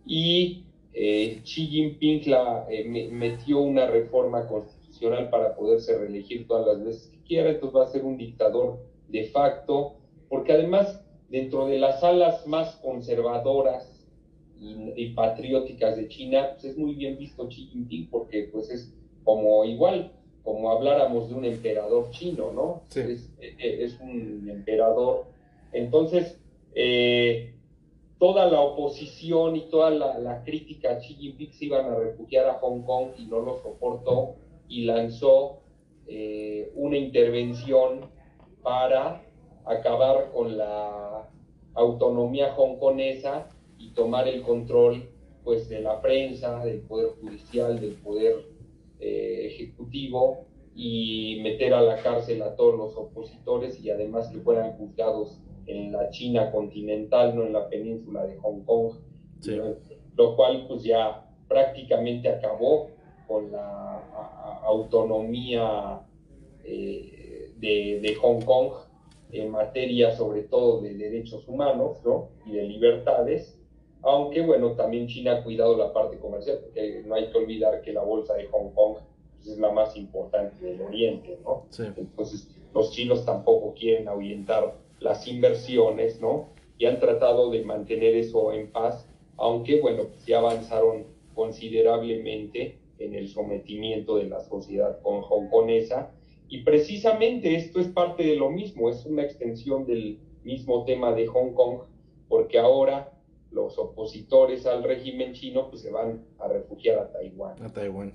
y 0.07 0.67
eh, 0.93 1.41
Xi 1.43 1.67
Jinping 1.67 2.31
la, 2.31 2.67
eh, 2.71 3.09
metió 3.11 3.59
una 3.59 3.87
reforma 3.87 4.47
constitucional 4.47 5.31
para 5.31 5.57
poderse 5.57 5.99
reelegir 5.99 6.47
todas 6.47 6.67
las 6.67 6.85
veces 6.85 7.09
que 7.09 7.23
quiera, 7.25 7.51
entonces 7.51 7.77
va 7.77 7.85
a 7.85 7.89
ser 7.89 8.05
un 8.05 8.17
dictador 8.17 8.79
de 9.09 9.25
facto, 9.25 9.97
porque 10.29 10.53
además 10.53 11.05
dentro 11.29 11.67
de 11.67 11.79
las 11.79 12.03
alas 12.05 12.47
más 12.47 12.77
conservadoras 12.77 13.91
y, 14.61 15.11
patrióticas 15.11 15.97
de 15.97 16.09
China, 16.09 16.51
pues 16.53 16.65
es 16.65 16.79
muy 16.79 16.95
bien 16.95 17.19
visto 17.19 17.49
Xi 17.49 17.67
Jinping 17.67 18.09
porque 18.09 18.49
pues 18.53 18.71
es 18.71 18.95
como 19.25 19.65
igual, 19.65 20.13
como 20.43 20.71
habláramos 20.71 21.29
de 21.29 21.35
un 21.35 21.45
emperador 21.45 22.11
chino, 22.11 22.53
¿no? 22.53 22.83
Es, 22.95 23.31
es, 23.41 24.01
un 24.01 24.49
emperador. 24.49 25.27
Entonces, 25.73 26.39
eh, 26.75 27.55
toda 28.19 28.47
la 28.47 28.61
oposición 28.61 29.57
y 29.57 29.63
toda 29.69 29.91
la, 29.91 30.43
crítica 30.45 30.93
a 30.93 30.99
Xi 30.99 31.15
Jinping 31.15 31.53
se 31.53 31.67
iban 31.67 31.87
a 31.87 31.97
refugiar 31.97 32.49
a 32.49 32.55
Hong 32.55 32.83
Kong 32.83 33.09
y 33.19 33.27
no 33.27 33.41
lo 33.41 33.61
soportó 33.61 34.37
y 34.69 34.85
lanzó 34.85 35.59
eh, 36.07 36.73
una 36.75 36.97
intervención 36.97 38.09
para 38.63 39.24
acabar 39.65 40.31
con 40.33 40.57
la 40.57 41.29
autonomía 41.75 42.55
hongkonesa 42.57 43.49
y 43.79 43.91
tomar 43.91 44.29
el 44.29 44.43
control 44.43 45.11
pues 45.43 45.69
de 45.69 45.81
la 45.81 46.01
prensa, 46.01 46.65
del 46.65 46.81
poder 46.81 47.11
judicial, 47.21 47.79
del 47.81 47.95
poder 47.95 48.47
eh, 49.01 49.49
ejecutivo 49.53 50.47
y 50.75 51.41
meter 51.43 51.75
a 51.75 51.83
la 51.83 51.97
cárcel 51.99 52.43
a 52.43 52.57
todos 52.57 52.77
los 52.77 52.97
opositores 52.97 53.83
y 53.85 53.91
además 53.91 54.29
que 54.29 54.39
fueran 54.39 54.73
juzgados 54.79 55.39
en 55.67 55.93
la 55.93 56.11
China 56.11 56.51
continental, 56.51 57.37
no 57.37 57.45
en 57.45 57.53
la 57.53 57.69
península 57.69 58.27
de 58.27 58.37
Hong 58.39 58.63
Kong, 58.65 58.95
lo 60.17 60.37
cual 60.37 60.67
pues 60.67 60.83
ya 60.83 61.27
prácticamente 61.49 62.29
acabó 62.29 62.91
con 63.27 63.53
la 63.53 64.61
autonomía 64.65 66.01
eh, 66.65 67.53
de, 67.59 68.01
de, 68.01 68.15
Hong 68.17 68.41
Kong 68.43 68.73
en 69.33 69.51
materia 69.51 70.15
sobre 70.17 70.43
todo 70.43 70.81
de 70.81 70.95
derechos 70.95 71.47
humanos 71.49 71.99
¿no? 72.05 72.29
y 72.47 72.53
de 72.53 72.63
libertades, 72.65 73.59
aunque 74.03 74.43
bueno, 74.43 74.73
también 74.73 75.07
China 75.07 75.39
ha 75.39 75.45
cuidado 75.45 75.77
la 75.77 75.93
parte 75.93 76.19
comercial, 76.19 76.59
porque 76.63 77.03
no 77.07 77.15
hay 77.15 77.31
que 77.31 77.39
olvidar 77.39 77.81
que 77.81 77.93
la 77.93 78.03
bolsa 78.03 78.35
de 78.35 78.47
Hong 78.47 78.71
Kong 78.75 78.99
pues, 79.37 79.49
es 79.49 79.59
la 79.59 79.71
más 79.71 79.97
importante 79.97 80.65
del 80.65 80.81
Oriente, 80.83 81.39
¿no? 81.43 81.65
Entonces 81.97 82.49
los 82.75 82.91
chinos 82.91 83.25
tampoco 83.25 83.73
quieren 83.75 84.09
ahuyentar 84.09 84.75
las 85.01 85.27
inversiones, 85.27 86.21
¿no? 86.21 86.49
Y 86.77 86.87
han 86.87 86.99
tratado 86.99 87.51
de 87.51 87.63
mantener 87.63 88.15
eso 88.17 88.53
en 88.53 88.71
paz, 88.71 89.07
aunque, 89.37 89.81
bueno, 89.81 90.05
pues 90.09 90.27
ya 90.27 90.39
avanzaron 90.39 91.05
considerablemente 91.35 92.79
en 92.99 93.15
el 93.15 93.29
sometimiento 93.29 94.17
de 94.17 94.25
la 94.25 94.41
sociedad 94.41 94.99
hongkonesa. 95.03 96.11
Y 96.49 96.63
precisamente 96.63 97.55
esto 97.57 97.81
es 97.81 97.89
parte 97.89 98.23
de 98.23 98.37
lo 98.37 98.51
mismo, 98.51 98.91
es 98.91 99.05
una 99.07 99.23
extensión 99.23 99.87
del 99.87 100.19
mismo 100.45 100.85
tema 100.85 101.13
de 101.13 101.27
Hong 101.27 101.53
Kong, 101.55 101.81
porque 102.29 102.59
ahora 102.59 103.13
los 103.51 103.79
opositores 103.79 104.67
al 104.67 104.83
régimen 104.83 105.33
chino 105.33 105.71
pues 105.71 105.83
se 105.83 105.91
van 105.91 106.23
a 106.39 106.49
refugiar 106.49 106.99
a 106.99 107.13
Taiwán. 107.13 107.63
A 107.63 107.73
Taiwán. 107.73 108.15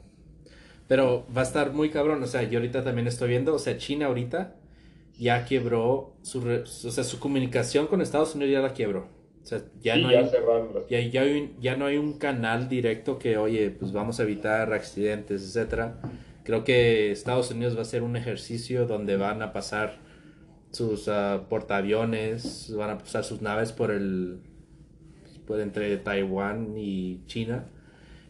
Pero 0.87 1.25
va 1.35 1.41
a 1.41 1.43
estar 1.43 1.71
muy 1.71 1.89
cabrón, 1.89 2.21
o 2.23 2.27
sea, 2.27 2.43
yo 2.43 2.59
ahorita 2.59 2.83
también 2.83 3.07
estoy 3.07 3.29
viendo, 3.29 3.53
o 3.53 3.59
sea, 3.59 3.77
China 3.77 4.07
ahorita 4.07 4.55
ya 5.17 5.45
quebró 5.45 6.13
su, 6.21 6.39
o 6.39 6.65
sea, 6.65 7.03
su 7.03 7.19
comunicación 7.19 7.87
con 7.87 8.01
Estados 8.01 8.35
Unidos 8.35 8.53
ya 8.53 8.61
la 8.61 8.73
quebró. 8.73 9.07
O 9.41 9.45
sea, 9.45 9.61
ya 9.81 9.97
no 9.97 10.09
hay, 10.09 10.29
ya, 10.89 10.99
ya, 10.99 11.23
ya, 11.59 11.75
no 11.75 11.85
hay 11.85 11.97
un 11.97 12.13
canal 12.13 12.69
directo 12.69 13.17
que, 13.17 13.37
oye, 13.37 13.71
pues 13.71 13.91
vamos 13.91 14.19
a 14.19 14.23
evitar 14.23 14.73
accidentes, 14.73 15.43
etcétera. 15.43 15.99
Creo 16.49 16.63
que 16.63 17.11
Estados 17.11 17.51
Unidos 17.51 17.77
va 17.77 17.83
a 17.83 17.85
ser 17.85 18.01
un 18.01 18.15
ejercicio 18.15 18.87
donde 18.87 19.17
van 19.17 19.43
a 19.43 19.53
pasar 19.53 19.99
sus 20.71 21.07
uh, 21.07 21.43
portaaviones, 21.47 22.73
van 22.75 22.89
a 22.89 22.97
pasar 22.97 23.23
sus 23.23 23.43
naves 23.43 23.71
por 23.71 23.91
el 23.91 24.39
por 25.45 25.59
entre 25.59 25.95
Taiwán 25.97 26.75
y 26.75 27.21
China. 27.27 27.67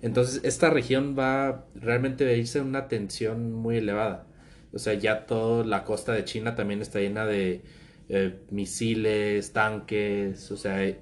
Entonces, 0.01 0.41
esta 0.43 0.69
región 0.69 1.15
va 1.17 1.65
realmente 1.75 2.27
a 2.27 2.33
irse 2.33 2.59
una 2.59 2.89
tensión 2.89 3.53
muy 3.53 3.77
elevada. 3.77 4.27
O 4.73 4.79
sea, 4.79 4.95
ya 4.95 5.25
toda 5.25 5.63
la 5.63 5.85
costa 5.85 6.11
de 6.11 6.25
China 6.25 6.55
también 6.55 6.81
está 6.81 6.99
llena 6.99 7.25
de 7.25 7.61
eh, 8.09 8.37
misiles, 8.51 9.53
tanques, 9.53 10.51
o 10.51 10.57
sea, 10.57 10.93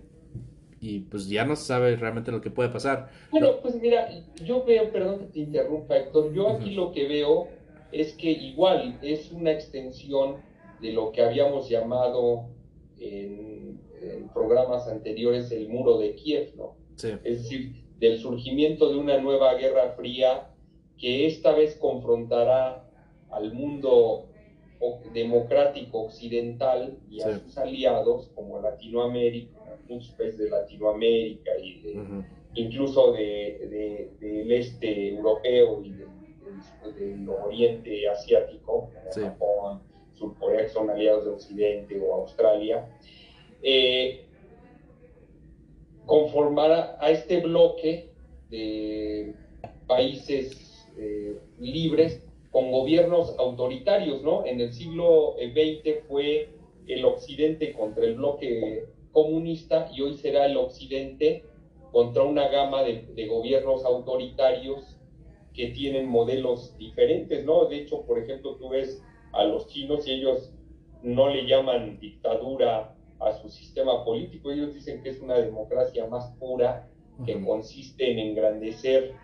y 0.87 0.99
pues 1.01 1.27
ya 1.27 1.43
no 1.43 1.55
se 1.55 1.65
sabe 1.65 1.95
realmente 1.97 2.31
lo 2.31 2.39
que 2.39 2.49
puede 2.49 2.69
pasar. 2.69 3.09
Bueno, 3.31 3.59
pues 3.61 3.75
mira, 3.75 4.09
yo 4.43 4.63
veo, 4.63 4.89
perdón 4.91 5.19
que 5.19 5.25
te 5.25 5.39
interrumpa 5.39 5.97
Héctor, 5.97 6.33
yo 6.33 6.49
aquí 6.49 6.71
lo 6.71 6.93
que 6.93 7.07
veo 7.07 7.49
es 7.91 8.13
que 8.13 8.31
igual 8.31 8.97
es 9.01 9.31
una 9.31 9.51
extensión 9.51 10.37
de 10.81 10.93
lo 10.93 11.11
que 11.11 11.21
habíamos 11.21 11.67
llamado 11.67 12.45
en, 12.99 13.81
en 14.01 14.29
programas 14.29 14.87
anteriores 14.87 15.51
el 15.51 15.67
muro 15.67 15.97
de 15.97 16.15
Kiev, 16.15 16.53
¿no? 16.55 16.77
Sí. 16.95 17.09
Es 17.23 17.43
decir, 17.43 17.83
del 17.99 18.17
surgimiento 18.19 18.89
de 18.89 18.97
una 18.97 19.17
nueva 19.17 19.55
guerra 19.55 19.93
fría 19.97 20.51
que 20.97 21.27
esta 21.27 21.51
vez 21.51 21.75
confrontará 21.75 22.89
al 23.29 23.53
mundo 23.53 24.29
democrático 25.13 26.03
occidental 26.03 26.97
y 27.09 27.21
a 27.21 27.39
sus 27.39 27.57
aliados 27.57 28.29
como 28.35 28.61
Latinoamérica, 28.61 29.56
muchos 29.87 30.11
países 30.15 30.37
de 30.37 30.49
Latinoamérica 30.49 31.51
y 31.59 31.95
incluso 32.55 33.13
de, 33.13 34.15
del 34.19 34.51
este 34.51 35.09
europeo 35.09 35.83
y 35.83 35.91
del, 35.91 36.07
oriente 37.29 38.07
asiático, 38.09 38.89
como 38.91 39.11
Japón, 39.11 39.81
Surcorea, 40.13 40.63
que 40.63 40.69
son 40.69 40.89
aliados 40.89 41.25
de 41.25 41.31
Occidente 41.31 42.01
o 42.01 42.15
Australia, 42.15 42.87
eh, 43.61 44.25
conformar 46.05 46.97
a, 46.99 47.11
este 47.11 47.41
bloque 47.41 48.09
de 48.49 49.35
países 49.85 50.87
eh, 50.97 51.37
libres 51.59 52.23
con 52.51 52.71
gobiernos 52.71 53.35
autoritarios, 53.37 54.23
¿no? 54.23 54.45
En 54.45 54.61
el 54.61 54.73
siglo 54.73 55.35
XX 55.37 56.07
fue 56.07 56.49
el 56.87 57.05
occidente 57.05 57.73
contra 57.73 58.05
el 58.05 58.15
bloque 58.15 58.85
comunista 59.17 59.89
y 59.91 60.01
hoy 60.01 60.15
será 60.15 60.45
el 60.45 60.55
occidente 60.57 61.43
contra 61.91 62.21
una 62.21 62.49
gama 62.49 62.83
de, 62.83 63.25
gobiernos 63.27 63.83
autoritarios 63.83 64.99
que 65.55 65.69
tienen 65.69 66.07
modelos 66.07 66.77
diferentes, 66.77 67.43
¿no? 67.43 67.65
De 67.65 67.77
hecho, 67.77 68.05
por 68.05 68.19
ejemplo, 68.19 68.57
tú 68.57 68.69
ves 68.69 69.03
a 69.33 69.43
los 69.43 69.69
chinos 69.69 70.07
y 70.07 70.11
ellos 70.11 70.53
no 71.01 71.29
le 71.29 71.47
llaman 71.47 71.99
dictadura 71.99 72.95
a 73.19 73.31
su 73.31 73.49
sistema 73.49 74.05
político, 74.05 74.51
ellos 74.51 74.75
dicen 74.75 75.01
que 75.01 75.09
es 75.09 75.19
una 75.19 75.39
democracia 75.39 76.05
más 76.05 76.27
pura 76.37 76.87
que 77.25 77.43
consiste 77.43 78.11
en 78.11 78.19
engrandecer 78.19 79.15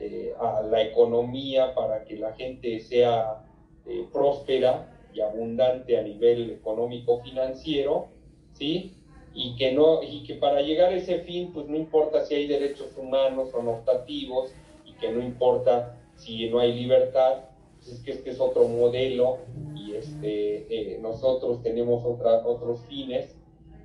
eh, 0.00 0.32
a 0.40 0.62
la 0.62 0.80
economía 0.84 1.74
para 1.74 2.06
que 2.06 2.16
la 2.16 2.32
gente 2.32 2.80
sea 2.80 3.44
eh, 3.84 4.06
próspera 4.10 4.90
y 5.12 5.20
abundante 5.20 5.98
a 5.98 6.02
nivel 6.02 6.50
económico 6.50 7.20
financiero, 7.20 8.08
¿sí? 8.54 8.94
Y 9.34 9.56
que, 9.56 9.72
no, 9.72 10.02
y 10.02 10.22
que 10.22 10.34
para 10.34 10.62
llegar 10.62 10.92
a 10.92 10.96
ese 10.96 11.20
fin, 11.20 11.52
pues 11.52 11.66
no 11.66 11.76
importa 11.76 12.24
si 12.24 12.34
hay 12.34 12.46
derechos 12.46 12.96
humanos 12.96 13.50
o 13.52 13.58
optativos, 13.58 14.52
y 14.86 14.92
que 14.92 15.10
no 15.10 15.20
importa 15.20 15.98
si 16.14 16.48
no 16.48 16.60
hay 16.60 16.72
libertad, 16.72 17.40
pues 17.76 17.88
es 17.88 18.00
que 18.00 18.12
este 18.12 18.30
es 18.30 18.40
otro 18.40 18.68
modelo 18.68 19.38
y 19.74 19.94
este, 19.94 20.66
eh, 20.94 20.98
nosotros 21.00 21.62
tenemos 21.62 22.04
otra, 22.04 22.46
otros 22.46 22.80
fines. 22.88 23.34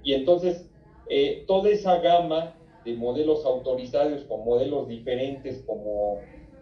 Y 0.04 0.14
entonces, 0.14 0.70
toda 1.48 1.70
esa 1.70 2.00
gama 2.00 2.56
de 2.86 2.94
modelos 2.94 3.46
autoritarios 3.46 4.24
con 4.24 4.46
modelos 4.46 4.88
diferentes 4.88 5.64
como 5.66 6.20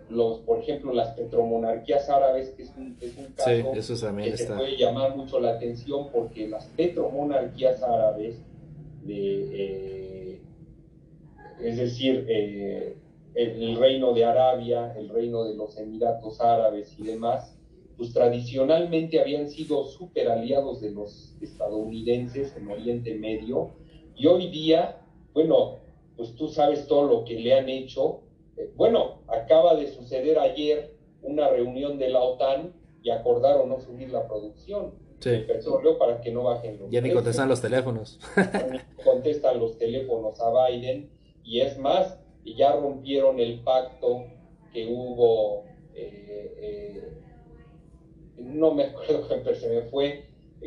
los, 0.10 0.40
por 0.40 0.60
ejemplo, 0.60 0.94
las 0.94 1.10
petromonarquías 1.16 2.10
árabes, 2.10 2.50
que 2.52 2.64
es 2.64 2.74
un, 2.78 2.98
es 3.02 3.18
un 3.18 3.26
caso 3.34 3.72
que 3.74 4.38
se 4.38 4.48
puede 4.48 4.78
llamar 4.78 5.16
mucho 5.16 5.40
la 5.40 5.52
atención 5.52 6.10
porque 6.12 6.48
las 6.48 6.66
petromonarquías 6.78 7.84
árabes, 7.84 8.42
eh, 9.10 10.42
es 11.60 11.78
decir, 11.78 12.26
eh, 12.28 12.98
el, 13.34 13.78
reino 13.78 14.14
de 14.14 14.26
Arabia, 14.26 14.94
el 14.98 15.10
reino 15.10 15.44
de 15.44 15.56
los 15.56 15.78
Emiratos 15.78 16.40
Árabes 16.42 16.96
y 17.00 17.04
demás, 17.04 17.58
pues 17.98 18.14
tradicionalmente 18.14 19.20
habían 19.20 19.50
sido 19.50 19.86
súper 19.86 20.30
aliados 20.30 20.82
de 20.82 20.92
los 20.92 21.36
estadounidenses 21.42 22.56
en 22.56 22.68
Oriente 22.70 23.16
Medio 23.16 23.72
y 24.16 24.28
hoy 24.28 24.50
día, 24.50 25.02
bueno, 25.34 25.80
pues 26.16 26.36
tú 26.36 26.48
sabes 26.48 26.88
todo 26.88 27.08
lo 27.08 27.24
que 27.26 27.40
le 27.40 27.54
han 27.54 27.70
hecho. 27.70 28.22
Eh, 28.56 28.72
bueno, 28.76 29.22
acaba 29.28 29.76
de 29.76 29.88
suceder 29.88 30.38
ayer 30.40 30.96
una 31.22 31.50
reunión 31.50 31.98
de 31.98 32.10
la 32.10 32.22
OTAN 32.22 32.74
y 33.02 33.10
acordaron 33.10 33.70
no 33.70 33.80
subir 33.80 34.12
la 34.12 34.28
producción 34.28 35.07
de 35.24 35.40
petróleo 35.40 35.98
para 35.98 36.22
que 36.22 36.32
no 36.32 36.44
bajen 36.44 36.80
los 36.80 36.90
Ya 36.92 37.02
ni 37.02 37.12
contestan 37.12 37.50
los 37.50 37.62
teléfonos. 37.62 38.20
contestan 39.04 39.60
los 39.60 39.78
teléfonos 39.78 40.40
a 40.40 40.68
Biden 40.68 41.10
y 41.44 41.62
es 41.62 41.78
más, 41.78 42.20
ya 42.46 42.74
rompieron 42.74 43.40
el 43.40 43.62
pacto 43.62 44.26
que 44.74 44.88
hubo, 44.88 45.66
eh, 45.96 46.54
eh, 46.58 47.14
no 48.38 48.74
me 48.74 48.86
acuerdo, 48.86 49.28
pero 49.44 49.56
se 49.56 49.70
me 49.70 49.82
fue, 49.90 50.26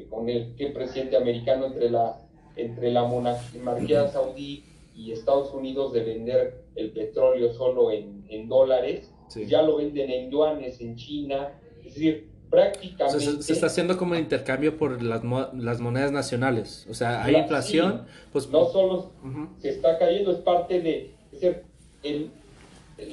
con 0.08 0.28
el 0.28 0.54
que 0.56 0.68
presidente 0.68 1.16
americano 1.16 1.66
entre 1.66 1.90
la 1.90 2.16
entre 2.56 2.90
la 2.90 3.04
monarquía 3.04 4.08
saudí 4.08 4.64
y 4.94 5.12
Estados 5.12 5.52
Unidos 5.54 5.92
de 5.92 6.02
vender 6.02 6.64
el 6.74 6.92
petróleo 6.92 7.52
solo 7.54 7.90
en, 7.90 8.20
dólares, 8.48 9.12
ya 9.46 9.62
lo 9.62 9.76
venden 9.76 10.10
en 10.10 10.30
yuanes 10.30 10.80
en 10.80 10.96
China, 10.96 11.52
es 11.78 11.94
decir, 11.94 12.29
prácticamente... 12.50 13.42
se, 13.42 13.52
está 13.52 13.66
haciendo 13.66 13.96
como 13.96 14.12
un 14.12 14.18
intercambio 14.18 14.76
por 14.76 15.02
las, 15.02 15.22
las 15.54 15.80
monedas 15.80 16.12
nacionales, 16.12 16.86
o 16.90 16.94
sea, 16.94 17.24
hay 17.24 17.36
inflación, 17.36 18.06
pues... 18.32 18.48
No 18.50 18.66
solo 18.66 19.12
se 19.60 19.70
está 19.70 19.98
cayendo, 19.98 20.32
es 20.32 20.38
parte 20.38 20.80
de... 20.80 21.14
Es 21.32 21.40
decir, 21.40 21.62
el, 22.02 22.30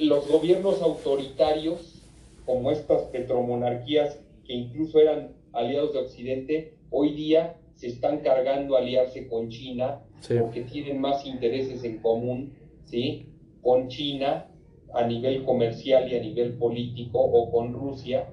los 0.00 0.28
gobiernos 0.28 0.82
autoritarios, 0.82 2.02
como 2.44 2.70
estas 2.70 3.02
petromonarquías 3.04 4.18
que 4.46 4.54
incluso 4.54 5.00
eran 5.00 5.32
aliados 5.52 5.92
de 5.92 5.98
Occidente, 6.00 6.74
hoy 6.90 7.12
día 7.14 7.56
se 7.76 7.88
están 7.88 8.20
cargando 8.20 8.76
a 8.76 8.80
aliarse 8.80 9.28
con 9.28 9.48
China 9.48 10.00
porque 10.38 10.62
tienen 10.62 11.00
más 11.00 11.24
intereses 11.24 11.84
en 11.84 11.98
común, 11.98 12.52
¿sí? 12.84 13.26
Con 13.62 13.88
China 13.88 14.46
a 14.94 15.06
nivel 15.06 15.44
comercial 15.44 16.10
y 16.10 16.16
a 16.16 16.20
nivel 16.20 16.54
político 16.54 17.20
o 17.20 17.50
con 17.50 17.72
Rusia. 17.72 18.28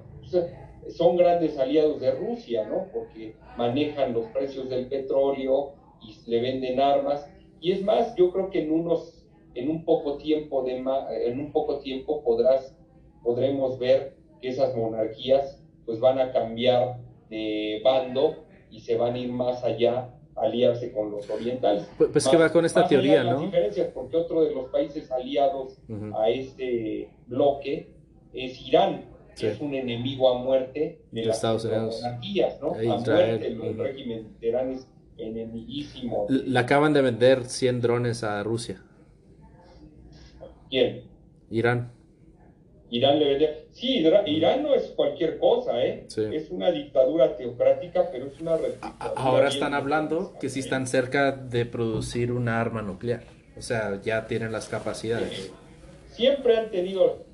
Son 0.90 1.16
grandes 1.16 1.58
aliados 1.58 2.00
de 2.00 2.12
Rusia, 2.12 2.66
¿no? 2.68 2.86
Porque 2.92 3.34
manejan 3.56 4.12
los 4.12 4.26
precios 4.26 4.68
del 4.68 4.86
petróleo 4.86 5.72
y 6.00 6.30
le 6.30 6.40
venden 6.40 6.80
armas. 6.80 7.28
Y 7.60 7.72
es 7.72 7.82
más, 7.82 8.14
yo 8.16 8.32
creo 8.32 8.50
que 8.50 8.62
en 8.62 8.72
unos, 8.72 9.26
en 9.54 9.70
un 9.70 9.84
poco 9.84 10.16
tiempo 10.18 10.62
de 10.62 10.76
en 10.76 11.40
un 11.40 11.52
poco 11.52 11.78
tiempo 11.80 12.22
podrás, 12.22 12.76
podremos 13.22 13.78
ver 13.78 14.16
que 14.40 14.48
esas 14.48 14.76
monarquías 14.76 15.62
pues 15.84 16.00
van 16.00 16.18
a 16.18 16.32
cambiar 16.32 16.98
de 17.30 17.80
bando 17.82 18.44
y 18.70 18.80
se 18.80 18.96
van 18.96 19.14
a 19.14 19.18
ir 19.18 19.30
más 19.30 19.64
allá 19.64 20.12
aliarse 20.36 20.92
con 20.92 21.10
los 21.10 21.28
orientales. 21.30 21.88
Pues, 21.96 22.10
pues 22.12 22.28
que 22.28 22.36
va 22.36 22.52
con 22.52 22.64
esta 22.64 22.86
teoría, 22.86 23.24
¿no? 23.24 23.32
Las 23.32 23.40
diferencias, 23.40 23.88
porque 23.94 24.16
otro 24.16 24.44
de 24.44 24.54
los 24.54 24.68
países 24.68 25.10
aliados 25.10 25.78
a 26.14 26.28
este 26.28 27.10
bloque 27.26 27.90
es 28.34 28.60
Irán, 28.60 29.15
que 29.38 29.50
es 29.50 29.60
un 29.60 29.74
enemigo 29.74 30.34
a 30.34 30.38
muerte 30.38 31.02
de, 31.10 31.24
las 31.24 31.36
Estados 31.36 31.64
Unidos. 31.64 32.00
monarquías, 32.02 32.60
¿no? 32.60 32.74
E 32.74 32.88
a 32.88 32.96
muerte, 32.96 33.46
el 33.46 33.78
régimen 33.78 34.36
de 34.40 34.48
Irán 34.48 34.70
es 34.72 34.88
enemiguísimo. 35.18 36.26
Le 36.28 36.58
acaban 36.58 36.92
de 36.92 37.02
vender 37.02 37.44
100 37.44 37.80
drones 37.80 38.24
a 38.24 38.42
Rusia. 38.42 38.82
¿Quién? 40.70 41.04
Irán. 41.50 41.92
Irán 42.90 43.18
le 43.18 43.28
vendía. 43.28 43.50
Sí, 43.72 44.06
Irán 44.26 44.62
no 44.62 44.74
es 44.74 44.84
cualquier 44.96 45.38
cosa, 45.38 45.84
¿eh? 45.84 46.06
Es 46.32 46.50
una 46.50 46.70
dictadura 46.70 47.36
teocrática, 47.36 48.08
pero 48.10 48.26
es 48.26 48.40
una. 48.40 48.56
Ahora 49.16 49.48
están 49.48 49.74
hablando 49.74 50.34
que 50.40 50.48
sí 50.48 50.60
están 50.60 50.86
cerca 50.86 51.32
de 51.32 51.66
producir 51.66 52.32
una 52.32 52.60
arma 52.60 52.82
nuclear. 52.82 53.24
O 53.56 53.62
sea, 53.62 54.00
ya 54.02 54.26
tienen 54.26 54.52
las 54.52 54.68
capacidades. 54.68 55.52
Siempre 56.12 56.56
han 56.56 56.70
tenido. 56.70 57.25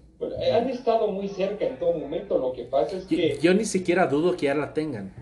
Han 0.52 0.68
estado 0.68 1.08
muy 1.08 1.28
cerca 1.28 1.66
en 1.66 1.78
todo 1.78 1.92
momento. 1.94 2.38
Lo 2.38 2.52
que 2.52 2.64
pasa 2.64 2.96
es 2.96 3.06
que. 3.06 3.38
Yo 3.40 3.54
ni 3.54 3.64
siquiera 3.64 4.06
dudo 4.06 4.36
que 4.36 4.46
ya 4.46 4.54
la 4.54 4.74
tengan. 4.74 5.12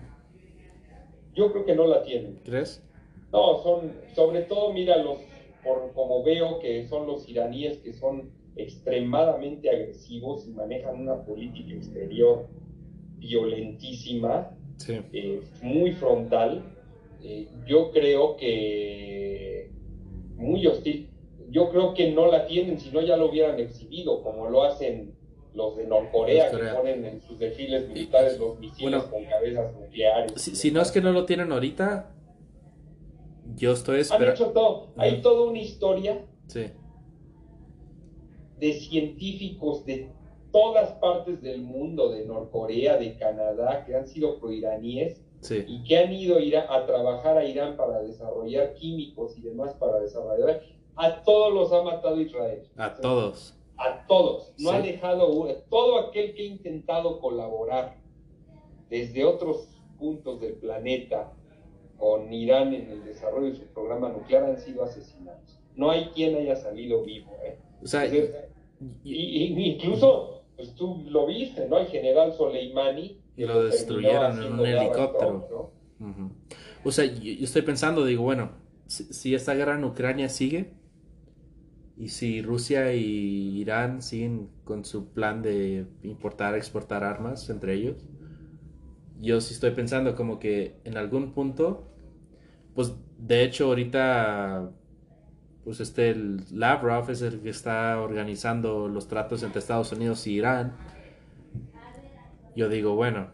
Yo 1.33 1.51
creo 1.51 1.65
que 1.65 1.75
no 1.75 1.87
la 1.87 2.03
tienen. 2.03 2.39
¿Crees? 2.43 2.83
No, 3.31 3.61
son. 3.63 3.93
Sobre 4.15 4.41
todo, 4.43 4.73
mira, 4.73 4.97
los. 4.97 5.17
Por, 5.63 5.93
como 5.93 6.23
veo 6.23 6.59
que 6.59 6.87
son 6.87 7.05
los 7.05 7.29
iraníes 7.29 7.77
que 7.79 7.93
son 7.93 8.31
extremadamente 8.55 9.69
agresivos 9.69 10.47
y 10.47 10.51
manejan 10.51 10.99
una 10.99 11.23
política 11.23 11.73
exterior 11.73 12.47
violentísima, 13.17 14.49
eh, 14.89 15.41
muy 15.61 15.91
frontal. 15.93 16.63
Eh, 17.23 17.47
yo 17.67 17.91
creo 17.91 18.35
que 18.35 19.69
muy 20.35 20.65
hostil. 20.65 21.10
Yo 21.51 21.69
creo 21.69 21.93
que 21.93 22.11
no 22.11 22.27
la 22.27 22.47
tienen, 22.47 22.79
si 22.79 22.91
no 22.91 23.01
ya 23.01 23.17
lo 23.17 23.29
hubieran 23.29 23.59
exhibido, 23.59 24.23
como 24.23 24.49
lo 24.49 24.63
hacen 24.63 25.15
los 25.53 25.75
de 25.75 25.85
Norcorea, 25.85 26.49
que 26.49 26.57
ponen 26.57 27.05
en 27.05 27.21
sus 27.21 27.37
desfiles 27.37 27.87
militares 27.87 28.39
los 28.39 28.57
misiles 28.57 29.03
con 29.03 29.25
cabezas 29.25 29.73
nucleares. 29.73 30.41
Si, 30.41 30.71
no 30.71 30.81
es 30.81 30.91
que 30.91 31.01
no 31.01 31.11
lo 31.11 31.25
tienen 31.25 31.51
ahorita, 31.51 32.15
yo 33.55 33.73
estoy 33.73 33.99
esperando. 33.99 34.31
Han 34.31 34.35
hecho 34.35 34.51
todo. 34.51 34.93
Hay 34.95 35.21
toda 35.21 35.49
una 35.49 35.59
historia 35.59 36.25
sí 36.47 36.71
de 38.61 38.73
científicos 38.73 39.83
de 39.85 40.11
todas 40.51 40.91
partes 40.93 41.41
del 41.41 41.63
mundo, 41.63 42.11
de 42.11 42.25
Norcorea, 42.25 42.95
de 42.97 43.17
Canadá, 43.17 43.83
que 43.85 43.95
han 43.95 44.07
sido 44.07 44.39
proiraníes 44.39 45.19
y 45.49 45.83
que 45.83 45.97
han 45.97 46.13
ido 46.13 46.37
a, 46.37 46.85
trabajar 46.85 47.37
a 47.37 47.43
Irán 47.43 47.75
para 47.75 48.03
desarrollar 48.03 48.75
químicos 48.75 49.35
y 49.37 49.41
demás 49.41 49.73
para 49.73 49.99
desarrollar. 49.99 50.61
A 50.95 51.23
todos 51.23 51.53
los 51.53 51.71
ha 51.73 51.83
matado 51.83 52.19
Israel. 52.19 52.63
A 52.77 52.95
todos. 52.95 53.57
A 53.77 54.05
todos. 54.07 54.53
No 54.59 54.71
ha 54.71 54.81
dejado 54.81 55.47
Todo 55.69 56.07
aquel 56.07 56.35
que 56.35 56.43
ha 56.43 56.45
intentado 56.45 57.19
colaborar 57.19 57.97
desde 58.89 59.25
otros 59.25 59.67
puntos 59.97 60.41
del 60.41 60.53
planeta 60.53 61.31
con 61.97 62.33
Irán 62.33 62.73
en 62.73 62.89
el 62.89 63.05
desarrollo 63.05 63.47
de 63.47 63.55
su 63.55 63.65
programa 63.67 64.09
nuclear 64.09 64.43
han 64.43 64.57
sido 64.57 64.83
asesinados. 64.83 65.59
No 65.75 65.91
hay 65.91 66.05
quien 66.15 66.35
haya 66.35 66.55
salido 66.55 67.03
vivo. 67.03 67.31
¿eh? 67.43 67.57
O 67.81 67.87
sea, 67.87 68.05
y, 69.03 69.71
incluso, 69.71 70.41
pues 70.55 70.73
tú 70.75 71.03
lo 71.07 71.27
viste, 71.27 71.67
¿no? 71.67 71.77
El 71.77 71.87
general 71.87 72.33
Soleimani. 72.33 73.21
Y 73.37 73.45
lo 73.45 73.63
destruyeron 73.63 74.43
en 74.43 74.53
un 74.53 74.65
helicóptero. 74.65 75.71
O 76.83 76.91
sea, 76.91 77.05
yo, 77.05 77.45
estoy 77.45 77.61
pensando, 77.61 78.03
digo, 78.03 78.23
bueno, 78.23 78.51
si, 78.87 79.35
esta 79.35 79.53
guerra 79.53 79.75
en 79.75 79.83
Ucrania 79.83 80.29
sigue, 80.29 80.73
y 82.01 82.07
si 82.07 82.41
Rusia 82.41 82.95
y 82.95 83.59
Irán 83.59 84.01
siguen 84.01 84.49
con 84.63 84.85
su 84.85 85.09
plan 85.09 85.43
de 85.43 85.85
importar, 86.01 86.55
exportar 86.55 87.03
armas 87.03 87.47
entre 87.51 87.75
ellos, 87.75 88.07
yo 89.19 89.39
sí 89.39 89.53
estoy 89.53 89.69
pensando 89.69 90.15
como 90.15 90.39
que 90.39 90.77
en 90.83 90.97
algún 90.97 91.31
punto, 91.31 91.83
pues 92.73 92.95
de 93.19 93.43
hecho 93.43 93.65
ahorita 93.67 94.71
pues 95.63 95.79
este 95.79 96.09
el 96.09 96.43
Lavrov 96.51 97.11
es 97.11 97.21
el 97.21 97.39
que 97.39 97.49
está 97.49 98.01
organizando 98.01 98.87
los 98.87 99.07
tratos 99.07 99.43
entre 99.43 99.59
Estados 99.59 99.91
Unidos 99.91 100.25
y 100.25 100.37
Irán. 100.37 100.75
Yo 102.55 102.67
digo, 102.67 102.95
bueno, 102.95 103.27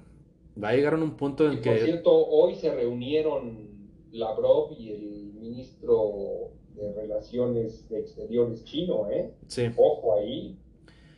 va 0.62 0.70
a 0.70 0.74
llegar 0.74 0.94
a 0.94 0.98
un 0.98 1.16
punto 1.16 1.50
en 1.50 1.62
que... 1.62 1.70
Por 1.70 1.80
cierto, 1.80 2.12
hoy 2.12 2.56
se 2.56 2.76
reunieron 2.76 3.70
Lavrov 4.12 4.74
y 4.78 4.90
el 4.90 5.34
ministro 5.40 6.37
de 6.78 6.94
Relaciones 6.94 7.86
Exteriores 7.92 8.64
chino, 8.64 9.10
¿eh? 9.10 9.32
Sí. 9.48 9.70
Ojo 9.76 10.18
ahí. 10.18 10.56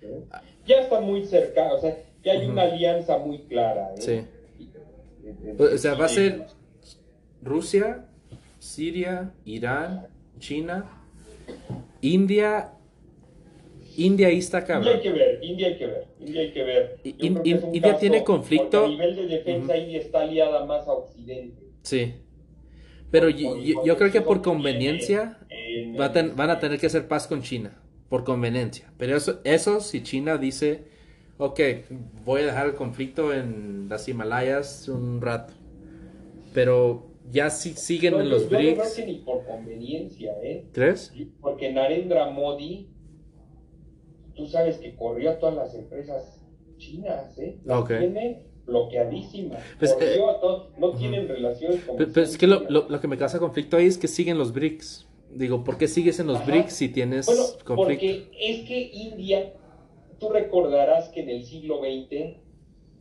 ¿eh? 0.02 0.24
Ya 0.66 0.82
está 0.82 1.02
muy 1.02 1.26
cerca, 1.26 1.74
o 1.74 1.80
sea, 1.80 1.98
ya 2.24 2.34
hay 2.34 2.46
una 2.46 2.64
alianza 2.64 3.18
muy 3.18 3.40
clara. 3.44 3.94
¿eh? 3.98 4.02
Sí. 4.02 4.22
O 5.58 5.78
sea, 5.78 5.96
va 5.96 6.06
a 6.06 6.10
ser 6.10 6.48
Rusia, 7.42 8.06
Siria, 8.60 9.34
Irán, 9.46 10.08
China, 10.40 10.90
India, 12.02 12.74
India 13.98 14.28
ahí 14.28 14.38
está 14.38 14.64
cabrón. 14.64 14.94
India 14.94 14.96
hay 14.96 15.02
que 15.02 15.12
ver, 15.12 15.40
India 15.44 15.68
hay 15.68 15.78
que 15.78 15.88
ver, 15.88 16.08
India 16.20 16.42
hay 16.42 16.52
que 16.52 16.64
ver. 16.64 17.00
India 17.74 17.98
tiene 17.98 18.24
conflicto. 18.24 18.86
A 18.86 18.88
nivel 18.88 19.16
de 19.16 19.28
defensa, 19.28 19.78
India 19.78 20.00
está 20.00 20.22
aliada 20.22 20.66
más 20.66 20.88
a 20.88 20.94
Occidente. 20.94 21.62
Sí. 21.84 22.14
Pero 23.12 23.30
yo, 23.30 23.98
creo 23.98 24.12
que 24.12 24.22
por 24.22 24.42
conveniencia 24.42 25.40
van 25.98 26.50
a 26.50 26.60
tener 26.60 26.80
que 26.80 26.88
hacer 26.88 27.08
paz 27.08 27.28
con 27.28 27.42
China. 27.42 27.82
Por 28.10 28.24
conveniencia. 28.24 28.92
Pero 28.98 29.16
eso, 29.16 29.40
eso 29.44 29.82
si 29.82 30.02
China 30.02 30.38
dice, 30.38 30.86
ok, 31.38 31.60
voy 32.26 32.42
a 32.42 32.46
dejar 32.48 32.66
el 32.66 32.76
conflicto 32.76 33.34
en 33.34 33.88
las 33.88 34.08
Himalayas 34.10 34.88
un 34.90 35.22
rato. 35.22 35.54
Pero 36.54 37.10
ya 37.32 37.50
si, 37.50 37.74
siguen 37.74 38.16
en 38.16 38.30
los 38.30 38.50
BRICS. 38.50 38.78
No 38.78 38.84
creo 38.84 38.96
que 38.96 39.06
ni 39.06 39.18
por 39.20 39.46
conveniencia, 39.46 40.34
¿eh? 40.42 40.66
¿Crees? 40.74 41.14
Porque 41.40 41.72
Narendra 41.72 42.32
Modi, 42.32 42.90
tú 44.36 44.48
sabes 44.48 44.78
que 44.78 44.96
corrió 44.96 45.32
a 45.32 45.40
todas 45.40 45.56
las 45.56 45.76
empresas 45.76 46.44
chinas, 46.78 47.38
¿eh? 47.38 47.60
Las 47.64 47.86
tiene 47.88 48.48
bloqueadísimas. 48.66 49.62
Pues, 49.78 49.96
eh, 50.02 50.20
no 50.78 50.92
tienen 50.94 51.28
relaciones 51.28 51.84
con. 51.84 51.98
Pero, 51.98 52.22
es 52.22 52.38
que 52.38 52.48
lo, 52.48 52.70
lo, 52.70 53.00
que 53.00 53.08
me 53.08 53.18
causa 53.18 53.40
conflicto 53.40 53.78
ahí 53.78 53.86
es 53.86 53.98
que 53.98 54.08
siguen 54.08 54.38
los 54.38 54.54
BRICS. 54.54 55.09
Digo, 55.32 55.64
¿por 55.64 55.78
qué 55.78 55.88
sigues 55.88 56.20
en 56.20 56.28
los 56.28 56.46
BRICS 56.46 56.74
si 56.74 56.90
tienes 56.90 57.26
bueno, 57.26 57.44
conflicto? 57.64 57.76
Porque 57.76 58.30
es 58.40 58.68
que 58.68 58.90
India, 58.94 59.54
tú 60.20 60.30
recordarás 60.30 61.10
que 61.10 61.22
en 61.22 61.30
el 61.30 61.44
siglo 61.44 61.80
XX, 61.80 62.38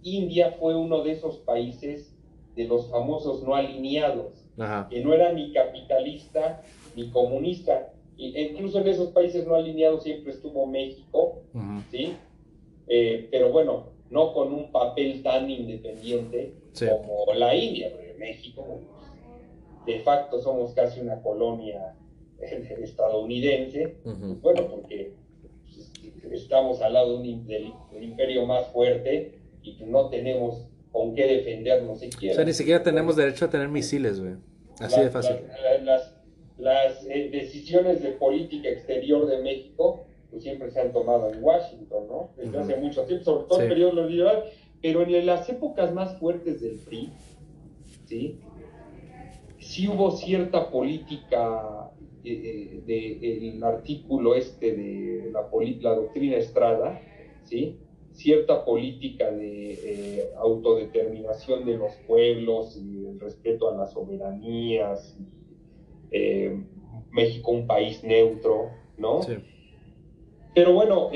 India 0.02 0.56
fue 0.58 0.76
uno 0.76 1.02
de 1.02 1.12
esos 1.12 1.38
países 1.38 2.14
de 2.54 2.64
los 2.64 2.90
famosos 2.90 3.42
no 3.42 3.54
alineados, 3.54 4.44
que 4.90 5.00
no 5.02 5.14
era 5.14 5.32
ni 5.32 5.52
capitalista 5.52 6.62
ni 6.96 7.10
comunista. 7.10 7.92
Incluso 8.16 8.80
en 8.80 8.88
esos 8.88 9.10
países 9.10 9.46
no 9.46 9.54
alineados 9.54 10.02
siempre 10.02 10.32
estuvo 10.32 10.66
México, 10.66 11.42
¿sí? 11.90 12.14
Eh, 12.88 13.28
pero 13.30 13.50
bueno, 13.52 13.90
no 14.10 14.32
con 14.32 14.52
un 14.52 14.72
papel 14.72 15.22
tan 15.22 15.48
independiente 15.48 16.54
como 16.78 17.32
la 17.34 17.54
India, 17.54 17.90
porque 17.92 18.14
México 18.18 18.80
de 19.86 20.00
facto 20.00 20.40
somos 20.40 20.72
casi 20.72 21.00
una 21.00 21.22
colonia 21.22 21.94
estadounidense, 22.40 23.96
bueno, 24.40 24.68
porque 24.68 25.12
estamos 26.32 26.80
al 26.82 26.94
lado 26.94 27.20
de 27.20 27.32
un, 27.32 27.46
del, 27.46 27.72
imperio 28.00 28.46
más 28.46 28.66
fuerte 28.68 29.38
y 29.62 29.76
no 29.84 30.08
tenemos 30.08 30.66
con 30.92 31.14
qué 31.14 31.26
defendernos 31.26 32.00
siquiera. 32.00 32.32
O 32.32 32.36
sea, 32.36 32.44
ni 32.44 32.52
siquiera 32.52 32.82
tenemos 32.82 33.16
derecho 33.16 33.46
a 33.46 33.50
tener 33.50 33.68
misiles, 33.68 34.20
güey. 34.20 34.34
Así 34.80 35.00
de 35.00 35.10
fácil. 35.10 35.36
Las, 35.82 36.14
las, 36.56 37.04
eh, 37.06 37.28
decisiones 37.30 38.02
de 38.02 38.12
política 38.12 38.68
exterior 38.68 39.26
de 39.26 39.38
México 39.42 40.06
pues, 40.30 40.42
siempre 40.42 40.70
se 40.70 40.80
han 40.80 40.92
tomado 40.92 41.32
en 41.32 41.42
Washington, 41.42 42.06
¿no? 42.08 42.30
Desde 42.36 42.58
hace 42.58 42.76
mucho 42.76 43.02
tiempo, 43.04 43.24
sobre 43.24 43.44
todo 43.46 43.58
en 43.58 43.64
el 43.64 43.68
periodo 43.70 44.06
liberal, 44.06 44.44
pero 44.80 45.02
en 45.02 45.26
las 45.26 45.48
épocas 45.48 45.92
más 45.92 46.18
fuertes 46.18 46.60
del 46.60 46.78
PRI, 46.78 47.12
¿sí? 48.06 48.40
Sí 49.58 49.88
hubo 49.88 50.12
cierta 50.12 50.70
política 50.70 51.90
eh, 52.24 52.82
eh, 52.86 53.40
del 53.50 53.62
artículo 53.62 54.34
este 54.34 54.74
de 54.74 55.30
la, 55.30 55.48
la 55.80 55.94
doctrina 55.94 56.36
Estrada, 56.36 57.00
¿sí? 57.44 57.76
cierta 58.12 58.64
política 58.64 59.30
de 59.30 59.72
eh, 59.72 60.30
autodeterminación 60.36 61.64
de 61.64 61.76
los 61.76 61.92
pueblos 62.06 62.76
y 62.76 63.06
el 63.06 63.20
respeto 63.20 63.70
a 63.70 63.76
las 63.76 63.92
soberanías, 63.92 65.16
México 67.12 67.50
un 67.52 67.66
país 67.66 68.02
neutro, 68.02 68.70
¿no? 68.96 69.20
Pero 70.54 70.72
bueno, 70.72 71.10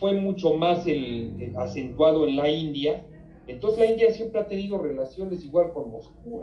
fue 0.00 0.14
mucho 0.14 0.54
más 0.54 0.86
el, 0.86 1.52
acentuado 1.56 2.26
en 2.26 2.36
la 2.36 2.48
India, 2.50 3.06
entonces 3.46 3.78
la 3.78 3.86
India 3.86 4.10
siempre 4.10 4.40
ha 4.40 4.48
tenido 4.48 4.78
relaciones 4.78 5.44
igual 5.44 5.72
con 5.72 5.90
Moscú. 5.92 6.42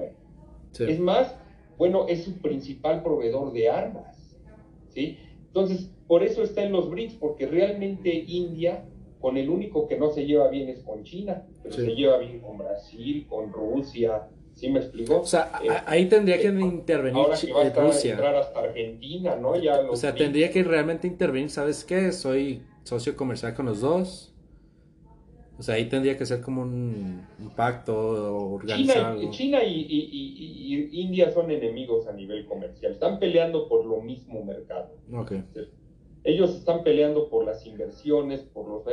Es 0.79 0.99
más, 0.99 1.35
bueno, 1.81 2.05
es 2.07 2.25
su 2.25 2.37
principal 2.37 3.01
proveedor 3.01 3.53
de 3.53 3.67
armas, 3.67 4.37
¿sí? 4.89 5.17
Entonces, 5.47 5.89
por 6.05 6.21
eso 6.21 6.43
está 6.43 6.61
en 6.61 6.73
los 6.73 6.91
BRICS, 6.91 7.15
porque 7.15 7.47
realmente 7.47 8.13
India, 8.13 8.85
con 9.19 9.35
el 9.35 9.49
único 9.49 9.87
que 9.87 9.97
no 9.97 10.11
se 10.11 10.27
lleva 10.27 10.47
bien 10.49 10.69
es 10.69 10.83
con 10.83 11.01
China, 11.03 11.43
pero 11.63 11.73
se 11.73 11.95
lleva 11.95 12.19
bien 12.19 12.39
con 12.39 12.59
Brasil, 12.59 13.25
con 13.27 13.51
Rusia, 13.51 14.27
¿sí 14.53 14.69
me 14.69 14.77
explicó? 14.77 15.21
O 15.21 15.25
sea, 15.25 15.53
eh, 15.63 15.69
ahí 15.87 16.05
tendría 16.05 16.39
que 16.39 16.49
eh, 16.49 16.61
intervenir 16.61 17.17
ahora 17.17 17.35
que 17.35 17.51
va 17.51 17.61
a 17.61 17.87
Rusia. 17.87 18.11
entrar 18.11 18.35
hasta 18.35 18.59
Argentina, 18.59 19.35
¿no? 19.37 19.55
Ya 19.55 19.81
o 19.89 19.95
sea, 19.95 20.13
tendría 20.13 20.51
que 20.51 20.63
realmente 20.63 21.07
intervenir, 21.07 21.49
¿sabes 21.49 21.83
qué? 21.83 22.11
Soy 22.11 22.61
socio 22.83 23.15
comercial 23.15 23.55
con 23.55 23.65
los 23.65 23.81
dos, 23.81 24.30
o 25.61 25.63
sea, 25.63 25.75
ahí 25.75 25.85
tendría 25.85 26.17
que 26.17 26.25
ser 26.25 26.41
como 26.41 26.63
un, 26.63 27.23
pacto 27.55 28.35
organizado. 28.53 29.29
China, 29.29 29.63
y, 29.63 30.89
India 30.91 31.29
son 31.29 31.51
enemigos 31.51 32.07
a 32.07 32.13
nivel 32.13 32.47
comercial. 32.47 32.93
Están 32.93 33.19
peleando 33.19 33.69
por 33.69 33.85
lo 33.85 34.01
mismo 34.01 34.43
mercado. 34.43 34.89
Okay. 35.13 35.43
Ellos 36.23 36.55
están 36.55 36.83
peleando 36.83 37.29
por 37.29 37.45
las 37.45 37.63
inversiones, 37.67 38.41
por 38.41 38.67
los 38.67 38.83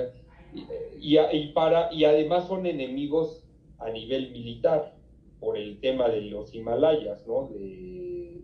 y, 1.00 1.46
para 1.54 1.90
y 1.90 2.04
además 2.04 2.46
son 2.46 2.66
enemigos 2.66 3.46
a 3.78 3.88
nivel 3.88 4.30
militar 4.30 4.94
por 5.40 5.56
el 5.56 5.80
tema 5.80 6.10
de 6.10 6.20
los 6.20 6.54
Himalayas, 6.54 7.26
¿no? 7.26 7.48
De 7.48 8.42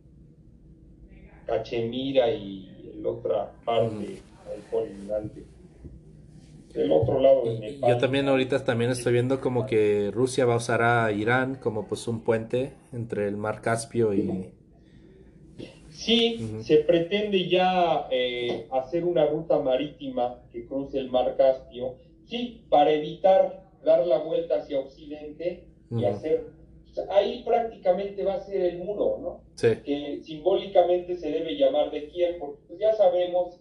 Cachemira 1.44 2.30
y 2.30 3.00
la 3.02 3.10
otra 3.10 3.52
parte, 3.66 4.22
del 4.70 5.30
el 5.36 5.44
otro 6.90 7.20
lado 7.20 7.44
Yo 7.86 7.98
también 7.98 8.28
ahorita 8.28 8.64
también 8.64 8.90
estoy 8.90 9.12
viendo 9.12 9.40
como 9.40 9.66
que 9.66 10.10
Rusia 10.12 10.44
va 10.44 10.54
a 10.54 10.58
usar 10.58 10.82
a 10.82 11.12
Irán 11.12 11.56
como 11.56 11.86
pues 11.86 12.08
un 12.08 12.22
puente 12.22 12.72
entre 12.92 13.28
el 13.28 13.36
mar 13.36 13.60
Caspio 13.60 14.12
y... 14.12 14.50
Sí, 15.90 16.40
se 16.62 16.78
pretende 16.78 17.48
ya 17.48 18.08
eh, 18.10 18.66
hacer 18.72 19.04
una 19.04 19.26
ruta 19.26 19.60
marítima 19.60 20.40
que 20.52 20.66
cruce 20.66 20.98
el 20.98 21.08
mar 21.08 21.36
Caspio, 21.36 21.94
sí, 22.26 22.64
para 22.68 22.90
evitar 22.90 23.70
dar 23.84 24.04
la 24.04 24.18
vuelta 24.18 24.56
hacia 24.56 24.80
Occidente 24.80 25.68
y 25.96 26.04
hacer... 26.04 26.46
ahí 27.10 27.44
prácticamente 27.44 28.24
va 28.24 28.34
a 28.34 28.40
ser 28.40 28.60
el 28.62 28.78
muro, 28.78 29.18
¿no? 29.20 29.40
Sí. 29.54 29.68
Que 29.84 30.20
simbólicamente 30.24 31.16
se 31.16 31.30
debe 31.30 31.56
llamar 31.56 31.92
de 31.92 32.08
Kiev, 32.08 32.38
porque 32.40 32.60
pues, 32.66 32.80
ya 32.80 32.92
sabemos 32.94 33.60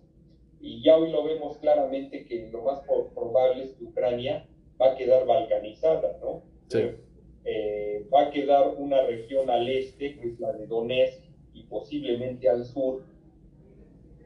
y 0.64 0.82
ya 0.82 0.96
hoy 0.96 1.12
lo 1.12 1.26
vemos 1.26 1.58
claramente 1.58 2.26
que 2.26 2.48
lo 2.50 2.62
más 2.62 2.80
probable 3.14 3.66
es 3.66 3.74
que 3.74 3.84
Ucrania 3.84 4.48
va 4.82 4.94
a 4.94 4.96
quedar 4.96 5.26
balcanizada, 5.26 6.18
¿no? 6.22 6.42
Sí. 6.70 6.90
Eh, 7.44 8.08
va 8.12 8.28
a 8.28 8.32
quedar 8.32 8.74
una 8.78 9.02
región 9.02 9.50
al 9.50 9.68
este, 9.68 10.18
que 10.18 10.30
es 10.30 10.40
la 10.40 10.54
de 10.54 10.66
Donetsk, 10.66 11.22
y 11.54 11.64
posiblemente 11.64 12.48
al 12.48 12.64
sur, 12.64 13.04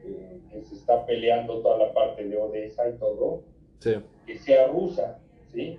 eh, 0.04 0.38
que 0.48 0.62
se 0.62 0.76
está 0.76 1.04
peleando 1.06 1.60
toda 1.60 1.76
la 1.76 1.92
parte 1.92 2.24
de 2.24 2.36
Odessa 2.36 2.88
y 2.88 2.92
todo, 2.98 3.42
sí. 3.80 3.96
que 4.24 4.38
sea 4.38 4.68
rusa, 4.68 5.18
¿sí? 5.52 5.76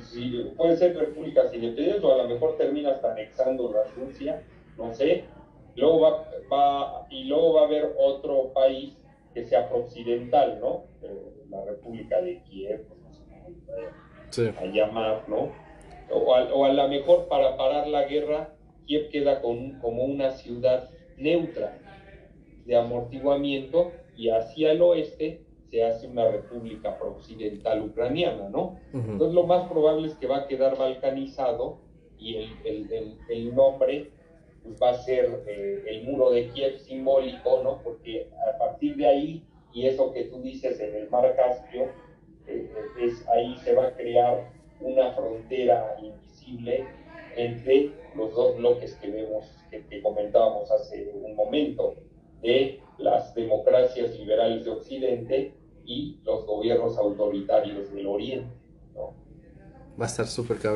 Si 0.00 0.50
puede 0.54 0.76
ser 0.76 0.98
repúblicas 0.98 1.54
independientes 1.54 2.04
o 2.04 2.12
a 2.12 2.24
lo 2.24 2.28
mejor 2.28 2.58
termina 2.58 2.90
hasta 2.90 3.12
anexando 3.12 3.72
la 3.72 3.84
Rusia, 3.94 4.42
no 4.76 4.92
sé. 4.92 5.24
Luego 5.76 6.00
va, 6.00 6.30
va, 6.52 7.06
y 7.10 7.24
luego 7.24 7.54
va 7.54 7.62
a 7.62 7.64
haber 7.64 7.94
otro 7.96 8.52
país 8.52 8.94
que 9.34 9.44
sea 9.44 9.68
occidental, 9.72 10.58
¿no? 10.60 10.84
Eh, 11.02 11.44
la 11.50 11.64
República 11.64 12.20
de 12.22 12.42
Kiev, 12.44 12.86
pues, 12.88 13.00
no 13.00 13.12
sé 13.12 13.22
a 14.58 14.64
llamar, 14.66 15.28
¿no? 15.28 15.52
O 16.10 16.34
a, 16.34 16.44
o 16.52 16.64
a 16.64 16.72
lo 16.72 16.88
mejor 16.88 17.28
para 17.28 17.56
parar 17.56 17.86
la 17.88 18.04
guerra, 18.04 18.54
Kiev 18.86 19.08
queda 19.10 19.40
con, 19.42 19.78
como 19.80 20.04
una 20.04 20.30
ciudad 20.30 20.90
neutra 21.16 21.78
de 22.64 22.76
amortiguamiento 22.76 23.92
y 24.16 24.30
hacia 24.30 24.72
el 24.72 24.82
oeste 24.82 25.42
se 25.70 25.82
hace 25.84 26.06
una 26.06 26.28
república 26.30 26.98
prooccidental 26.98 27.82
ucraniana, 27.82 28.48
¿no? 28.48 28.78
Entonces 28.92 29.34
lo 29.34 29.44
más 29.44 29.68
probable 29.68 30.06
es 30.08 30.14
que 30.14 30.26
va 30.26 30.38
a 30.38 30.46
quedar 30.46 30.78
balcanizado 30.78 31.78
y 32.18 32.36
el, 32.36 32.52
el, 32.64 33.18
el 33.28 33.54
nombre 33.54 34.12
pues 34.64 34.76
va 34.82 34.90
a 34.90 35.02
ser 35.02 35.42
eh, 35.46 35.84
el 35.86 36.04
muro 36.04 36.30
de 36.30 36.48
Kiev 36.48 36.78
simbólico, 36.78 37.62
¿no? 37.62 37.80
Porque 37.84 38.28
a 38.54 38.58
partir 38.58 38.96
de 38.96 39.06
ahí, 39.06 39.44
y 39.72 39.86
eso 39.86 40.12
que 40.12 40.24
tú 40.24 40.40
dices 40.40 40.80
en 40.80 40.94
el 40.96 41.10
mar 41.10 41.36
Caspio, 41.36 41.88
eh, 42.46 42.70
es, 43.00 43.28
ahí 43.28 43.56
se 43.58 43.74
va 43.74 43.88
a 43.88 43.94
crear 43.94 44.50
una 44.80 45.12
frontera 45.12 45.96
invisible 46.02 46.84
entre 47.36 47.90
los 48.16 48.34
dos 48.34 48.56
bloques 48.56 48.94
que 48.96 49.10
vemos, 49.10 49.44
que, 49.70 49.84
que 49.86 50.02
comentábamos 50.02 50.70
hace 50.70 51.12
un 51.14 51.36
momento, 51.36 51.94
de 52.42 52.80
las 52.98 53.34
democracias 53.34 54.18
liberales 54.18 54.64
de 54.64 54.70
Occidente 54.70 55.54
y 55.84 56.18
los 56.24 56.46
gobiernos 56.46 56.96
autoritarios 56.98 57.92
del 57.92 58.06
Oriente, 58.06 58.54
¿no? 58.94 59.14
Va 60.00 60.04
a 60.04 60.08
estar 60.08 60.26
súper 60.26 60.58
cabrón. 60.58 60.72